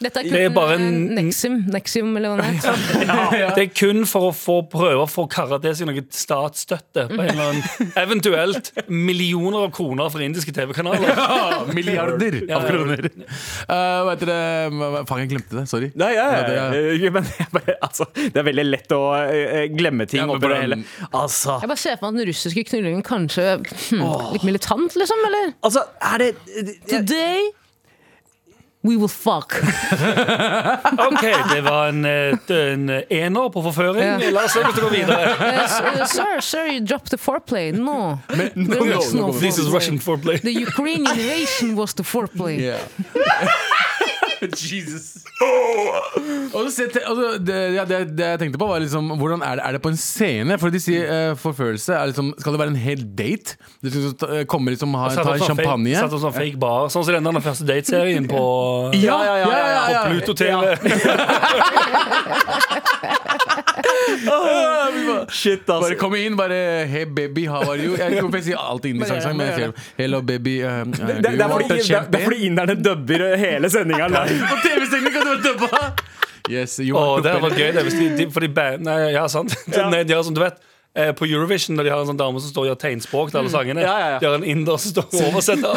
Dette 0.04 0.20
er 0.20 0.26
kun 0.26 0.34
Det 0.34 0.42
er 0.44 0.50
bare 0.52 0.74
en 0.76 1.06
Nexium, 1.16 1.62
Nexium, 1.72 2.10
eller 2.20 2.34
hva 2.34 2.42
det 2.42 2.50
heter. 2.50 3.54
Det 3.56 3.64
er 3.64 3.70
kun 3.72 4.04
for 4.10 4.28
å 4.28 4.34
få 4.36 4.58
prøve 4.68 5.06
å 5.06 5.08
få 5.08 5.30
karra 5.32 5.62
til 5.64 5.78
seg 5.80 5.88
noe 5.88 6.04
statsstøtte. 6.12 7.06
På 7.14 7.22
en 7.24 7.32
eller 7.32 7.54
annen, 7.54 7.94
eventuelt 8.04 8.74
millioner 8.92 9.70
av 9.70 9.72
kroner 9.78 10.12
fra 10.12 10.26
indiske 10.28 10.52
TV-kanaler. 10.58 11.08
ja, 11.16 11.62
milliarder 11.72 12.42
av 12.50 12.52
ja. 12.52 12.60
kroner. 12.68 13.08
Uh, 13.16 13.72
hva 13.72 14.12
heter 14.18 14.34
det? 14.34 14.42
Faen, 15.08 15.24
jeg 15.24 15.32
glemte 15.32 15.60
det. 15.62 15.66
Sorry. 15.72 15.92
Nei, 15.96 16.12
ja, 16.18 16.28
ja, 16.36 16.44
Ja, 16.44 16.68
det 16.76 16.84
er- 16.84 17.16
Men 17.16 17.24
jeg 17.32 17.35
bare, 17.56 17.76
altså, 17.86 18.08
det 18.16 18.42
er 18.42 18.48
veldig 18.48 18.66
lett 18.68 18.96
å 18.96 19.02
eh, 19.24 19.66
glemme 19.74 20.08
ting 20.10 20.24
Ja, 20.24 20.30
oppi 20.30 20.46
det 20.46 20.50
bare- 20.50 20.62
hele. 20.64 20.80
Altså, 21.12 21.60
Jeg 21.62 21.72
bare 21.74 21.84
ser 21.84 22.00
for 22.00 22.08
meg 22.08 22.16
at 22.16 22.22
den 22.22 22.32
russiske 22.32 22.66
knullingen 22.72 23.06
kanskje 23.06 23.60
hm, 23.60 24.08
litt 24.36 24.48
militant, 24.48 24.98
liksom, 25.00 25.28
eller? 25.30 25.54
altså 25.66 25.86
er 26.14 26.24
det 26.24 26.34
jeg, 26.48 26.80
Today 26.90 27.54
we 28.86 28.98
will 28.98 29.08
fuck. 29.08 29.54
Ok, 31.08 31.22
det 31.54 31.62
var 31.62 31.88
en, 31.88 32.06
eh, 32.06 32.38
en 32.50 32.90
ener 33.10 33.50
på 33.50 33.62
forføring. 33.66 34.22
Ja. 34.22 34.32
La 34.32 34.44
oss 34.46 34.54
se 34.54 34.62
hvordan 34.62 34.76
det 34.76 34.84
går 34.84 34.94
videre. 34.94 35.32
uh, 35.40 36.02
eh, 36.02 36.06
sir, 36.06 36.42
sir, 36.42 36.68
you 36.70 36.86
dropped 36.86 37.10
the 37.10 37.18
foreplay. 37.18 37.72
No. 37.72 38.20
Men, 38.30 38.70
was 38.70 39.14
no 39.14 39.32
This 39.32 39.58
is. 39.58 39.72
Russian 39.74 40.00
foreplay. 40.00 40.38
The 40.42 40.54
Ukrainian 40.54 41.18
invasion 41.20 41.76
was 41.76 41.94
the 41.94 42.04
foreplay. 42.04 42.60
Yeah. 42.60 42.80
Jesus. 44.72 45.24
Og 46.56 46.72
så 46.72 46.86
altså, 46.88 47.38
det, 47.40 47.56
ja, 47.76 47.84
det, 47.86 48.18
det 48.18 48.26
jeg 48.26 48.40
tenkte 48.40 48.60
på, 48.60 48.68
var 48.70 48.80
liksom 48.84 49.10
Hvordan 49.20 49.42
er 49.44 49.60
det, 49.60 49.64
er 49.66 49.72
det 49.76 49.82
på 49.84 49.92
en 49.92 50.00
scene? 50.00 50.58
For 50.62 50.70
de 50.74 50.80
sier 50.82 51.32
uh, 51.32 51.36
forførelse 51.40 51.94
er 51.96 52.12
liksom 52.12 52.34
Skal 52.40 52.56
det 52.56 52.62
være 52.62 52.74
en 52.74 52.80
hel 52.80 53.04
date? 53.18 53.58
Du 53.84 53.90
skal 53.90 54.00
liksom 54.02 54.18
ta- 54.22 54.44
komme 54.52 54.72
liksom 54.76 54.96
ha, 54.96 55.10
ta 55.12 55.22
en 55.22 55.40
sånn 55.44 55.52
champagne? 55.54 55.92
Fake, 55.92 56.02
satt 56.06 56.14
opp 56.18 56.24
sånn 56.26 56.38
fake 56.38 56.60
bar, 56.62 56.90
sånn 56.94 57.06
som 57.08 57.14
den 57.18 57.40
der 57.40 57.46
første 57.46 57.66
dateserien 57.68 58.26
på, 58.32 58.42
Ja, 59.02 59.20
ja, 59.28 59.36
ja, 59.44 59.48
ja, 59.52 59.58
ja, 59.96 60.04
på 60.06 60.10
Pluto 60.16 60.34
TV. 60.40 60.64
Shit, 65.30 65.70
altså. 65.70 65.80
Bare 65.82 65.96
kom 66.00 66.16
inn, 66.16 66.36
bare 66.38 66.58
Hey 66.88 67.06
baby, 67.06 67.46
how 67.50 67.62
are 67.64 67.80
you? 67.80 67.96
Jeg 68.00 68.20
kommer 68.22 68.40
til 68.40 68.44
å 68.44 68.48
si 68.48 68.56
alt 68.60 68.86
inni 68.90 69.04
Bare 69.04 69.10
gjør 69.10 69.22
det, 69.22 69.24
sang, 69.26 69.38
men 69.40 69.50
jeg 69.50 69.56
sier 69.60 69.74
Hello 70.00 70.22
baby 70.26 70.56
um, 70.64 70.94
uh, 70.94 71.00
Det, 71.00 71.18
det, 71.26 71.34
er 71.34 71.54
fordi, 71.54 71.70
det, 71.80 72.04
det 72.12 72.20
er 72.20 72.28
fordi 72.30 72.40
inderne 72.50 72.76
dubber 72.80 73.26
hele 73.42 73.72
sendinga 73.74 74.12
live. 74.12 74.38
På 74.52 74.62
TV-sending 74.64 75.16
kan 75.16 75.28
du 75.32 75.50
dubba! 75.50 75.82
Yes, 76.46 76.78
oh, 76.80 77.02
Åh, 77.02 77.12
det 77.26 77.34
hadde 77.34 77.44
vært 77.48 77.58
gøy, 77.58 77.70
det. 77.74 77.84
Hvis 77.88 77.98
de, 77.98 78.08
de, 78.20 78.30
fordi 78.32 78.52
band, 78.54 78.86
nei, 78.86 79.00
ja, 79.16 79.26
sant. 79.32 79.56
Nei, 79.74 80.04
de 80.06 80.14
har 80.14 80.22
som 80.28 80.36
du 80.36 80.44
vet 80.44 80.62
eh, 80.96 81.12
på 81.16 81.26
Eurovision, 81.30 81.76
når 81.78 81.84
de 81.88 81.92
har 81.94 82.02
en 82.04 82.10
sånn 82.12 82.20
dame 82.20 82.42
som 82.44 82.52
står 82.52 82.66
og 82.66 82.70
gjør 82.72 82.80
tegnspråk 82.86 83.32
til 83.34 83.42
alle 83.42 83.52
sangene, 83.54 83.82
Ja, 83.86 83.96
ja, 84.00 84.08
ja. 84.16 84.20
de 84.24 84.30
har 84.30 84.36
en 84.40 84.48
inder 84.56 84.78
som 84.82 84.92
står 84.96 85.08
og 85.12 85.28
oversetter 85.30 85.70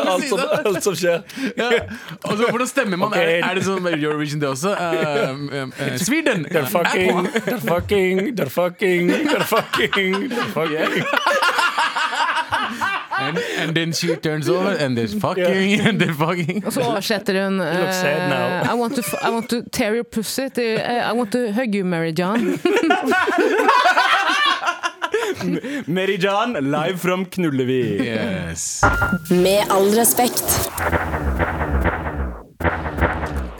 alt, 0.00 0.24
som, 0.30 0.40
alt 0.64 0.82
som 0.84 0.94
skjer. 0.98 1.22
ja. 1.56 1.70
Og 2.24 2.36
så 2.38 2.50
Hvordan 2.50 2.70
stemmer 2.70 3.00
man? 3.00 3.08
Okay. 3.14 3.38
Er, 3.40 3.48
er 3.50 3.54
det 3.60 3.64
sånn 3.66 3.82
med 3.84 3.96
Eurovision 3.98 4.42
det 4.42 4.50
også? 4.50 4.74
Uh, 4.74 5.30
um, 5.30 5.72
uh, 5.78 5.96
Sweden! 6.00 6.46
They're 6.50 6.66
fucking, 6.70 7.26
they're 7.46 7.62
fucking, 7.62 8.22
they're 8.36 8.50
fucking, 8.50 9.08
they're 9.30 9.46
fucking, 9.54 10.28
they're 10.30 10.52
fucking. 10.54 11.58
And, 13.20 13.38
and 13.58 13.74
then 13.76 13.92
she 13.92 14.16
turns 14.16 14.48
over, 14.48 14.70
and 14.84 14.96
there's 14.96 15.14
fucking, 15.14 15.80
and 15.86 16.00
then 16.00 16.14
fucking. 16.14 16.64
Og 16.66 16.72
så 16.72 16.80
oversetter 16.80 17.42
hun 17.44 17.56
looks 17.58 17.96
sad 18.00 18.28
now. 18.30 18.46
eh, 18.46 18.72
I, 18.72 18.74
want 18.80 18.94
to, 18.96 19.02
I 19.22 19.30
want 19.30 19.48
to 19.50 19.62
tear 19.72 19.94
your 19.94 20.04
pussy. 20.04 20.48
to, 20.48 20.62
uh, 20.62 21.10
I 21.10 21.12
want 21.12 21.32
to 21.32 21.52
hug 21.52 21.74
you, 21.74 21.84
Mary 21.84 22.12
John. 22.12 22.58
Mary 25.86 26.16
John, 26.18 26.52
live 26.70 27.00
from 27.00 27.26
Knullevi. 27.26 28.04
Yes. 28.04 28.82
Med 29.30 29.64
all 29.70 29.90
respekt. 29.94 30.70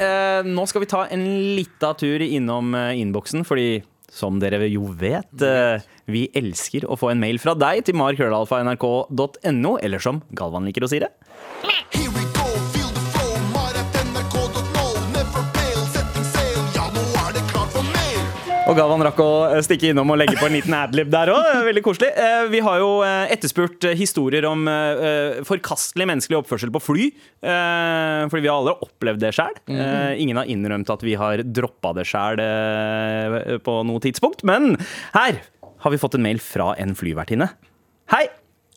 Eh, 0.01 0.45
nå 0.45 0.67
skal 0.67 0.81
vi 0.81 0.87
ta 0.89 1.07
en 1.13 1.25
lita 1.57 1.93
tur 1.95 2.23
innom 2.23 2.75
eh, 2.75 3.01
innboksen, 3.01 3.45
fordi 3.45 3.83
som 4.11 4.41
dere 4.43 4.67
jo 4.69 4.91
vet, 4.99 5.31
eh, 5.43 5.81
vi 6.11 6.27
elsker 6.35 6.85
å 6.91 6.99
få 6.99 7.13
en 7.13 7.23
mail 7.23 7.39
fra 7.43 7.55
deg 7.55 7.85
til 7.87 7.95
markrøllalfa.nrk.no, 8.01 9.73
eller 9.79 9.99
som 10.03 10.23
Galvan 10.35 10.67
liker 10.69 10.85
å 10.85 10.91
si 10.91 10.99
det. 11.03 11.11
Here 11.95 12.11
we 12.11 12.25
go, 12.35 12.40
Og 18.71 18.77
Galvan 18.79 19.03
rakk 19.03 19.19
å 19.19 19.31
eh, 19.49 19.61
stikke 19.67 19.89
innom 19.91 20.13
og 20.15 20.19
legge 20.21 20.37
på 20.39 20.47
en 20.47 20.55
liten 20.55 20.75
adlib 20.79 21.09
der 21.11 21.33
òg. 21.33 21.47
Veldig 21.67 21.83
koselig. 21.83 22.13
Eh, 22.15 22.45
Vi 22.53 22.61
har 22.63 22.77
jo 22.79 22.91
eh, 23.03 23.33
etterspurt 23.35 23.83
historier 23.99 24.47
om 24.47 24.63
forkastelig 25.49 26.07
menneskelig 26.07 26.39
oppførsel 26.39 26.71
på 26.75 26.83
fly. 26.85 27.09
Fordi 27.43 28.45
vi 28.45 28.51
har 28.51 28.61
aldri 28.61 28.77
opplevd 28.87 29.23
det 29.25 29.33
sjøl. 29.35 29.57
Ingen 30.23 30.39
har 30.39 30.51
innrømt 30.53 30.93
at 30.93 31.03
vi 31.03 31.17
har 31.19 31.43
droppa 31.43 31.95
det 31.99 32.07
sjøl 32.07 32.43
på 33.67 33.75
noe 33.89 34.05
tidspunkt. 34.05 34.45
Men 34.47 34.77
her 35.17 35.41
har 35.83 35.95
vi 35.95 36.01
fått 36.01 36.19
en 36.19 36.27
mail 36.29 36.39
fra 36.45 36.71
en 36.79 36.95
flyvertinne. 36.99 37.51
Hei! 38.15 38.29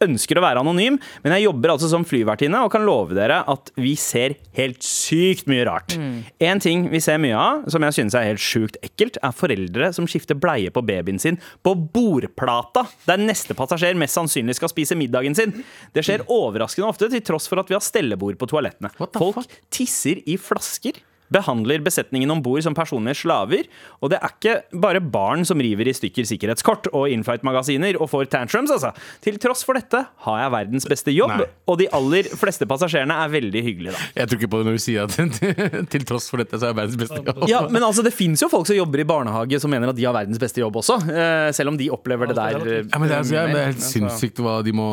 Ønsker 0.03 0.39
å 0.39 0.43
være 0.43 0.63
anonym, 0.63 0.97
men 1.23 1.35
jeg 1.37 1.45
jobber 1.45 1.73
altså 1.75 1.89
som 1.91 2.03
flyvertinne 2.07 2.59
og 2.65 2.71
kan 2.73 2.83
love 2.87 3.15
dere 3.15 3.41
at 3.49 3.71
vi 3.79 3.93
ser 3.99 4.35
helt 4.57 4.83
sykt 4.83 5.47
mye 5.51 5.63
rart. 5.67 5.95
En 6.43 6.61
ting 6.63 6.89
vi 6.91 6.99
ser 7.03 7.21
mye 7.23 7.37
av, 7.39 7.63
som 7.71 7.83
jeg 7.87 7.97
synes 7.97 8.17
er 8.19 8.27
helt 8.31 8.43
sjukt 8.43 8.79
ekkelt, 8.83 9.19
er 9.23 9.35
foreldre 9.37 9.91
som 9.95 10.07
skifter 10.09 10.37
bleie 10.39 10.73
på 10.73 10.83
babyen 10.85 11.21
sin 11.21 11.39
på 11.63 11.75
bordplata, 11.95 12.85
der 13.07 13.21
neste 13.21 13.55
passasjer 13.57 13.97
mest 13.99 14.17
sannsynlig 14.17 14.57
skal 14.59 14.71
spise 14.71 14.97
middagen 14.99 15.37
sin. 15.37 15.55
Det 15.95 16.03
skjer 16.05 16.25
overraskende 16.27 16.89
ofte, 16.89 17.09
til 17.13 17.23
tross 17.25 17.47
for 17.51 17.61
at 17.61 17.71
vi 17.71 17.77
har 17.77 17.83
stellebord 17.83 18.37
på 18.41 18.49
toalettene. 18.51 18.91
Folk 19.15 19.43
tisser 19.73 20.21
i 20.27 20.37
flasker. 20.41 20.99
Behandler 21.33 21.81
besetningen 21.85 22.31
om 22.33 22.41
bord 22.45 22.61
som 22.65 22.75
personlige 22.77 23.19
slaver. 23.23 23.67
Og 24.03 24.11
det 24.13 24.19
er 24.21 24.33
ikke 24.35 24.55
bare 24.83 25.01
barn 25.01 25.43
som 25.47 25.61
river 25.63 25.89
i 25.89 25.95
stykker 25.97 26.27
sikkerhetskort 26.29 26.89
og 26.93 27.09
inflight-magasiner 27.13 27.97
og 27.99 28.09
får 28.11 28.29
tantrums, 28.33 28.71
altså. 28.73 28.93
Til 29.23 29.39
tross 29.41 29.65
for 29.65 29.77
dette 29.79 30.03
har 30.27 30.39
jeg 30.43 30.53
verdens 30.53 30.87
beste 30.89 31.13
jobb, 31.15 31.33
Nei. 31.41 31.47
og 31.69 31.79
de 31.81 31.89
aller 31.97 32.29
fleste 32.37 32.67
passasjerene 32.69 33.17
er 33.25 33.33
veldig 33.33 33.63
hyggelige, 33.65 33.95
da. 33.95 34.09
Jeg 34.21 34.29
tror 34.31 34.41
ikke 34.41 34.51
på 34.53 34.61
det 34.61 34.69
når 34.69 34.77
du 34.77 34.83
sier 34.83 35.07
at 35.07 35.17
til 35.93 36.05
tross 36.09 36.29
for 36.31 36.43
dette, 36.43 36.59
så 36.59 36.69
er 36.69 36.73
jeg 36.73 36.79
verdens 36.81 36.99
beste 37.03 37.19
jobb. 37.23 37.43
Ja, 37.49 37.63
men 37.69 37.83
altså, 37.85 38.05
det 38.05 38.13
fins 38.15 38.43
jo 38.43 38.49
folk 38.51 38.69
som 38.69 38.77
jobber 38.77 39.03
i 39.03 39.07
barnehage 39.09 39.59
som 39.63 39.73
mener 39.73 39.91
at 39.93 39.97
de 39.99 40.05
har 40.07 40.15
verdens 40.15 40.41
beste 40.41 40.61
jobb 40.61 40.77
også. 40.83 40.99
eh, 41.09 41.49
selv 41.55 41.73
om 41.73 41.77
de 41.79 41.89
opplever 41.93 42.29
det 42.31 42.37
der. 42.37 42.59
Ja, 42.91 42.99
men 42.99 43.09
det 43.09 43.17
er, 43.17 43.33
ja, 43.33 43.45
det 43.49 43.59
er 43.59 43.69
helt 43.71 43.81
Altså, 43.83 43.89
sinnssykt 43.97 44.39
hva 44.43 44.59
de 44.65 44.73
må 44.75 44.87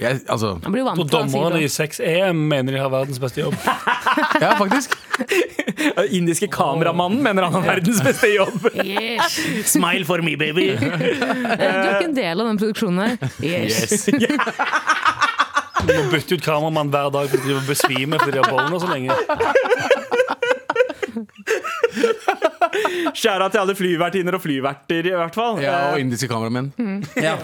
jeg, 0.00 0.20
Altså, 0.28 0.54
dommerne 0.62 1.60
i 1.62 1.68
6EM 1.70 2.38
mener 2.50 2.74
de 2.74 2.80
har 2.82 2.90
verdens 2.92 3.20
beste 3.22 3.42
jobb. 3.44 3.54
ja, 4.42 4.54
faktisk. 4.58 4.96
Indiske 6.18 6.48
kameramannen 6.52 7.22
mener 7.22 7.42
han 7.48 7.52
har 7.58 7.62
verdens 7.74 8.00
beste 8.04 8.30
jobb. 8.34 8.68
Yes. 8.88 9.38
Smile 9.70 10.04
for 10.08 10.22
me, 10.24 10.36
baby. 10.40 10.70
Eh, 10.78 11.58
Du 11.58 11.64
er 11.64 11.94
ikke 11.98 12.08
en 12.08 12.14
del 12.16 12.40
av 12.40 12.46
den 12.50 12.58
produksjonen 12.60 13.00
her. 13.04 13.12
Yes. 13.44 14.06
Du 15.78 15.92
må 15.94 16.04
bytte 16.12 16.34
ut 16.38 16.42
kameramann 16.44 16.90
hver 16.92 17.10
dag 17.14 17.28
for 17.30 17.52
å 17.54 17.60
besvime 17.68 18.18
fordi 18.20 18.34
de 18.38 18.42
har 18.42 18.50
bollen 18.50 18.80
så 18.82 18.88
lenge. 18.90 19.14
Skjæra 23.18 23.48
til 23.52 23.62
alle 23.62 23.74
flyvertinner 23.78 24.36
og 24.36 24.42
flyverter, 24.44 25.08
i 25.10 25.14
hvert 25.16 25.36
fall. 25.36 25.60
Ja, 25.62 25.76
og 25.92 25.98
Eh, 25.98 26.04
indiske 26.04 26.28
kameramenn. 26.30 26.72
Ja, 27.18 27.34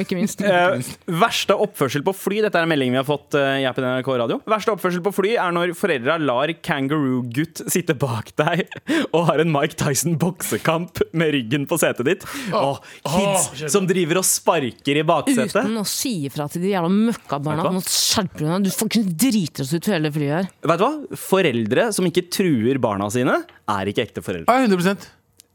ikke 0.00 0.16
minst. 0.16 0.40
Uh, 0.42 0.78
verste 1.20 1.56
oppførsel 1.58 2.02
på 2.06 2.14
fly 2.16 2.40
Dette 2.44 2.58
er 2.60 2.66
en 2.66 2.70
melding 2.70 2.94
vi 2.94 3.00
har 3.00 3.06
fått 3.06 3.36
Uh, 3.38 3.58
i 3.60 3.66
appen 3.68 3.84
NRK 3.84 4.08
Radio. 4.20 4.38
Verste 4.48 4.72
oppførsel 4.72 5.02
på 5.04 5.12
fly 5.14 5.34
er 5.40 5.52
når 5.54 5.74
foreldra 5.78 6.16
lar 6.20 6.50
kangaroo-gutt 6.64 7.60
sitte 7.70 7.94
bak 7.98 8.30
deg 8.38 8.64
og 9.12 9.26
har 9.28 9.42
en 9.42 9.52
Mike 9.52 9.76
Tyson-boksekamp 9.78 11.02
med 11.18 11.32
ryggen 11.36 11.66
på 11.68 11.78
setet 11.80 12.08
ditt. 12.08 12.26
Og 12.56 12.80
kids 13.04 13.48
oh, 13.52 13.66
som 13.70 13.88
driver 13.88 14.20
og 14.22 14.26
sparker 14.26 15.00
i 15.00 15.04
baksetet. 15.06 15.60
Uten 15.60 15.80
å 15.80 15.84
si 15.88 16.14
ifra 16.28 16.48
til 16.50 16.64
de 16.64 16.72
jævla 16.72 16.90
møkkabarna. 16.92 17.68
Nå 17.74 17.82
skjerper 17.84 18.44
du 18.44 18.68
deg. 18.68 18.88
Du 18.98 19.14
driter 19.26 19.66
oss 19.66 19.74
ut 19.74 19.90
hele 19.92 20.12
flyet 20.14 20.34
her. 20.34 20.50
Vet 20.72 20.82
du 20.82 20.86
hva? 20.86 21.18
Foreldre 21.28 21.88
som 21.96 22.08
ikke 22.08 22.26
truer 22.32 22.80
barna 22.82 23.07
sine, 23.14 23.38
er 23.68 23.92
ikke 23.92 24.04
ekte 24.08 24.24
foreldre. 24.24 24.48
Ja, 24.48 24.66
100% 24.68 25.08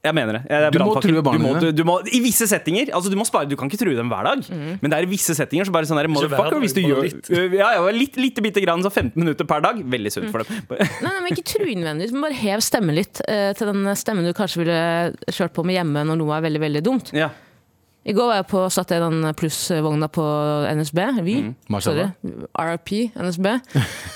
Jeg 0.04 0.12
mener 0.18 0.36
det. 0.36 0.42
Jeg 0.52 0.74
Du 0.76 0.80
må 0.84 0.96
true 1.00 1.22
barna 1.24 1.54
du 1.72 1.84
må, 1.88 2.00
dine. 2.04 2.18
I 2.18 2.20
visse 2.26 2.44
settinger. 2.52 2.90
Altså 2.92 3.08
Du 3.10 3.16
må 3.16 3.24
spare, 3.24 3.48
du 3.48 3.56
kan 3.56 3.70
ikke 3.72 3.80
true 3.80 3.96
dem 3.96 4.10
hver 4.12 4.26
dag, 4.28 4.42
men 4.52 4.92
det 4.92 4.98
er 4.98 5.08
i 5.08 5.10
visse 5.14 5.32
settinger 5.38 5.70
så 5.70 5.72
bare 5.72 5.88
sånn 5.88 6.02
der, 6.02 6.10
Motherfucker, 6.12 6.60
hvis 6.60 6.76
du 6.76 6.82
gjør 6.84 7.08
litt. 7.08 7.30
Ja, 7.56 7.70
ja, 7.78 7.86
litt, 7.96 8.20
lite 8.20 8.44
bitte 8.44 8.60
grann, 8.66 8.84
så 8.84 8.92
15 8.92 9.16
minutter 9.16 9.48
per 9.48 9.64
dag. 9.64 9.80
Veldig 9.80 10.12
sunt 10.12 10.28
for 10.34 10.44
dem. 10.44 10.60
Nei, 10.76 11.08
nei, 11.08 11.16
men 11.24 11.32
Ikke 11.32 11.48
tru 11.54 11.64
innvendig, 11.72 12.12
men 12.12 12.28
bare 12.28 12.36
hev 12.42 12.60
stemmen 12.66 13.00
litt 13.00 13.24
uh, 13.30 13.54
til 13.56 13.72
den 13.72 13.88
stemmen 13.96 14.28
du 14.28 14.34
kanskje 14.36 14.66
ville 14.66 14.84
kjørt 15.32 15.56
på 15.56 15.64
med 15.64 15.80
hjemme 15.80 16.04
når 16.12 16.20
noe 16.20 16.36
er 16.36 16.48
veldig 16.50 16.64
veldig 16.68 16.84
dumt. 16.84 17.16
Ja. 17.16 17.32
I 18.04 18.12
går 18.12 18.28
var 18.28 18.36
jeg 18.42 18.48
på, 18.52 18.62
satt 18.76 18.90
jeg 18.92 19.00
i 19.00 19.04
den 19.06 19.36
plussvogna 19.40 20.10
på 20.12 20.24
NSB. 20.76 21.00
Vy. 21.24 21.36
Sorry. 21.40 21.54
Mashallah. 21.72 22.10
RIP 22.60 22.92
NSB. 23.16 23.48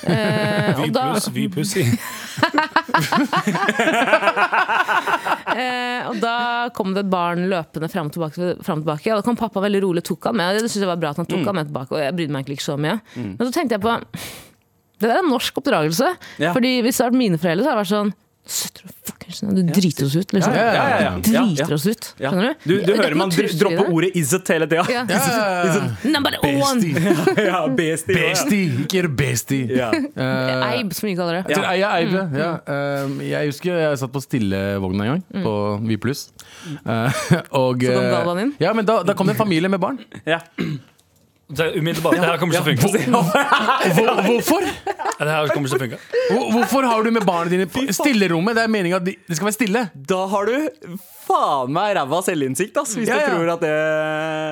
Eh, 0.08 0.78
Vy 0.78 0.92
pluss, 0.94 1.26
vy 1.36 1.48
pussy. 1.52 1.82
eh, 5.58 6.02
og 6.10 6.18
da 6.24 6.36
kom 6.78 6.94
det 6.96 7.02
et 7.06 7.12
barn 7.12 7.40
løpende 7.52 7.90
frem 7.92 8.10
og 8.10 8.14
tilbake. 8.16 8.54
Frem 8.66 8.82
og 8.82 8.86
tilbake 8.86 9.14
og 9.14 9.22
da 9.22 9.28
kom 9.28 9.40
pappa 9.40 9.64
veldig 9.64 9.82
rolig 9.86 10.04
tok 10.08 10.30
han 10.30 10.40
med. 10.40 10.48
Det 10.58 10.72
synes 10.72 10.84
jeg 10.86 10.92
var 10.92 11.02
bra 11.02 11.14
at 11.14 11.22
han 11.22 11.30
tok 11.30 11.46
han 11.48 11.58
med 11.60 11.66
tilbake, 11.72 11.92
og 11.96 12.04
jeg 12.04 12.16
brydde 12.20 12.34
meg 12.36 12.44
egentlig 12.44 12.60
ikke 12.60 12.70
så 12.70 12.78
mye. 12.82 12.98
Men 13.16 13.44
så 13.44 13.52
tenkte 13.56 13.74
jeg 13.78 13.86
på 13.86 13.94
Det 14.98 15.06
der 15.06 15.20
er 15.20 15.26
en 15.26 15.30
norsk 15.30 15.54
oppdragelse. 15.62 16.08
Ja. 16.42 16.52
Fordi 16.58 16.72
hvis 16.82 16.96
det 16.98 17.04
hadde 17.06 17.14
vært 17.14 17.24
mine 17.26 17.42
foreldre, 17.42 17.64
så 17.64 17.70
hadde 17.70 17.78
det 17.78 17.84
vært 17.84 17.96
sånn 17.96 18.14
du 18.48 18.82
fuckings 19.08 19.42
ned, 19.44 19.58
du 19.60 19.74
driter 19.76 20.06
oss 20.08 20.16
ut, 20.16 20.34
liksom. 20.34 20.54
Ja, 20.56 20.66
ja, 20.74 20.84
ja, 20.88 21.00
ja. 21.04 21.12
Driter 21.26 21.74
oss 21.76 21.86
ut. 21.88 22.08
Skjønner 22.20 22.48
du? 22.48 22.64
Du, 22.64 22.74
du 22.86 22.92
er 22.94 23.02
hører 23.02 23.16
man 23.20 23.32
noe 23.32 23.36
dr 23.36 23.42
trussel 23.44 23.58
i 23.58 23.62
dropper 23.62 23.92
ordet 23.94 24.10
'izzet' 24.16 24.52
hele 24.54 24.70
tida. 24.72 24.86
Ja. 24.94 25.04
Ja, 25.12 25.82
Number 26.08 26.38
one! 26.44 26.80
Bestie. 26.80 27.16
ja, 27.50 27.62
bestie. 27.80 28.16
Bestie, 28.16 28.70
ikke 28.86 29.04
bestie. 29.20 29.70
Ja. 29.78 29.92
Eh, 29.94 30.68
Eib, 30.72 30.96
som 30.96 31.10
vi 31.10 31.16
kaller 31.20 31.42
det. 31.42 31.58
Ja, 31.58 31.92
Eib, 31.98 32.16
ja. 32.16 32.26
ja. 32.40 32.52
Um, 33.04 33.20
jeg 33.26 33.52
husker 33.52 33.82
jeg 33.84 34.02
satt 34.04 34.14
på 34.16 34.24
stillevogna 34.24 35.08
en 35.08 35.16
gang, 35.18 35.26
på 35.44 35.56
Vy 35.88 36.00
pluss. 36.02 36.28
Uh, 36.88 37.12
og 37.56 37.84
Så 37.84 37.94
kom 37.94 38.04
eh, 38.04 38.12
Galvan 38.12 38.40
inn? 38.42 38.52
Ja, 38.60 38.72
men 38.76 38.88
da, 38.88 39.00
da 39.06 39.14
kom 39.16 39.28
det 39.30 39.36
en 39.36 39.40
familie 39.40 39.70
med 39.72 39.80
barn. 39.84 40.00
Ja. 40.28 40.40
Det 41.50 41.76
Umiddelbart. 41.80 42.16
Det 42.20 42.28
her 42.28 42.38
kommer 42.42 42.56
ikke 42.58 42.76
til 42.76 42.84
å 43.16 43.22
funke. 43.24 43.92
Hvor, 43.96 44.08
hvorfor? 44.26 44.62
Ja, 44.68 45.26
Det 45.26 45.32
her 45.32 45.48
kommer 45.54 45.68
ikke 45.70 45.72
til 45.72 45.78
å 45.78 45.80
funke. 45.86 46.00
Hvor, 46.28 46.44
hvorfor 46.58 46.82
har 46.92 47.00
du 47.06 47.10
med 47.16 47.24
barna 47.28 47.48
dine 47.54 47.66
på 47.72 47.80
stillerommet? 47.96 48.52
Det 48.58 48.64
er 48.66 48.70
meninga 48.74 48.98
at 49.00 49.06
de, 49.08 49.14
det 49.30 49.36
skal 49.40 49.48
være 49.48 49.56
stille. 49.56 49.82
Da 50.12 50.20
har 50.34 50.44
du 50.52 50.56
faen 51.28 51.72
meg 51.76 51.88
ræva 51.98 52.20
selvinnsikt, 52.24 52.76
ass, 52.80 52.96
hvis 53.00 53.08
Ja, 53.10 53.16
du 53.20 53.24
tror 53.34 53.48
at 53.56 53.62
det 53.64 53.72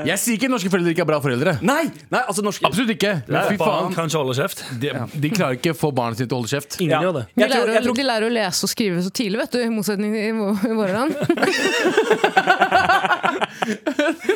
Jeg 0.09 0.17
sier 0.23 0.35
ikke 0.39 0.49
norske 0.51 0.69
foreldre 0.71 0.91
ikke 0.95 1.03
er 1.05 1.09
bra 1.11 1.19
foreldre. 1.23 1.51
Nei! 1.67 1.85
nei, 2.11 2.21
altså 2.27 2.41
norske 2.43 2.65
Absolutt 2.67 2.91
ikke. 2.95 3.13
Men 3.27 3.41
fy 3.51 3.55
Barn 3.59 3.71
faen. 3.91 3.95
kan 3.95 4.03
ikke 4.11 4.21
holde 4.23 4.35
kjeft. 4.39 4.59
De, 4.81 4.87
de 5.25 5.29
klarer 5.35 5.55
ikke 5.59 5.71
å 5.75 5.77
få 5.83 5.89
barna 5.95 6.13
sine 6.19 6.27
til 6.31 6.35
å 6.35 6.37
holde 6.41 6.51
kjeft. 6.55 6.71
Ingen 6.79 6.95
Ja. 6.95 7.01
gjør 7.09 7.15
det. 7.19 7.25
De 7.27 7.31
Jeg 7.43 7.49
tror, 7.51 7.59
lærer, 7.59 7.71
jeg 7.75 7.81
å- 7.83 7.85
tror, 7.89 7.97
de 7.99 8.05
lærer 8.07 8.25
å 8.27 8.31
lese 8.39 8.59
og 8.63 8.69
skrive 8.71 8.97
så 9.03 9.11
tidlig, 9.19 9.37
vet 9.43 9.51
du, 9.51 9.59
i 9.63 9.69
motsetning 9.75 10.11
til 10.15 10.23
i 10.23 10.31
vå- 10.35 10.63
i 10.63 10.75
våre 10.79 10.93
land. 10.95 11.11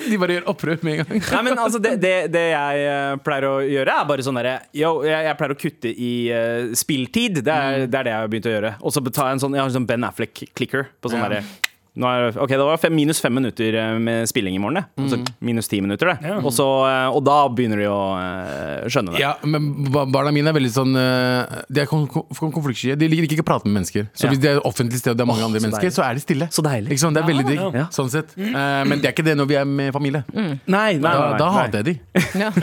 De 0.10 0.18
bare 0.20 0.38
gjør 0.38 0.50
opprør 0.52 0.84
med 0.86 0.96
en 0.96 1.02
gang. 1.04 1.24
Nei, 1.30 1.42
men 1.50 1.62
altså 1.62 1.82
det, 1.84 1.96
det, 2.02 2.14
det 2.34 2.46
jeg 2.52 2.84
eh, 2.90 3.16
pleier 3.26 3.48
å 3.50 3.56
gjøre, 3.64 3.96
er 4.02 4.10
bare 4.10 4.26
sånn 4.26 4.40
derre 4.40 4.56
Yo, 4.76 4.94
jeg, 5.08 5.26
jeg 5.28 5.40
pleier 5.40 5.56
å 5.56 5.60
kutte 5.60 5.94
i 5.94 6.12
uh, 6.34 6.76
spilltid. 6.78 7.42
Det 7.46 7.56
er, 7.56 7.88
det 7.88 8.02
er 8.02 8.10
det 8.10 8.14
jeg 8.16 8.24
har 8.24 8.32
begynt 8.32 8.50
å 8.50 8.56
gjøre. 8.56 8.76
Og 8.82 8.96
så 8.96 9.04
tar 9.10 9.32
jeg 9.32 9.38
en 9.38 9.44
sånn 9.46 9.58
Jeg 9.58 9.64
har 9.64 9.72
en 9.72 9.78
sånn 9.80 9.90
Ben 9.90 10.08
Affleck-clicker 10.08 10.90
på 11.00 11.12
sånn 11.14 11.22
Ja. 11.24 11.30
derre 11.30 11.69
er, 12.08 12.38
ok, 12.40 12.50
det 12.50 12.66
var 12.70 12.78
fem, 12.80 12.94
minus 12.96 13.20
fem 13.20 13.34
minutter 13.36 13.76
eh, 13.76 13.98
med 14.00 14.28
spilling 14.30 14.56
i 14.56 14.60
morgen, 14.64 14.80
det. 14.80 14.86
Altså 15.04 15.18
minus 15.44 15.68
ti 15.68 15.82
minutter, 15.84 16.14
det. 16.14 16.30
Ja. 16.30 16.38
Og, 16.40 16.54
så, 16.56 16.66
eh, 16.88 17.10
og 17.18 17.24
da 17.28 17.38
begynner 17.52 17.82
de 17.82 17.88
å 17.92 18.00
eh, 18.20 18.88
skjønne 18.88 19.12
det. 19.16 19.20
Ja, 19.24 19.34
men 19.44 19.68
barna 19.92 20.32
mine 20.32 20.54
er 20.54 20.56
veldig 20.56 20.72
sånn 20.72 20.94
De 20.96 21.82
er 21.82 21.90
kon 21.90 22.06
kon 22.08 22.54
konfliktsky. 22.56 22.96
De 22.96 23.08
liker 23.12 23.28
ikke 23.36 23.44
å 23.44 23.50
prate 23.52 23.68
med 23.68 23.80
mennesker. 23.82 24.08
Så 24.14 24.26
Ja. 24.28 24.32
hvis 24.32 24.40
det 24.40 24.52
er 24.54 24.58
et 24.62 24.66
offentlig 24.70 25.00
sted 25.02 25.12
og 25.12 25.18
det 25.20 25.26
er 25.26 25.30
mange 25.34 25.44
andre 25.44 25.60
så 25.60 25.68
mennesker, 25.68 25.90
deilig. 25.90 25.98
så 25.98 26.06
er 26.08 26.14
de 26.14 26.24
stille. 26.24 26.48
Så 26.54 26.64
deilig. 26.66 26.90
Liksom. 26.94 27.14
Det 27.14 27.24
er 27.24 27.28
veldig 27.28 27.46
digg. 27.50 27.62
ja. 27.82 27.86
Sånn 27.92 28.10
sett. 28.14 28.32
Eh, 28.38 28.84
men 28.88 29.02
det 29.02 29.10
er 29.10 29.14
ikke 29.18 29.26
det 29.28 29.36
når 29.40 29.48
vi 29.52 29.56
er 29.60 29.66
med 29.66 29.92
familie. 29.94 30.24
Nei, 30.34 30.56
nei, 30.68 30.94
nei, 30.96 31.02
Da, 31.02 31.12
nei, 31.20 31.38
da 31.40 31.50
nei. 31.50 31.56
hater 31.58 31.84
jeg 31.84 31.86
de. 31.86 32.00
Ja. 32.40 32.52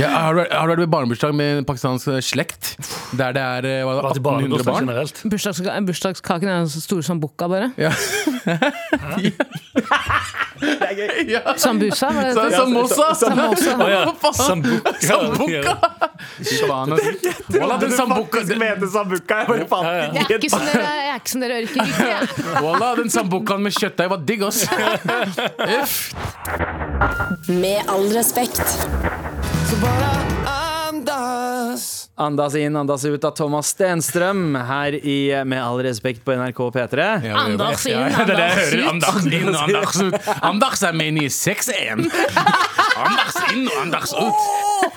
Ja, 0.00 0.06
har, 0.22 0.36
du, 0.36 0.40
har 0.54 0.68
du 0.68 0.70
vært 0.70 0.80
ved 0.84 0.90
barnebursdag 0.92 1.32
med 1.34 1.56
en 1.58 1.64
pakistansk 1.66 2.12
slekt? 2.22 2.68
Der 3.18 3.32
det 3.34 3.42
er 3.42 3.66
eh, 3.66 3.80
hva, 3.82 4.12
1800 4.12 4.62
barn? 4.68 4.86
Bursdagskaken 5.88 6.48
er 6.52 6.68
så 6.70 6.82
stor 6.84 7.02
som 7.02 7.18
bukka, 7.20 7.48
bare. 7.50 7.72
Ja. 7.80 7.90
Ja. 11.26 11.54
Sambusa, 11.56 12.10
var 12.10 12.22
det 12.24 12.34
det? 12.34 12.56
Samosa! 12.56 13.14
Samosa. 13.14 13.76
Å 13.76 13.88
ja. 13.90 14.14
Sambuca. 14.32 14.92
Sambuca! 15.00 15.76
Faen. 16.68 16.90
Den 17.80 17.92
sambuca 17.96 18.40
den- 18.44 18.58
mente 18.58 18.86
sambuca. 18.92 19.38
Jeg 19.38 19.46
bare 19.48 19.66
fant. 19.68 19.86
Jeg 20.14 20.24
er 20.24 20.38
ikke 20.38 20.50
som 20.50 20.64
dere, 20.66 20.82
jeg 20.82 21.10
er 21.10 21.20
ikke 21.20 21.30
som 21.32 21.40
dere 21.44 21.60
ørkengutter. 21.62 22.62
Wallah, 22.64 22.92
den 23.00 23.10
sambucaen 23.10 23.62
med 23.64 23.72
kjøttdeig 23.78 24.10
var 24.12 24.20
digg, 24.28 24.42
ass. 24.48 24.64
Uff. 25.80 26.12
Med 27.48 27.80
all 27.88 28.08
respekt. 28.14 28.60
Andas 30.50 31.99
inn, 32.60 32.76
andas 32.76 33.04
ut 33.04 33.24
av 33.24 33.32
Thomas 33.38 33.70
Stenstrøm 33.74 34.54
her 34.68 34.96
i 34.98 35.18
Med 35.48 35.62
all 35.62 35.80
respekt 35.86 36.24
på 36.26 36.34
NRK 36.36 36.60
P3. 36.74 37.06
Ja, 37.24 37.38
Anders 37.46 37.86
inn, 37.88 37.96
ja, 37.96 38.26
ut. 38.28 38.84
Anders 38.90 39.24
Anders 39.24 39.24
inn 39.30 39.48
og 39.48 39.62
Anders 39.62 40.00
ut. 40.00 40.28
Anders 40.42 40.82
er 40.84 40.98
med 41.00 41.22
i 41.22 41.30
6-1. 41.32 42.04
Anders 43.00 43.40
inn 43.54 43.64
og 43.70 43.80
Anders 43.86 44.12
ut. 44.16 44.90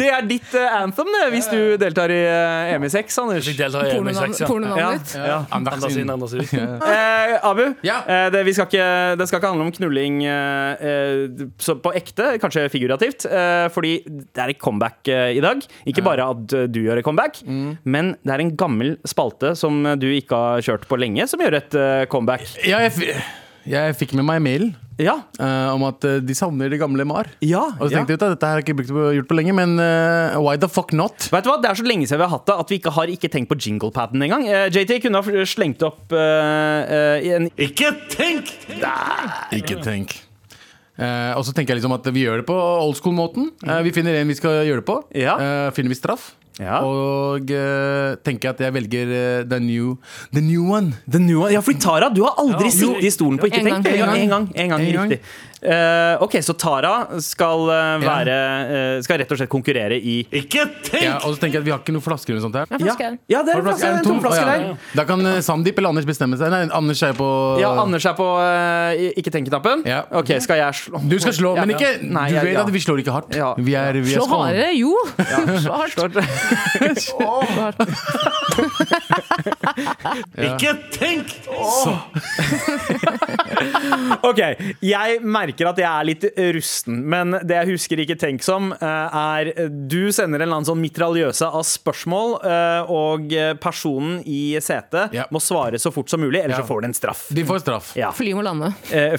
Det 0.00 0.08
er 0.16 0.26
ditt 0.30 0.54
uh, 0.56 0.66
anthem, 0.80 1.10
det, 1.14 1.22
hvis 1.34 1.48
du 1.52 1.58
deltar 1.80 2.12
i 2.14 2.18
uh, 2.24 2.72
EMI6, 2.74 3.18
Anders. 3.22 3.46
Jeg 3.50 3.58
deltar 3.60 3.86
i 3.86 3.94
Pornonavn- 3.98 4.32
EM6, 4.32 4.40
ja. 4.40 4.48
Pornonavnet 4.48 5.04
ditt. 5.04 5.14
Ja. 5.20 5.38
Anders 5.52 5.96
inn, 6.00 6.10
Eh, 6.90 7.34
Abu, 7.46 7.62
Ja. 7.86 8.00
eh, 8.08 8.26
det, 8.32 8.42
skal 8.56 8.66
ikke, 8.70 8.86
det 9.20 9.26
skal 9.28 9.38
ikke 9.40 9.50
handle 9.52 9.66
om 9.68 9.72
knulling 9.76 10.20
eh, 10.24 10.84
eh, 10.90 11.76
på 11.84 11.92
ekte, 12.00 12.30
kanskje 12.42 12.66
figurativt. 12.72 13.26
Eh, 13.28 13.66
fordi 13.74 13.92
det 14.08 14.40
er 14.44 14.54
et 14.54 14.60
comeback 14.62 15.08
eh, 15.12 15.36
i 15.38 15.42
dag. 15.44 15.62
Ikke 15.90 16.04
bare 16.06 16.26
at 16.32 16.56
eh, 16.56 16.66
du 16.72 16.80
gjør 16.86 17.00
et 17.02 17.06
comeback, 17.06 17.42
men 17.84 18.14
det 18.24 18.34
er 18.36 18.44
en 18.46 18.54
gammel 18.60 18.96
spalte 19.08 19.54
som 19.58 19.82
du 20.00 20.08
ikke 20.16 20.36
har 20.40 20.64
kjørt 20.66 20.88
på 20.90 20.98
lenge, 21.00 21.26
som 21.30 21.40
gjør 21.44 21.58
et 21.60 21.76
eh, 21.78 22.04
comeback. 22.12 22.46
Ja, 22.66 22.80
jeg, 22.86 22.94
f- 22.96 23.66
jeg 23.70 23.96
fikk 24.00 24.16
med 24.18 24.26
meg 24.30 24.40
mailen 24.44 24.72
Ja. 25.00 25.16
Uh, 25.40 25.74
om 25.74 25.86
at 25.88 26.04
eh, 26.06 26.20
de 26.22 26.36
savner 26.36 26.70
det 26.72 26.80
gamle 26.80 27.06
Mar. 27.08 27.30
ja, 27.44 27.62
Og 27.78 27.88
så 27.88 27.96
tenkte 27.96 28.14
jeg 28.14 28.20
ut 28.20 28.26
at 28.28 28.34
dette 28.36 28.50
har 28.50 28.60
jeg 28.60 28.68
ikke 28.68 28.78
brukt, 28.82 28.94
gjort 29.16 29.30
på 29.30 29.38
lenge, 29.38 29.54
men 29.56 29.76
uh, 29.80 30.38
why 30.42 30.56
the 30.60 30.68
fuck 30.70 30.94
not? 30.96 31.30
Vet 31.32 31.46
du 31.46 31.52
hva, 31.52 31.58
Det 31.62 31.70
er 31.70 31.80
så 31.80 31.86
lenge 31.86 32.08
siden 32.08 32.20
vi 32.20 32.28
har 32.28 32.34
hatt 32.36 32.48
det 32.50 32.58
at 32.64 32.72
vi 32.72 32.80
ikke 32.80 32.94
har 32.96 33.12
ikke 33.12 33.32
tenkt 33.32 33.50
på 33.50 33.58
jinglepaden 33.60 34.26
engang. 34.26 34.46
Uh, 34.48 34.66
JT 34.68 34.98
kunne 35.06 35.22
ha 35.22 35.44
slengt 35.48 35.84
opp 35.86 36.12
en 36.16 37.48
Ikke 37.60 37.94
tenk! 38.12 38.52
Ikke 39.56 39.80
tenk. 39.82 40.18
Eh, 41.00 41.32
og 41.32 41.46
så 41.46 41.54
tenker 41.56 41.72
jeg 41.72 41.80
liksom 41.80 41.94
at 41.96 42.08
vi 42.12 42.26
gjør 42.26 42.42
det 42.42 42.46
på 42.50 42.56
old 42.56 42.98
school-måten. 42.98 43.48
Vi 43.86 43.92
finner 43.96 44.18
en 44.20 44.28
vi 44.28 44.36
skal 44.36 44.60
gjøre 44.68 44.82
det 44.82 44.88
på. 44.90 44.98
Ja. 45.16 45.38
Eh, 45.40 45.68
finner 45.76 45.92
vi 45.94 45.96
straff. 45.96 46.34
Ja. 46.58 46.80
Og 46.84 47.46
uh, 47.54 48.16
tenker 48.26 48.50
at 48.50 48.60
jeg 48.60 48.74
velger 48.74 49.12
uh, 49.12 49.44
the, 49.48 49.60
new, 49.60 49.94
the 50.34 50.42
new 50.44 50.66
one. 50.68 50.92
The 51.08 51.18
new 51.22 51.44
one. 51.44 51.52
Ja, 51.54 51.60
fordi 51.64 51.80
Tara, 51.80 52.10
du 52.12 52.24
har 52.26 52.34
aldri 52.42 52.68
Ja. 52.68 52.74
sittet 52.74 53.04
i 53.06 53.10
stolen 53.14 53.38
på 53.38 53.46
Ikke 53.46 53.60
En 53.62 53.70
gang. 53.70 53.86
En 53.86 53.98
gang. 53.98 54.18
En 54.18 54.28
gang, 54.28 54.50
en 54.54 54.68
gang, 54.68 54.80
En 54.82 54.92
gang. 54.92 55.10
riktig. 55.10 55.24
Eh, 55.60 56.22
ok, 56.24 56.38
så 56.42 56.54
Tara 56.56 57.20
skal 57.20 57.66
uh, 57.68 58.00
være 58.00 58.36
uh, 58.96 59.02
Skal 59.04 59.18
rett 59.20 59.32
og 59.34 59.36
slett 59.36 59.50
konkurrere 59.52 59.98
i 59.98 60.14
Ikke 60.24 60.64
tenk! 60.86 61.02
Ja, 61.04 61.18
og 61.18 61.34
så 61.34 61.42
tenker 61.42 61.58
jeg 61.58 61.60
at 61.60 61.66
vi 61.66 61.74
har 61.74 61.82
ikke 61.82 61.92
noen 61.92 62.04
flasker 62.04 62.32
eller 62.32 62.44
sånt 62.46 62.56
her. 62.56 62.70
Ja, 62.80 62.94
Ja, 63.28 63.42
det 63.44 63.52
er 63.52 63.60
en 63.60 63.66
flaske, 63.68 63.90
Er 63.90 64.06
tom 64.06 64.22
flaske 64.24 64.40
oh, 64.40 64.48
ja. 64.48 64.70
der. 64.70 64.88
Da 64.96 65.04
kan 65.08 65.28
Sandeep 65.44 65.80
eller 65.82 65.92
Anders 65.92 66.08
bestemme 66.08 66.38
seg. 66.40 66.48
Nei, 66.54 66.62
Anders 66.72 67.02
er 67.04 67.12
på 67.18 67.28
Ja, 67.60 67.74
Anders 67.82 68.08
er 68.08 68.16
på 68.16 68.28
Ikke 69.20 69.34
tenk-knappen. 69.34 69.84
Ja. 69.88 70.00
Ok, 70.22 70.32
skal 70.40 70.62
jeg 70.62 70.80
slå? 70.80 71.02
Du 71.10 71.18
skal 71.20 71.36
slå, 71.36 71.52
men 71.60 71.74
ikke. 71.76 71.92
Nei, 72.08 72.30
Du 72.32 72.40
vet 72.40 72.56
ja. 72.56 72.64
at 72.64 72.72
vi 72.72 72.84
slår 72.86 73.04
ikke 73.04 73.18
hardt. 73.18 73.36
Ja. 73.36 73.52
Vi 73.60 73.76
er, 73.76 74.00
vi 74.00 74.14
er 74.14 74.24
Slå 74.24 74.30
hardere, 74.32 74.72
jo! 74.78 74.96
Slå 75.60 75.82
hardt. 75.82 76.20
Slå 77.04 77.30
hardt. 77.60 77.84
Ikke 80.50 80.74
tenk! 80.94 81.34
Ok, 84.24 84.38
jeg 84.84 85.18
merker 85.24 85.68
at 85.70 85.78
jeg 85.80 85.86
er 85.88 86.06
litt 86.06 86.24
rusten, 86.56 87.00
men 87.10 87.34
det 87.46 87.56
jeg 87.56 87.68
husker 87.72 88.00
ikke 88.04 88.16
tenk 88.20 88.42
som, 88.44 88.70
eh, 88.72 89.16
er 89.20 89.50
du 89.68 90.10
sender 90.14 90.40
en 90.40 90.46
eller 90.48 90.56
annen 90.60 90.68
sånn 90.68 90.80
mitraljøse 90.82 91.46
av 91.48 91.64
spørsmål, 91.66 92.34
eh, 92.46 92.90
og 92.90 93.32
personen 93.62 94.20
i 94.26 94.56
setet 94.62 95.12
Ja. 95.16 95.24
må 95.32 95.40
svare 95.42 95.78
så 95.80 95.92
fort 95.92 96.08
som 96.10 96.20
mulig, 96.22 96.42
ellers 96.44 96.58
Ja. 96.58 96.62
så 96.64 96.68
får 96.68 96.80
du 96.82 96.86
en 96.90 96.94
straff. 96.94 97.26
De 97.32 97.44
får 97.44 97.60
straff. 97.64 97.92
Ja. 97.96 98.10
Fly 98.12 98.32
må 98.34 98.42
lande. 98.46 98.74
Eh, 98.90 99.16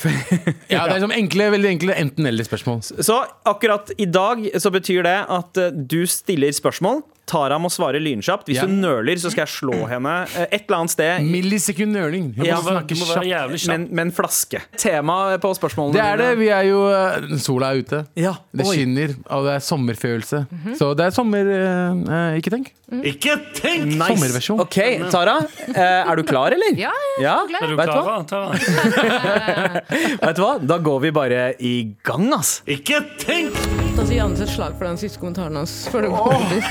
Ja, 0.69 0.85
det 0.87 0.95
er 0.97 0.99
som 0.99 1.11
enkle, 1.11 1.49
veldig 1.51 1.69
enkle 1.79 1.93
enten-eller-spørsmål. 1.95 2.81
Så 3.03 3.25
akkurat 3.45 3.91
i 3.97 4.05
dag 4.05 4.37
så 4.59 4.71
betyr 4.71 5.03
det 5.03 5.25
at 5.29 5.53
du 5.87 6.05
stiller 6.07 6.51
spørsmål. 6.51 7.03
Tara 7.29 7.55
må 7.61 7.69
svare 7.71 7.99
lynkjapt. 8.01 8.47
Hvis 8.49 8.57
Ja. 8.59 8.65
du 8.67 8.73
nøler, 8.73 9.15
så 9.21 9.29
skal 9.31 9.45
jeg 9.45 9.51
slå 9.53 9.87
henne 9.87 10.13
eh, 10.35 10.47
et 10.51 10.65
eller 10.67 10.77
annet 10.81 10.91
sted. 10.91 11.21
Millisekund 11.23 11.93
nøling. 11.95 12.33
Hun 12.35 12.45
Ja, 12.45 12.57
må 12.59 12.73
snakke 12.73 12.95
kjapt. 12.97 13.67
Men 13.69 13.87
med 13.91 14.07
en 14.07 14.11
flaske. 14.11 14.59
Tema 14.77 15.37
på 15.39 15.53
spørsmålene 15.55 15.93
Det 15.93 16.01
er 16.03 16.17
det. 16.17 16.37
Vi 16.41 16.49
er 16.49 16.63
jo 16.67 16.81
eh, 16.91 17.37
Sola 17.39 17.71
er 17.71 17.79
ute. 17.85 18.01
Ja. 18.19 18.33
Det 18.53 18.65
Oi. 18.67 18.75
skinner, 18.75 19.15
og 19.29 19.45
det 19.47 19.53
er 19.55 19.63
sommerfølelse. 19.63 20.41
Så 20.77 20.91
det 20.97 21.05
er 21.05 21.11
sommer... 21.15 21.39
eh, 21.55 22.33
eh, 22.35 22.39
ikke 22.41 22.51
tenk. 22.51 22.73
Ikke 22.91 23.37
tenk! 23.55 23.85
Nice. 23.95 24.07
Sommerversjon. 24.11 24.59
OK, 24.59 24.79
Tara. 25.13 25.37
er 25.71 26.15
du 26.19 26.23
klar, 26.27 26.51
eller? 26.51 26.75
Ja, 26.75 26.91
Ja, 27.21 27.37
klar. 27.47 27.63
Er 27.63 27.67
du 27.67 27.79
Er 27.79 27.87
hva? 27.87 28.25
klar? 28.25 28.25
Tara? 28.27 28.51
Vet 30.25 30.35
du 30.35 30.41
hva? 30.43 30.57
Da 30.59 30.77
går 30.83 30.99
vi 31.05 31.11
bare 31.15 31.53
i 31.63 31.73
gang, 32.03 32.27
ass. 32.35 32.57
Ikke 32.67 32.99
tenk! 33.21 33.55
Sier 34.01 34.17
Jannes 34.17 34.39
et 34.41 34.49
slag 34.49 34.73
for 34.79 34.87
den 34.87 34.97
siste 34.97 35.19
kommentaren 35.21 35.55
hans. 35.59 35.73
Før 35.91 36.01
det 36.01 36.09
går 36.09 36.31
over. 36.33 36.61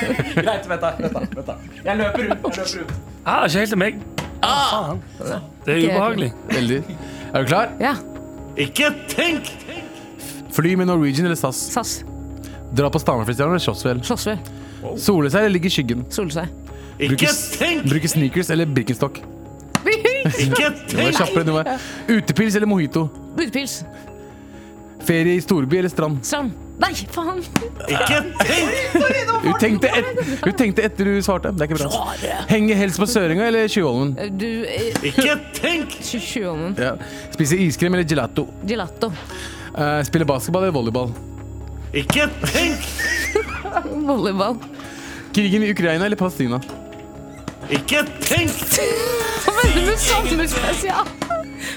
Greit, 0.51 0.69
vent 0.71 0.83
da. 0.85 0.91
Vent 0.99 1.15
da, 1.15 1.23
vent 1.37 1.47
da. 1.47 1.57
Jeg 1.87 1.97
løper 2.01 2.27
ut. 2.27 2.29
Jeg 2.29 2.67
løper 2.67 2.85
ut. 2.85 2.95
Ah, 3.25 3.45
ikke 3.47 3.59
helt 3.63 3.73
til 3.75 3.81
meg. 3.81 3.99
Ah, 4.43 4.71
faen. 4.73 5.03
Det 5.67 5.75
er 5.75 5.83
ubehagelig. 5.89 6.31
Veldig. 6.51 6.79
Er 7.31 7.43
du 7.45 7.51
klar? 7.51 7.75
Ja. 7.81 7.95
Ikke 8.61 8.89
tenk! 9.13 9.51
Fly 10.51 10.73
med 10.81 10.89
Norwegian 10.91 11.29
eller 11.29 11.39
SAS. 11.39 11.61
SAS. 11.75 11.93
Dra 12.77 12.89
på 12.91 12.99
Stangerfestivalen 13.03 13.55
eller 13.55 13.63
Slottsfjell. 13.65 14.01
Slåssfjell. 14.07 14.41
Sole 14.99 15.31
seg 15.31 15.45
eller 15.45 15.55
ligge 15.59 15.69
i 15.71 15.75
skyggen. 15.75 16.07
Sole 16.13 16.33
seg. 16.35 16.49
Ikke 17.01 17.29
tenk! 17.59 17.87
Bruke 17.89 18.09
sneakers 18.11 18.51
eller 18.53 18.67
Birkenstock. 18.67 19.21
Ikke 19.81 20.71
Du 20.91 20.97
var 20.97 21.13
tenk! 21.13 21.17
kjappere 21.17 21.45
enn 21.45 21.53
du. 22.09 22.17
Utepils 22.19 22.57
eller 22.59 22.69
mojito. 22.69 23.07
Utepils. 23.39 23.79
Ferie 25.07 25.39
i 25.39 25.45
storby 25.45 25.79
eller 25.81 25.93
strand. 25.93 26.19
Strand. 26.27 26.53
Nei, 26.81 26.93
faen! 27.13 27.41
Ikke 27.91 28.21
tenk! 28.41 28.93
Hun 29.45 29.57
tenkte, 29.61 29.91
et, 29.93 30.21
hun 30.45 30.55
tenkte 30.57 30.85
etter 30.87 31.09
du 31.11 31.19
svarte. 31.25 31.53
Det 31.53 31.67
er 31.67 31.71
ikke 31.71 31.81
bra. 31.83 32.05
Henge 32.49 32.77
helst 32.79 33.01
på 33.01 33.09
Søringa 33.11 33.47
eller 33.51 33.69
Tjuvholmen. 33.71 34.15
Du 34.41 34.47
eh, 34.65 34.95
Ikke 35.11 35.37
tenk! 35.57 35.97
Tjuvholmen. 36.05 36.77
Ja. 36.81 36.95
Spise 37.35 37.59
iskrem 37.67 37.97
eller 37.99 38.09
gelato. 38.09 38.47
Gelato. 38.69 39.13
Eh, 39.77 40.01
spille 40.09 40.29
basketball 40.29 40.67
eller 40.69 40.77
volleyball. 40.77 41.13
Ikke 42.01 42.29
tenk! 42.47 42.87
Volleyball. 44.09 44.57
Krigen 45.35 45.63
i 45.67 45.73
Ukraina 45.75 46.07
eller 46.09 46.17
Palestina. 46.19 46.61
Ikke 47.71 48.03
tenk! 48.25 48.57
Hva 49.45 49.53
mener 49.61 49.77
du 49.77 49.85
med 49.91 50.01
sommerspesial? 50.07 51.13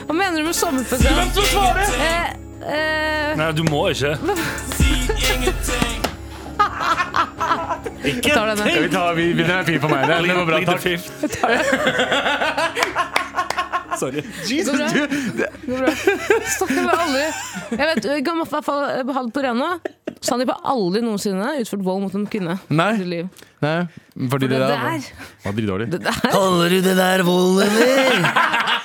Hva 0.08 0.16
mener 0.16 0.40
du 0.40 0.48
med 0.48 0.58
sommerspesial? 0.58 1.20
Hvem 1.20 1.36
som 1.36 1.52
svarer? 1.52 2.00
Eh, 2.08 2.32
eh, 2.64 3.36
Nei, 3.42 3.52
du 3.58 3.66
må 3.68 3.86
ikke. 3.94 4.16
Ikke 8.04 8.34
tar 8.36 8.50
denne. 8.52 8.90
tar 8.92 9.14
vi, 9.18 9.26
den 9.38 9.50
er 9.52 9.64
fyr 9.68 9.80
på 9.84 9.90
meg. 9.92 10.08
Det 10.10 10.36
var 10.36 10.46
bra, 10.48 10.58
Lite 10.60 10.72
tar 10.74 11.50
det. 11.54 11.60
Sorry. 14.00 14.24
Jesus, 14.50 14.74
Går 14.74 14.78
du, 14.78 14.84
Går 15.68 15.78
bra. 15.78 15.92
Med 16.74 16.94
aldri 16.98 17.26
Jeg 17.78 17.86
vet, 17.88 18.06
jeg 18.10 18.24
kan 18.26 18.36
i 18.42 18.48
hvert 18.50 18.66
fall 18.66 18.82
ha 18.90 19.22
det 19.24 19.34
på 19.36 19.44
rena. 19.46 19.70
Sandeep 20.24 20.50
har 20.54 20.62
aldri 20.74 21.02
noensinne 21.04 21.54
utført 21.62 21.84
vold 21.86 22.02
mot 22.06 22.16
en 22.18 22.26
kvinne. 22.32 22.58
Nei. 22.74 22.90
i 22.96 22.98
sitt 23.04 23.12
liv. 23.12 23.26
nei, 23.64 23.78
fordi 24.32 24.48
det, 24.50 24.58
Det 24.58 24.60
der 24.60 24.70
der, 24.74 25.00
var 25.46 25.52
dritdårlig. 25.58 25.88
det 25.94 26.02
der 26.04 26.20
Kaller 26.34 26.70
du 26.74 26.80
det 26.90 26.96
der 27.00 27.24
vold, 27.28 27.62
eller? 27.68 28.28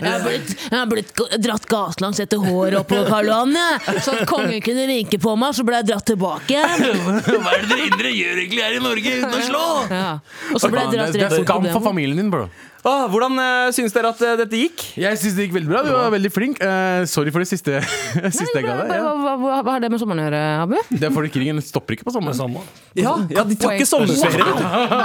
Jeg 0.00 0.10
har 0.10 0.24
blitt, 0.24 0.52
jeg 0.58 0.78
har 0.78 0.90
blitt 0.90 1.22
dratt 1.44 1.66
gatelangs 1.70 2.20
etter 2.24 2.42
håret 2.42 2.78
oppover 2.80 3.08
Karl 3.10 3.30
Johan, 3.30 3.56
jeg. 3.58 4.02
Så 4.04 4.16
at 4.18 4.28
kongen 4.30 4.60
kunne 4.64 4.86
vinke 4.90 5.20
på 5.22 5.34
meg, 5.38 5.54
så 5.56 5.66
ble 5.66 5.80
jeg 5.80 5.90
dratt 5.92 6.06
tilbake. 6.10 6.60
Hva 7.44 7.54
er 7.54 7.64
det 7.64 7.70
dere 7.70 7.88
indre 7.88 8.14
gjør 8.14 8.44
egentlig 8.44 8.62
her 8.66 8.78
i 8.78 8.84
Norge 8.84 9.16
uten 9.20 9.40
å 9.40 9.42
slå? 9.48 9.64
Ja. 9.94 10.12
Og 10.52 10.62
så 10.62 10.70
ble 10.72 10.84
jeg 10.86 10.94
Det 10.94 11.00
dratt 11.00 11.14
er 11.14 11.18
Det 11.20 11.28
er 11.30 11.44
skam 11.46 11.68
for 11.70 11.90
familien 11.92 12.22
din, 12.24 12.32
bro. 12.34 12.48
Ah, 12.84 13.06
hvordan 13.08 13.32
uh, 13.40 13.70
syns 13.72 13.94
dere 13.96 14.10
at 14.12 14.18
uh, 14.20 14.34
dette 14.36 14.58
gikk? 14.60 14.82
Jeg 15.00 15.16
syns 15.16 15.38
det 15.38 15.46
gikk 15.46 15.54
veldig 15.56 15.70
bra. 15.70 15.80
Du 15.86 15.88
var 15.94 16.10
veldig 16.12 16.30
flink. 16.32 16.58
Uh, 16.60 17.06
sorry 17.08 17.32
for 17.32 17.40
det 17.40 17.48
siste, 17.48 17.78
siste 18.38 18.58
jeg 18.58 18.66
ga 18.66 18.74
deg. 18.82 18.92
Ja. 18.92 19.14
hva, 19.16 19.32
hva, 19.40 19.54
hva 19.64 19.76
har 19.78 19.80
det 19.80 19.88
med 19.94 20.02
sommeren 20.02 20.20
å 20.20 20.26
gjøre, 20.26 20.42
Abu? 20.66 20.76
Det 20.92 21.08
er 21.08 21.14
fordi 21.14 21.30
krigen 21.32 21.62
stopper 21.64 21.96
ikke 21.96 22.04
på 22.10 22.12
sommeren. 22.12 22.36
Sommer. 22.36 22.68
Ja, 23.00 23.14
ja 23.32 23.46
de 23.48 23.56
tar 23.56 23.78
ikke 23.78 23.88
sommerferie. 23.88 24.44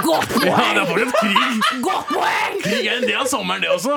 Godt 0.04 0.36
Ja, 0.44 0.58
poeng! 0.58 0.76
det 0.76 0.82
er 0.82 0.90
fortsatt 0.92 1.16
krig! 1.22 1.72
Godt 1.88 2.12
poeng! 2.12 2.60
Krig 2.66 2.84
er 2.84 3.00
en 3.00 3.08
del 3.08 3.18
av 3.22 3.32
sommeren, 3.32 3.64
det 3.64 3.72
også. 3.72 3.96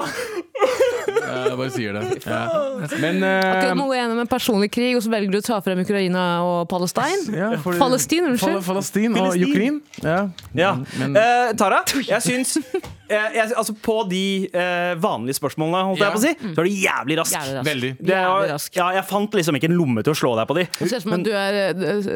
Jeg 1.33 1.57
bare 1.59 1.71
sier 1.73 1.91
det. 1.97 2.03
Ja. 2.25 2.43
Men 3.01 3.15
Akkurat 3.23 3.69
eh, 3.69 3.75
nå 3.79 3.85
er 3.89 3.93
jeg 3.97 4.01
gjennom 4.03 4.19
en 4.23 4.27
personlig 4.31 4.69
krig, 4.73 4.93
og 4.97 5.01
så 5.05 5.09
velger 5.13 5.31
du 5.33 5.37
å 5.41 5.45
ta 5.45 5.57
frem 5.65 5.79
Ukraina 5.83 6.23
og 6.45 6.59
Palestine. 6.71 7.21
ja, 7.35 7.49
for- 7.63 7.77
Palestin, 7.81 8.23
unnskyld. 8.31 8.59
Palestine 8.65 9.13
Palestin 9.13 9.15
og 9.17 9.21
Ukraine 9.49 9.53
Ukraina. 9.53 9.79
Ja. 10.03 10.27
Ja. 10.53 10.75
Men- 10.99 11.17
uh, 11.17 11.53
Tara, 11.59 11.79
jeg 12.07 12.21
syns 12.25 12.49
eh, 12.57 12.63
jeg, 13.35 13.51
Altså, 13.57 13.73
på 13.83 13.95
de 14.09 14.23
uh, 14.53 14.59
vanlige 15.03 15.33
spørsmålene, 15.37 15.83
holdt 15.89 15.99
Ja. 15.99 16.03
jeg 16.09 16.13
på 16.13 16.19
å 16.19 16.21
si, 16.23 16.33
så 16.55 16.59
er 16.59 16.63
du 16.63 16.69
jævlig 16.71 17.17
rask. 17.19 17.33
Jævlig 17.35 17.55
rask. 17.59 17.67
Veldig. 17.69 17.91
Det 17.99 18.07
Jævlig 18.15 18.49
rask. 18.53 18.75
ja, 18.79 18.87
jeg 18.97 19.03
fant 19.09 19.31
liksom 19.39 19.55
ikke 19.59 19.69
en 19.69 19.77
lomme 19.77 20.01
til 20.03 20.11
å 20.13 20.15
slå 20.17 20.31
deg 20.39 20.47
på 20.49 20.53
de. 20.59 20.63
Det 20.79 20.87
ser 20.89 20.97
ut 20.97 21.03
som 21.07 21.13
at 21.17 21.23
du 21.27 21.31
er 21.31 21.53
eh, 21.61 21.75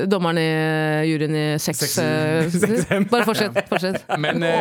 dommeren 0.10 0.38
i 0.42 0.48
eh, 0.48 1.04
juryen 1.12 1.36
i 1.36 1.38
sex... 1.60 1.78
Sex- 1.86 1.96
Uh, 1.98 2.04
Sex- 2.50 2.86
Bare 3.12 3.26
fortsett. 3.26 3.54
fortsett. 3.70 4.02
Men 4.24 4.36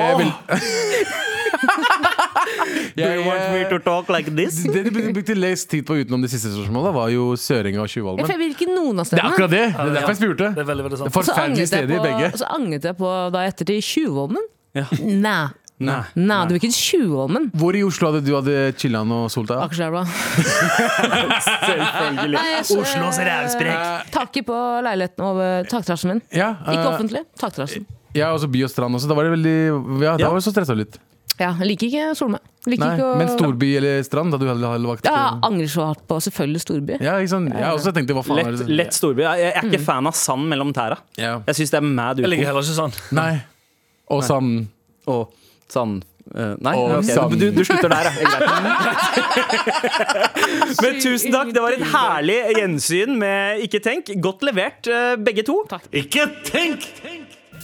eh, 3.04 3.26
want 3.26 3.52
me 3.52 3.64
to 3.68 3.78
talk 3.84 4.08
like 4.08 4.30
this? 4.36 4.62
Det 4.64 4.84
du 4.86 4.90
brukte 5.12 5.34
lest 5.36 5.68
tid 5.70 5.84
på 5.86 5.98
utenom 6.00 6.22
de 6.22 6.28
siste 6.32 6.48
spørsmålet, 6.54 6.94
var 6.94 7.10
jo 7.12 7.34
Søringa 7.36 7.82
og 7.84 7.88
Tjuvholmen. 7.92 8.26
jeg 8.28 8.38
vil 8.40 8.54
ikke 8.56 8.70
noen 8.72 8.98
av 9.02 9.10
Det 9.10 9.18
er 9.20 9.28
akkurat 9.28 9.50
det! 9.52 9.66
Det 9.72 9.84
er 9.84 9.92
derfor 9.98 10.14
jeg 10.14 10.22
spurte. 10.22 10.48
Det 10.56 10.64
er 10.64 10.70
veldig, 10.72 10.84
veldig 10.88 10.98
sant. 11.02 11.10
Det 11.10 11.12
er 11.12 11.18
forferdelige 11.20 11.66
steder 11.66 11.94
i 11.98 12.02
begge. 12.08 12.32
og 12.32 12.40
så 12.40 12.48
angret 12.56 12.88
jeg 12.90 12.96
på 12.96 13.12
da 13.34 13.44
etter 13.44 13.64
ettertid 13.66 13.82
Tjuvholmen. 13.92 14.50
Ja. 14.76 14.86
Nei. 15.02 15.46
Nei. 15.76 15.98
Nei, 16.16 16.38
du 16.48 16.54
vil 16.54 16.62
ikke 16.62 16.72
Tjuvholmen. 16.72 17.50
Hvor 17.52 17.76
i 17.76 17.82
Oslo 17.84 18.08
hadde 18.08 18.22
du 18.24 18.30
hadde 18.32 18.54
chilla'n 18.80 19.10
og 19.12 19.26
solt 19.32 19.50
deg? 19.50 19.60
Akerselva. 19.60 20.06
Selvfølgelig. 21.44 22.38
Nei, 22.38 22.46
jeg 22.54 22.64
så- 22.64 22.78
Oslos 22.80 23.18
rævsprek. 23.28 24.08
Taket 24.14 24.46
på 24.48 24.56
leiligheten 24.86 25.24
over 25.26 25.68
takterrassen 25.68 26.14
min. 26.14 26.22
Ja, 26.32 26.54
Ikke 26.64 26.80
eh, 26.80 26.94
offentlig. 26.94 27.22
Takterrassen. 27.38 27.84
Ja, 28.16 28.32
også 28.32 28.48
by 28.48 28.64
og 28.64 28.70
strand 28.72 28.94
også. 28.96 29.08
Da 29.08 29.14
var 29.14 29.24
det 29.28 29.32
veldig 29.36 29.56
Ja, 30.02 30.16
da 30.16 30.24
Ja. 30.24 30.28
var 30.30 30.40
det 30.40 30.44
så 30.48 30.52
stressa 30.54 30.74
litt. 30.74 30.96
Ja, 31.38 31.52
jeg 31.60 31.66
liker 31.68 31.86
ikke 31.90 32.16
Solme. 32.16 32.38
Liker 32.66 32.82
Nei, 32.82 32.94
ikke 32.98 33.06
å 33.06 33.18
Men 33.20 33.28
storby 33.30 33.68
eller 33.78 34.00
strand, 34.06 34.34
da 34.34 34.40
du 34.40 34.46
hadde 34.48 34.88
valgt 34.90 35.06
Ja, 35.06 35.20
angrer 35.46 35.70
så 35.70 35.84
hardt 35.86 36.02
på 36.10 36.18
selvfølgelig 36.24 36.64
storby. 36.64 36.98
Ja, 36.98 37.14
ikke 37.22 37.32
sant? 37.36 37.52
Jeg 37.54 37.78
også 37.78 37.92
tenkte 37.94 38.16
hva 38.16 38.24
faen 38.26 38.42
er 38.42 38.58
det 38.58 38.66
lett 38.82 38.96
storby. 38.96 39.22
Jeg 39.22 39.52
er 39.52 39.68
ikke 39.70 39.82
fan 39.86 40.10
av 40.10 40.18
sand 40.18 40.48
mellom 40.50 40.74
tæra. 40.76 40.98
Ja. 41.20 41.36
Jeg 41.46 41.60
syns 41.60 41.74
det 41.76 41.80
er 41.82 41.86
mad 41.86 42.22
Jeg 42.24 42.32
liker 42.32 42.50
heller 42.50 42.66
ikke 42.66 42.80
sånn. 42.80 42.98
Nei. 43.16 43.30
Og 44.10 44.26
sand. 44.26 44.66
Og 45.06 45.30
sand 45.70 46.04
Uh, 46.34 46.56
Nei, 46.58 46.72
Og 46.74 46.90
ok. 46.98 47.04
sand. 47.06 47.36
Du, 47.38 47.44
du 47.54 47.62
slutter 47.62 47.92
der, 47.92 48.08
ja. 48.10 48.38
Men 50.82 50.98
tusen 50.98 51.30
takk. 51.30 51.52
Det 51.54 51.62
var 51.62 51.76
et 51.76 51.84
herlig 51.92 52.38
gjensyn 52.58 53.14
med 53.20 53.62
Ikke 53.62 53.78
tenk. 53.84 54.10
Godt 54.24 54.42
levert, 54.48 54.90
eh, 54.90 55.14
begge 55.22 55.46
to. 55.46 55.60
Ikke 55.94 56.26
tenk! 56.48 56.88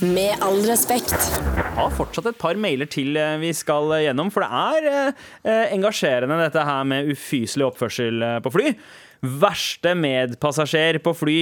Med 0.03 0.35
all 0.43 0.59
respekt. 0.67 1.13
Jeg 1.15 1.75
har 1.77 1.93
fortsatt 1.95 2.27
et 2.33 2.39
par 2.41 2.59
mailer 2.59 2.89
til 2.91 3.15
eh, 3.19 3.37
vi 3.39 3.53
skal 3.55 3.93
eh, 3.95 4.05
gjennom, 4.09 4.33
for 4.35 4.43
det 4.43 4.51
er 4.51 4.89
eh, 5.47 5.75
engasjerende 5.77 6.39
dette 6.41 6.65
her 6.67 6.83
med 6.91 7.13
ufyselig 7.15 7.69
oppførsel 7.69 8.25
på 8.43 8.51
fly. 8.57 8.73
Verste 9.23 9.93
medpassasjer 9.95 10.99
på 11.05 11.13
fly. 11.15 11.37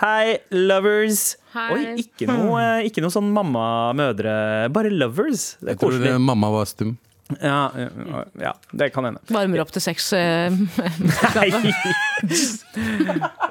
Hei, 0.00 0.38
lovers. 0.56 1.34
Hei. 1.52 1.66
Oi, 1.74 1.82
ikke 2.06 2.30
noe, 2.30 2.64
ikke 2.88 3.04
noe 3.04 3.12
sånn 3.12 3.28
mamma-mødre, 3.36 4.36
bare 4.72 4.94
lovers. 4.96 5.50
Det 5.60 5.74
er 5.74 5.74
Jeg 5.74 5.82
tror 5.82 5.92
koselig. 5.92 6.08
det, 6.08 6.22
mamma 6.32 6.52
var 6.56 6.70
stum. 6.72 6.96
Ja, 7.42 7.72
ja, 7.74 8.20
ja, 8.38 8.52
det 8.70 8.90
kan 8.94 9.04
hende. 9.08 9.20
Varmer 9.34 9.60
opp 9.64 9.72
til 9.74 9.82
sex. 9.82 10.12
eh, 10.14 10.54
Nei. 11.36 11.48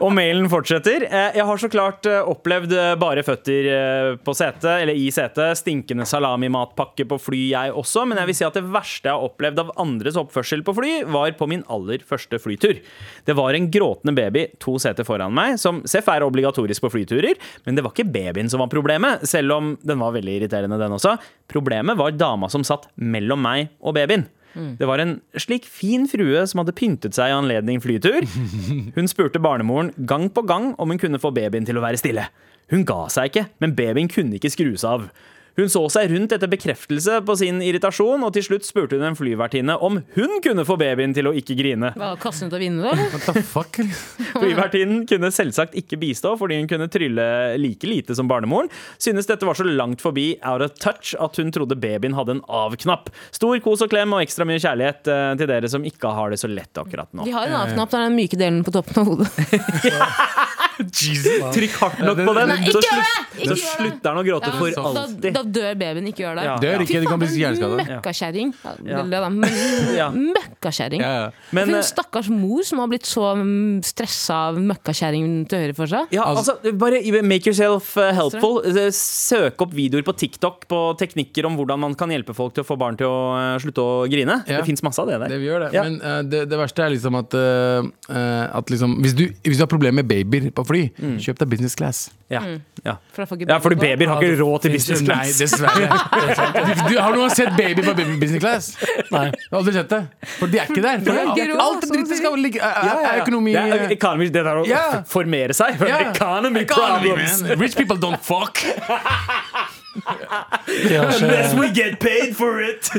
Og 0.04 0.12
mailen 0.16 0.48
fortsetter. 0.52 1.06
Eh, 1.08 1.36
Jeg 1.40 1.46
har 1.48 1.60
så 1.62 1.70
klart 1.72 2.08
eh, 2.10 2.22
opplevd 2.32 2.72
eh, 2.76 2.94
bare 3.02 3.24
føtter 3.26 3.68
eh, 3.72 4.10
på 4.24 4.36
setet, 4.38 4.68
eller 4.84 4.96
i 4.96 5.08
setet. 5.14 5.58
Stinkende 5.60 6.06
salamimatpakke 6.08 7.08
på 7.10 7.18
fly, 7.22 7.42
jeg 7.52 7.74
også. 7.76 8.06
Men 8.08 8.22
jeg 8.22 8.30
vil 8.32 8.38
si 8.40 8.48
at 8.48 8.58
det 8.60 8.64
verste 8.72 9.10
jeg 9.10 9.16
har 9.18 9.28
opplevd 9.28 9.62
av 9.66 9.74
andres 9.84 10.20
oppførsel 10.20 10.64
på 10.68 10.76
fly, 10.80 10.94
var 11.12 11.36
på 11.40 11.50
min 11.52 11.66
aller 11.72 12.04
første 12.08 12.40
flytur. 12.42 12.80
Det 13.28 13.36
var 13.38 13.58
en 13.58 13.70
gråtende 13.74 14.16
baby 14.18 14.46
to 14.64 14.78
seter 14.82 15.08
foran 15.08 15.36
meg, 15.36 15.60
som 15.62 15.84
Seff 15.90 16.08
er 16.12 16.26
obligatorisk 16.26 16.86
på 16.88 16.94
flyturer. 16.96 17.36
Men 17.68 17.76
det 17.78 17.84
var 17.86 17.92
ikke 17.96 18.08
babyen 18.16 18.52
som 18.52 18.64
var 18.64 18.72
problemet, 18.72 19.26
selv 19.30 19.56
om 19.58 19.74
den 19.84 20.00
var 20.02 20.16
veldig 20.16 20.40
irriterende, 20.40 20.80
den 20.82 20.96
også. 20.96 21.18
Problemet 21.52 22.00
var 22.00 22.16
dama 22.16 22.50
som 22.52 22.64
satt 22.66 22.88
mellom 22.96 23.42
meg 23.46 23.65
og 23.82 23.98
babyen. 23.98 24.28
Det 24.56 24.88
var 24.88 25.02
en 25.04 25.18
slik 25.36 25.66
fin 25.68 26.06
frue 26.08 26.46
som 26.48 26.62
hadde 26.62 26.76
pyntet 26.78 27.18
seg 27.18 27.32
i 27.32 27.36
anledning 27.36 27.82
flytur. 27.84 28.24
Hun 28.96 29.12
spurte 29.12 29.42
barnemoren 29.44 29.92
gang 30.08 30.30
på 30.32 30.46
gang 30.48 30.72
om 30.80 30.94
hun 30.94 31.02
kunne 31.02 31.20
få 31.20 31.34
babyen 31.36 31.68
til 31.68 31.76
å 31.76 31.84
være 31.84 32.00
stille. 32.00 32.30
Hun 32.72 32.86
ga 32.88 33.06
seg 33.12 33.30
ikke, 33.30 33.50
men 33.62 33.76
babyen 33.78 34.08
kunne 34.10 34.40
ikke 34.40 34.54
skrus 34.54 34.86
av. 34.88 35.10
Hun 35.56 35.70
så 35.72 35.86
seg 35.92 36.10
rundt 36.12 36.34
etter 36.36 36.50
bekreftelse 36.52 37.22
på 37.24 37.36
sin 37.40 37.62
irritasjon, 37.64 38.24
og 38.28 38.34
til 38.36 38.44
slutt 38.44 38.66
spurte 38.68 38.98
hun 38.98 39.06
en 39.08 39.16
flyvertinne 39.16 39.78
om 39.88 40.02
hun 40.18 40.34
kunne 40.44 40.66
få 40.68 40.76
babyen 40.80 41.14
til 41.16 41.30
å 41.30 41.36
ikke 41.38 41.56
grine. 41.56 41.94
Hva, 41.96 42.10
Kaste 42.20 42.44
den 42.44 42.52
ut 42.52 42.58
av 42.58 42.64
vinduet, 42.66 42.92
eller? 42.92 43.46
Flyvertinnen 44.42 45.06
kunne 45.10 45.32
selvsagt 45.34 45.76
ikke 45.80 46.00
bistå 46.02 46.36
fordi 46.40 46.60
hun 46.60 46.70
kunne 46.72 46.90
trylle 46.92 47.26
like 47.62 47.88
lite 47.88 48.16
som 48.18 48.30
barnemoren. 48.32 48.70
Synes 49.02 49.30
dette 49.30 49.48
var 49.48 49.58
så 49.58 49.66
langt 49.68 50.04
forbi 50.04 50.34
out 50.46 50.66
of 50.66 50.76
touch 50.82 51.16
at 51.22 51.40
hun 51.42 51.54
trodde 51.56 51.78
babyen 51.80 52.18
hadde 52.18 52.38
en 52.38 52.44
av-knapp. 52.48 53.12
Stor 53.36 53.60
kos 53.64 53.86
og 53.86 53.92
klem 53.94 54.16
og 54.16 54.24
ekstra 54.26 54.48
mye 54.48 54.62
kjærlighet 54.62 55.12
eh, 55.12 55.32
til 55.40 55.52
dere 55.52 55.72
som 55.72 55.86
ikke 55.88 56.14
har 56.18 56.34
det 56.34 56.42
så 56.42 56.52
lett 56.52 56.82
akkurat 56.82 57.12
nå. 57.16 57.28
De 57.28 57.36
har 57.36 57.50
en 57.50 57.60
av-knapp, 57.64 57.92
det 57.92 58.02
er 58.02 58.10
den 58.10 58.20
myke 58.20 58.40
delen 58.40 58.64
på 58.66 58.76
toppen 58.76 59.02
av 59.02 59.12
hodet. 59.12 59.32
Trykk 60.76 61.76
hardt 61.80 62.02
nok 62.04 62.20
på 62.20 62.34
den, 62.36 62.50
Nei, 62.52 62.58
så, 62.68 62.82
ikke 62.82 62.90
slutt, 62.90 63.46
så 63.48 63.56
slutter 63.62 64.10
han 64.10 64.20
å 64.20 64.24
gråte 64.28 64.50
Ja, 64.50 64.56
for 64.60 64.76
da, 64.76 64.84
alltid. 64.90 65.28
da 65.38 65.44
dør 65.58 65.78
babyen, 65.80 66.10
ikke 66.12 66.24
gjør 66.26 66.36
det. 66.40 66.46
Ja. 66.48 66.56
Dør 66.60 66.84
ikke, 66.84 67.00
det 67.00 67.08
kan 67.12 67.22
bli 67.22 67.30
Fy 67.30 67.36
faen, 67.36 67.42
hjerneskadet. 67.44 67.86
Møkkakjerring. 67.92 68.50
Da. 68.66 69.30
Møkkakjerring. 70.16 71.06
Ja, 71.06 71.14
ja. 71.16 71.30
Men, 71.56 71.72
eh, 71.72 71.80
en 71.80 71.88
stakkars 71.88 72.28
mor 72.34 72.66
som 72.68 72.78
har 72.84 72.88
blitt 72.92 73.08
så 73.08 73.24
stressa 73.88 74.25
av 74.34 74.58
møkkakjerring 74.60 75.46
til 75.52 75.66
høyre 75.66 75.78
for 75.78 75.92
seg. 75.92 76.12
Ja, 76.16 76.28
altså, 76.32 76.58
bare 76.80 77.02
make 77.26 77.50
yourself 77.50 77.94
uh, 78.00 78.12
helpful. 78.16 78.62
Eh, 78.66 78.92
Søk 78.96 79.62
opp 79.66 79.74
videoer 79.76 80.06
på 80.06 80.16
TikTok 80.18 80.66
på 80.72 80.82
teknikker 81.00 81.48
om 81.50 81.58
hvordan 81.60 81.82
man 81.82 81.96
kan 81.98 82.12
hjelpe 82.14 82.36
folk 82.38 82.56
til 82.56 82.66
å 82.66 82.68
få 82.68 82.78
barn 82.80 82.98
til 83.00 83.10
å 83.10 83.20
eh, 83.38 83.56
slutte 83.64 83.84
å 83.84 83.96
grine. 84.12 84.40
Ja. 84.46 84.60
Det 84.60 84.70
fins 84.70 84.84
masse 84.86 85.02
av 85.02 85.10
det 85.10 85.20
der. 85.24 85.36
Det 85.36 85.40
vi 85.42 85.50
gjør 85.50 85.66
det. 85.66 85.72
Ja. 85.76 85.86
Men 85.88 86.00
uh, 86.02 86.20
det, 86.26 86.46
det 86.52 86.60
verste 86.60 86.86
er 86.86 86.94
liksom 86.96 87.18
at, 87.20 87.38
eh, 87.40 87.90
eh, 88.10 88.44
at 88.60 88.74
liksom, 88.74 89.00
hvis, 89.04 89.16
du, 89.18 89.26
hvis 89.46 89.60
du 89.60 89.66
har 89.66 89.72
problemer 89.72 90.02
med 90.04 90.10
babyer 90.12 90.52
på 90.56 90.68
fly, 90.68 90.84
Mm. 90.96 91.18
kjøp 91.22 91.40
deg 91.42 91.50
business 91.52 91.76
class. 91.76 91.98
Ja. 92.32 92.40
Ja. 92.86 92.96
For 93.14 93.22
ja, 93.38 93.58
fordi 93.62 93.78
babyer 93.78 94.10
har 94.10 94.24
ikke 94.24 94.38
råd 94.40 94.64
til 94.64 94.74
business 94.76 95.02
class. 95.06 95.28
Nei, 95.30 95.34
dessverre. 95.40 95.90
Du, 96.66 96.72
du, 96.90 96.96
har 96.98 97.14
noen 97.14 97.34
sett 97.34 97.52
baby 97.58 97.84
på 97.86 97.94
business 98.20 98.42
class? 98.42 98.70
Nei. 99.14 99.28
Du 99.36 99.54
har 99.54 99.60
aldri 99.60 99.74
sett 99.76 99.92
det? 99.92 100.00
For 100.38 100.52
de 100.52 100.62
er 100.62 100.72
ikke 100.72 100.84
der. 100.84 101.04
For 101.06 101.64
alt 101.66 101.86
du 101.86 102.16
skal 102.16 102.38
ligge 102.42 102.62
er 102.66 103.22
økonomi 103.22 103.54
Er 104.16 104.32
det 104.32 104.46
der 104.48 104.62
å 104.62 104.66
yeah. 104.68 105.02
formere 105.10 105.56
seg. 105.58 105.80
Yeah. 105.82 106.12
Economy 106.12 106.66
Economy, 106.66 107.14
problems. 107.14 107.42
man. 107.44 107.60
Rich 107.60 107.76
people 107.78 108.00
don't 108.02 108.22
fuck. 108.24 108.62
Unless 109.96 111.54
we 111.56 111.70
get 111.74 112.00
paid 112.00 112.36
for 112.38 112.62
it. 112.62 112.90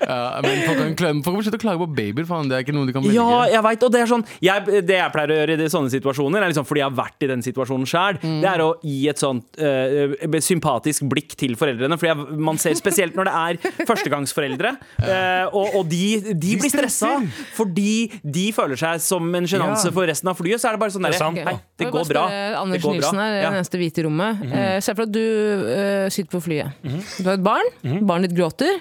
Ja, 0.00 0.40
men 0.42 0.62
folk 0.66 0.78
kan 0.80 0.94
klemme 0.98 1.24
Folk 1.24 1.36
må 1.38 1.42
slutte 1.44 1.58
å 1.60 1.62
klage 1.62 1.80
på 1.82 1.88
babyer. 1.96 2.26
Faen. 2.28 2.48
Det 2.50 2.56
er 2.58 2.64
ikke 2.64 2.74
noe 2.76 2.88
de 2.88 2.94
kan 2.94 3.04
velge. 3.04 3.16
Ja, 3.16 3.40
jeg 3.50 3.62
vet, 3.66 3.84
og 3.86 3.92
det 3.94 4.00
er 4.04 4.10
sånn 4.10 4.24
jeg, 4.42 4.82
Det 4.88 4.96
jeg 4.98 5.12
pleier 5.14 5.32
å 5.34 5.38
gjøre 5.40 5.56
i 5.66 5.70
sånne 5.72 5.92
situasjoner, 5.92 6.44
er 6.46 6.52
liksom 6.52 6.66
fordi 6.68 6.82
jeg 6.82 6.88
har 6.90 6.96
vært 7.00 7.26
i 7.26 7.30
den 7.30 7.44
situasjonen 7.44 7.88
sjøl, 7.90 8.18
det 8.22 8.48
er 8.50 8.62
å 8.64 8.70
gi 8.84 8.98
et 9.10 9.20
sånt 9.20 9.60
uh, 9.60 10.38
sympatisk 10.44 11.06
blikk 11.10 11.34
til 11.40 11.56
foreldrene. 11.60 11.98
Fordi 12.00 12.10
jeg, 12.12 12.38
man 12.50 12.60
ser 12.60 12.76
spesielt 12.78 13.16
når 13.18 13.30
det 13.30 13.36
er 13.44 13.84
førstegangsforeldre, 13.88 14.76
Uh, 15.00 15.46
og, 15.56 15.74
og 15.80 15.86
de, 15.90 16.32
de 16.38 16.52
blir 16.60 16.70
stressa 16.70 17.08
fordi 17.56 18.10
de 18.22 18.44
føler 18.54 18.78
seg 18.78 19.00
som 19.02 19.24
en 19.34 19.46
sjenanse 19.48 19.88
Ja. 19.88 19.92
for 19.94 20.06
resten 20.08 20.28
av 20.30 20.36
flyet. 20.38 20.60
Så 20.62 20.68
er 20.68 20.76
det 20.76 20.80
bare 20.82 20.92
sånn 20.94 21.06
Det 21.06 21.10
er 21.14 21.18
sant. 21.18 21.40
Hei, 21.46 21.54
det 21.80 21.88
går 21.90 22.04
bra. 22.08 22.24
spørre 22.26 22.28
Det 22.30 22.58
Anders 22.60 22.82
går 22.84 22.92
bra. 22.92 22.98
Nilsen 23.00 23.20
er 23.24 23.32
Ja. 23.40 23.48
Den 23.50 23.58
eneste 23.60 23.80
hvite 23.80 24.02
i 24.02 24.04
rommet. 24.06 24.42
Uh, 24.44 24.76
Se 24.84 24.94
for 24.94 25.06
at 25.08 25.12
du 25.14 25.22
eh, 25.40 26.08
sitter 26.12 26.30
på 26.36 26.42
flyet. 26.44 26.80
Du 27.18 27.24
har 27.28 27.36
et 27.38 27.44
barn. 27.44 27.70
Barnet 28.06 28.30
ditt 28.30 28.38
gråter. 28.38 28.80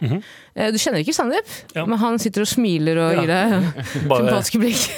Eh, 0.55 0.72
du 0.74 0.78
kjenner 0.82 1.03
ikke 1.03 1.16
Sandeep, 1.16 1.47
Ja. 1.76 1.86
men 1.86 1.97
han 2.01 2.20
sitter 2.20 2.45
og 2.45 2.51
smiler 2.51 2.97
og 3.05 3.16
gir 3.22 3.32
deg 3.32 3.72
sympatiske 3.93 4.62
blikk. 4.64 4.89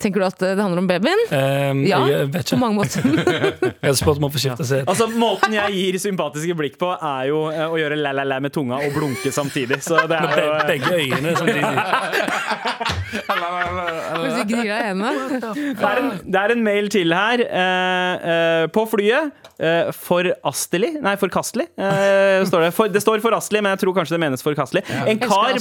Tenker 0.00 0.22
du 0.22 0.26
at 0.26 0.38
det 0.40 0.56
handler 0.60 0.80
om 0.82 0.88
babyen? 0.90 1.20
Um, 1.30 1.82
Ja, 1.88 2.00
Jeg 2.08 2.30
vet 2.34 2.52
på 2.54 2.58
mange 2.60 2.78
måter. 2.80 3.04
Jeg 3.60 3.74
hadde 3.84 3.96
spurt 4.00 4.20
om 4.20 4.28
å 4.28 4.32
få 4.32 4.40
skifte 4.42 4.66
sete. 4.66 4.86
Altså, 4.90 5.08
Måten 5.20 5.52
jeg 5.56 5.74
gir 5.76 5.98
sympatiske 6.00 6.54
blikk 6.56 6.76
på, 6.80 6.88
er 6.94 7.28
jo 7.28 7.42
eh, 7.52 7.64
å 7.68 7.76
gjøre 7.80 7.98
la-la-la 8.00 8.38
med 8.42 8.52
tunga 8.54 8.78
og 8.80 8.94
blunke 8.96 9.32
samtidig. 9.34 9.80
Så 9.84 9.98
det 10.10 10.16
er 10.18 10.44
jo 10.44 10.52
begge 10.70 10.92
øyene 10.96 11.34
samtidig. 11.36 11.74
Hvis 13.10 14.36
du 14.38 14.44
gnir 14.50 14.70
deg 14.70 14.80
i. 14.80 15.64
Det 15.80 15.86
er, 15.86 16.00
en, 16.00 16.10
det 16.24 16.40
er 16.40 16.54
en 16.54 16.64
mail 16.66 16.90
til 16.92 17.14
her 17.16 17.42
Uh, 17.50 18.14
uh, 18.20 18.64
på 18.72 18.84
flyet. 18.90 19.32
uh, 19.60 19.90
forastelig 19.96 20.92
Nei, 21.02 21.14
forkastelig. 21.20 21.66
Eh, 21.76 22.40
står 22.48 22.66
det. 22.66 22.70
For, 22.76 22.90
det 22.92 23.02
står 23.02 23.22
forastelig, 23.24 23.62
men 23.64 23.74
jeg 23.74 23.82
tror 23.82 23.96
kanskje 23.96 24.16
det 24.16 24.20
menes 24.22 24.44
forkastelig. 24.44 24.82
En, 25.08 25.20
kar, 25.20 25.58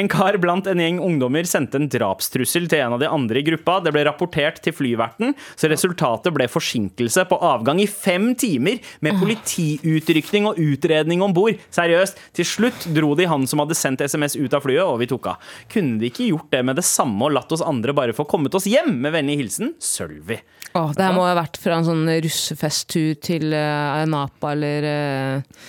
en 0.00 0.10
kar 0.10 0.38
blant 0.42 0.68
en 0.70 0.80
gjeng 0.82 1.00
ungdommer 1.04 1.46
sendte 1.48 1.78
en 1.80 1.88
drapstrussel 1.92 2.68
til 2.70 2.82
en 2.84 2.96
av 2.96 3.02
de 3.02 3.10
andre 3.10 3.42
i 3.42 3.46
gruppa. 3.46 3.75
Det 3.84 3.92
ble 3.94 4.04
rapportert 4.08 4.60
til 4.64 4.74
flyverten, 4.76 5.34
så 5.58 5.70
resultatet 5.72 6.34
ble 6.34 6.48
forsinkelse 6.50 7.26
på 7.30 7.40
avgang 7.44 7.80
i 7.82 7.88
fem 7.90 8.32
timer 8.38 8.80
med 9.04 9.18
politiutrykning 9.20 10.48
og 10.50 10.60
utredning 10.62 11.24
om 11.24 11.34
bord. 11.36 11.60
Seriøst. 11.74 12.20
Til 12.36 12.48
slutt 12.48 12.88
dro 12.96 13.14
de 13.18 13.28
han 13.30 13.46
som 13.48 13.62
hadde 13.62 13.78
sendt 13.78 14.04
SMS 14.04 14.36
ut 14.38 14.54
av 14.56 14.64
flyet, 14.66 14.84
og 14.84 15.00
vi 15.02 15.10
tok 15.10 15.30
av. 15.32 15.54
Kunne 15.72 16.00
de 16.00 16.10
ikke 16.10 16.30
gjort 16.30 16.50
det 16.52 16.62
med 16.66 16.80
det 16.80 16.86
samme 16.86 17.28
og 17.28 17.34
latt 17.36 17.52
oss 17.54 17.64
andre 17.64 17.94
bare 17.96 18.16
få 18.16 18.26
kommet 18.28 18.54
oss 18.56 18.68
hjem? 18.70 18.94
Med 19.02 19.14
vennlig 19.16 19.40
hilsen 19.42 19.74
Sølvi. 19.82 20.40
Åh, 20.76 20.92
det 20.96 21.04
her 21.04 21.16
må 21.16 21.24
ha 21.24 21.36
vært 21.38 21.58
fra 21.60 21.78
en 21.78 21.86
sånn 21.86 22.06
russefesttur 22.24 23.16
til 23.24 23.52
uh, 23.54 24.04
Napa 24.10 24.52
eller 24.52 24.86
eh, 24.90 25.60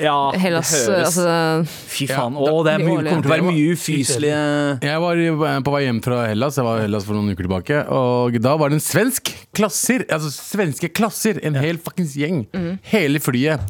Ja, 0.00 0.16
Hellas. 0.40 0.70
det 0.72 0.94
høres 0.94 1.18
Altså, 1.18 1.74
Fy 1.90 2.06
faen. 2.10 2.38
Ja, 2.38 2.52
Å, 2.54 2.62
det 2.66 2.72
er 2.74 2.84
mye, 2.84 3.02
kommer 3.04 3.26
til 3.26 3.30
å 3.30 3.34
være 3.34 3.46
mye 3.50 3.74
ufyselige 3.76 4.40
Jeg 4.86 5.02
var 5.04 5.22
på 5.66 5.74
vei 5.74 5.82
hjem 5.86 6.00
fra 6.04 6.22
Hellas. 6.30 6.58
Jeg 6.60 6.66
var 6.68 6.80
i 6.80 6.86
Hellas 6.86 7.06
for 7.08 7.18
noen 7.18 7.34
uker 7.34 7.46
tilbake 7.48 7.82
Og 8.00 8.40
da 8.42 8.56
var 8.60 8.72
det 8.72 8.80
en 8.80 8.84
svensk 8.86 9.32
klasser 9.56 10.06
Altså 10.08 10.32
svenske 10.34 10.90
klasser 10.96 11.40
En 11.46 11.58
hel 11.60 11.80
fuckings 11.82 12.16
gjeng. 12.18 12.44
Hele 12.92 13.22
flyet 13.22 13.62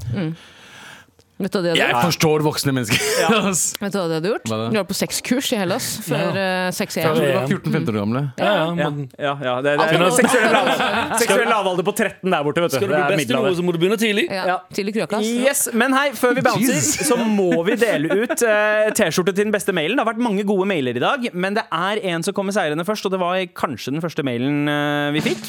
vet 1.40 1.52
du 1.52 1.56
hva 1.58 1.62
de 1.64 1.70
hadde 1.72 1.80
Jeg 1.80 1.94
gjort? 1.94 2.04
forstår 2.10 2.44
voksne 2.46 2.74
mennesker 2.76 3.00
Ass. 3.50 3.62
Vet 3.80 3.94
du 3.94 3.98
hva 3.98 4.06
de 4.10 4.16
hadde 4.18 4.30
gjort? 4.34 4.46
Hva 4.50 4.58
da? 4.60 4.66
De 4.74 4.78
var 4.80 4.86
på 4.90 4.96
sexkurs 4.98 5.48
i 5.56 5.58
Hellas 5.60 5.86
før 6.06 6.36
uh, 6.36 6.68
6 6.76 6.98
Jeg 7.00 7.06
tror 7.08 7.20
de 7.24 7.32
var 7.34 7.48
14-15 7.48 7.90
år 7.94 7.98
gamle 8.00 8.22
Ja, 8.36 8.50
ja, 8.50 8.66
ja, 8.66 8.90
men 8.90 9.06
ja, 9.18 9.32
ja, 9.48 9.54
det, 9.64 9.74
det 9.80 9.88
er 9.96 10.14
seksuell 10.20 10.52
lav, 10.54 10.70
seksuell 11.22 11.48
lavalder 11.50 11.86
på 11.88 11.94
13 11.96 12.30
der 12.36 12.44
borte, 12.46 12.64
vet 12.66 12.74
du. 12.74 12.76
skal 12.78 12.88
du 12.88 12.94
Det 12.94 13.00
bli 13.00 13.06
er 13.06 13.16
best 13.16 13.30
i 13.30 13.34
noe, 13.34 13.40
middelalder. 13.40 13.58
så 13.60 13.66
må 13.66 13.74
du 13.74 13.80
begynne 13.82 13.98
tidlig. 14.00 14.26
Ja, 14.30 14.44
Ja. 14.50 14.56
Tidlig 14.76 14.94
krøkas. 15.00 15.26
Yes, 15.40 15.64
Men 15.76 15.94
hei, 15.96 16.08
før 16.18 16.34
vi 16.38 16.42
bouncer, 16.46 16.78
så 17.10 17.16
må 17.20 17.50
vi 17.66 17.76
dele 17.80 18.10
ut 18.24 18.42
eh, 18.46 18.90
T-skjorte 18.98 19.32
til 19.34 19.46
den 19.48 19.54
beste 19.54 19.74
mailen. 19.76 19.96
Det 19.98 20.04
har 20.04 20.10
vært 20.12 20.22
mange 20.22 20.44
gode 20.48 20.66
mailer 20.70 20.96
i 20.98 21.02
dag, 21.02 21.26
men 21.34 21.56
det 21.58 21.64
er 21.72 22.00
en 22.12 22.24
som 22.26 22.34
kommer 22.36 22.54
seirende 22.56 22.84
først, 22.88 23.06
og 23.08 23.14
det 23.14 23.20
var 23.22 23.38
kanskje 23.56 23.94
den 23.96 24.02
første 24.04 24.24
mailen 24.26 24.68
eh, 24.70 25.10
vi 25.16 25.22
fikk. 25.30 25.42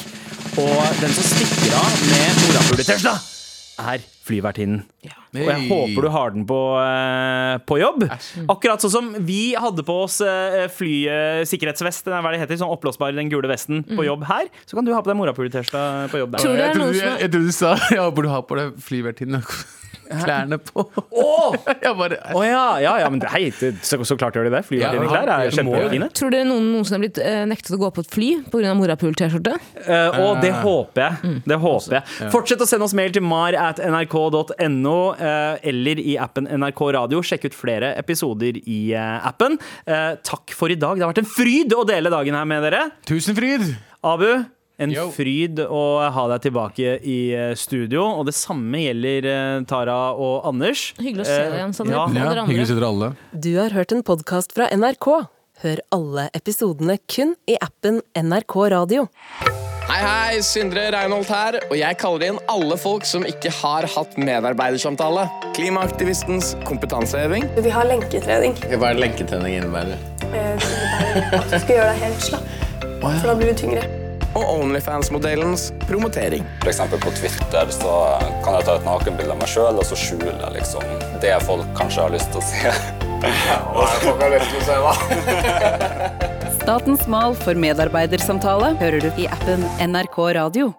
Og 0.61 0.81
den 1.01 1.13
som 1.15 1.27
stikker 1.31 1.75
av 1.79 1.93
med 2.11 2.41
morapuler-Tesla, 2.45 3.15
er 3.81 4.05
flyvertinnen. 4.25 4.83
Og 5.31 5.47
jeg 5.47 5.67
håper 5.69 6.05
du 6.05 6.09
har 6.13 6.33
den 6.35 6.45
på, 6.47 6.59
uh, 6.77 7.55
på 7.67 7.79
jobb. 7.81 8.05
Akkurat 8.51 8.83
sånn 8.83 8.93
som 8.93 9.09
vi 9.27 9.55
hadde 9.59 9.85
på 9.87 9.95
oss 10.03 10.19
uh, 10.23 10.67
flysikkerhetsvest, 10.75 12.11
hva 12.11 12.21
er 12.21 12.37
det 12.37 12.43
heter, 12.45 12.61
sånn 12.61 12.71
oppblåsbar, 12.75 13.15
den 13.17 13.31
gule 13.31 13.49
vesten, 13.51 13.83
på 13.87 14.07
jobb 14.07 14.25
her. 14.29 14.51
Så 14.67 14.77
kan 14.77 14.87
du 14.87 14.93
ha 14.95 15.01
på 15.03 15.11
deg 15.11 15.19
morapuler-Tesla 15.21 15.85
på 16.11 16.23
jobb 16.23 16.35
der. 16.35 16.45
Tror 16.45 16.57
du 16.57 16.59
det 16.59 16.65
jeg 16.65 16.73
er 16.73 16.79
trodde, 16.79 16.97
jeg, 17.01 17.19
jeg 17.25 17.35
trodde 17.35 17.51
du 17.51 17.55
sa 17.55 17.75
Jeg 17.91 18.03
håper 18.03 18.27
du 18.27 18.33
har 18.35 18.47
på 18.47 18.59
deg 18.59 18.81
flyvertinnen 18.89 19.45
Klærne 20.19 20.59
på 20.61 20.85
Oh! 21.11 21.55
Jeg 21.83 21.95
bare 21.97 22.17
oh 22.35 22.43
ja, 22.45 22.79
ja, 22.83 22.93
ja, 23.01 23.09
men 23.11 23.21
hei, 23.31 23.49
så, 23.51 23.99
så 24.07 24.17
klart 24.19 24.35
gjør 24.37 24.49
de 24.49 24.53
det. 24.55 24.63
Flyvertinneklær 24.67 25.31
er 25.33 25.53
kjempefine. 25.55 26.09
Tror 26.17 26.33
dere 26.33 26.47
noen 26.47 26.69
noensinne 26.73 26.99
har 26.99 27.03
blitt 27.05 27.19
eh, 27.23 27.41
nektet 27.49 27.75
å 27.75 27.79
gå 27.81 27.91
på 27.95 28.05
et 28.05 28.11
fly 28.11 28.29
pga. 28.51 28.73
morapul-T-skjorte? 28.77 29.55
Uh, 29.85 30.19
og 30.21 30.41
det 30.43 30.53
håper 30.61 31.05
jeg. 31.05 31.35
Det 31.47 31.59
håper 31.61 31.97
jeg. 31.99 32.31
Fortsett 32.33 32.63
å 32.63 32.69
sende 32.69 32.87
oss 32.87 32.95
mail 32.97 33.13
til 33.15 33.25
mar 33.25 33.55
at 33.57 33.81
nrk.no 33.81 34.97
eh, 35.15 35.69
eller 35.71 36.01
i 36.01 36.15
appen 36.21 36.49
NRK 36.49 36.83
Radio. 36.97 37.21
Sjekk 37.25 37.49
ut 37.49 37.57
flere 37.57 37.93
episoder 37.99 38.59
i 38.61 38.81
eh, 38.95 39.27
appen. 39.27 39.57
Eh, 39.85 40.13
takk 40.27 40.55
for 40.57 40.73
i 40.73 40.79
dag. 40.79 40.97
Det 40.97 41.05
har 41.05 41.13
vært 41.13 41.23
en 41.23 41.31
fryd 41.31 41.75
å 41.77 41.85
dele 41.87 42.13
dagen 42.13 42.37
her 42.37 42.49
med 42.49 42.65
dere. 42.67 42.87
Tusen 43.07 43.37
fryd 43.37 43.65
Abu, 44.01 44.27
en 44.79 44.91
Yo. 44.93 45.09
fryd 45.13 45.59
å 45.65 45.81
ha 46.15 46.23
deg 46.33 46.41
tilbake 46.47 46.95
i 47.03 47.17
eh, 47.35 47.51
studio. 47.59 48.05
Og 48.19 48.25
det 48.29 48.33
samme 48.37 48.79
gjelder 48.85 49.27
eh, 49.31 49.59
Tara 49.69 50.13
og 50.15 50.47
Anders. 50.49 50.93
Hyggelig 50.99 51.25
å 51.25 51.29
se 51.29 51.37
deg 51.43 51.59
igjen, 51.59 51.73
Sander. 51.77 51.93
ja. 51.97 52.07
Ja, 52.35 52.45
hyggelig 52.47 52.65
å 52.65 52.71
se 52.71 52.79
dere 52.79 52.89
alle 52.93 53.11
Du 53.33 53.51
har 53.59 53.75
hørt 53.75 53.91
en 53.95 54.03
podkast 54.07 54.55
fra 54.57 54.69
NRK. 54.73 55.09
Hør 55.61 55.81
alle 55.93 56.29
episodene 56.33 56.95
kun 57.05 57.35
i 57.45 57.57
appen 57.61 57.99
NRK 58.17 58.55
Radio. 58.73 59.03
Hei, 59.91 59.99
hei, 60.07 60.39
Sindre 60.45 60.85
Reinholt 60.95 61.27
her, 61.29 61.57
og 61.67 61.73
jeg 61.75 61.97
kaller 61.99 62.23
inn 62.31 62.37
alle 62.49 62.77
folk 62.79 63.03
som 63.05 63.25
ikke 63.27 63.51
har 63.59 63.83
hatt 63.91 64.15
medarbeidersamtale. 64.17 65.25
Klimaaktivistens 65.57 66.53
kompetanseheving. 66.65 67.45
Vi 67.61 67.69
har 67.75 67.85
lenketrening. 67.89 68.55
Hva 68.71 68.93
er 68.93 69.01
lenketrening 69.03 69.59
innebærer? 69.59 69.99
Eh, 70.31 70.53
Det 70.55 70.69
innebærer 70.71 71.41
at 71.43 71.49
du 71.51 71.57
skal 71.59 71.75
gjøre 71.75 71.89
deg 71.91 72.05
helt 72.07 72.29
slapp. 72.31 72.53
For 73.01 73.27
da 73.27 73.35
blir 73.35 73.51
du 73.51 73.59
tyngre. 73.65 74.00
Og 74.31 74.43
Onlyfans-modellens 74.61 75.69
promotering. 75.89 76.45
For 76.61 76.71
eksempel 76.71 77.01
på 77.03 77.11
Twitter 77.17 77.71
så 77.75 77.95
kan 78.45 78.55
jeg 78.57 78.67
ta 78.67 78.77
et 78.79 78.85
nakenbilde 78.87 79.35
av 79.35 79.41
meg 79.41 79.51
sjøl, 79.51 79.81
og 79.81 79.87
så 79.87 79.97
skjule 79.99 80.51
liksom 80.55 80.85
det 81.23 81.33
folk 81.47 81.67
kanskje 81.77 82.05
har 82.05 82.13
lyst 82.15 82.31
til 82.31 82.39
å 82.39 82.45
se. 82.51 82.75
Ja, 83.21 83.57
hva 83.75 83.87
som 84.01 84.17
har 84.17 84.31
lyst 84.33 84.49
til 84.49 84.61
å 84.61 84.65
se 84.65 84.77
da? 84.81 86.29
Statens 86.61 87.03
mal 87.09 87.35
for 87.37 87.57
medarbeidersamtale 87.57 88.75
hører 88.81 89.03
du 89.03 89.21
i 89.21 89.27
appen 89.29 89.65
NRK 89.81 90.17
Radio. 90.37 90.71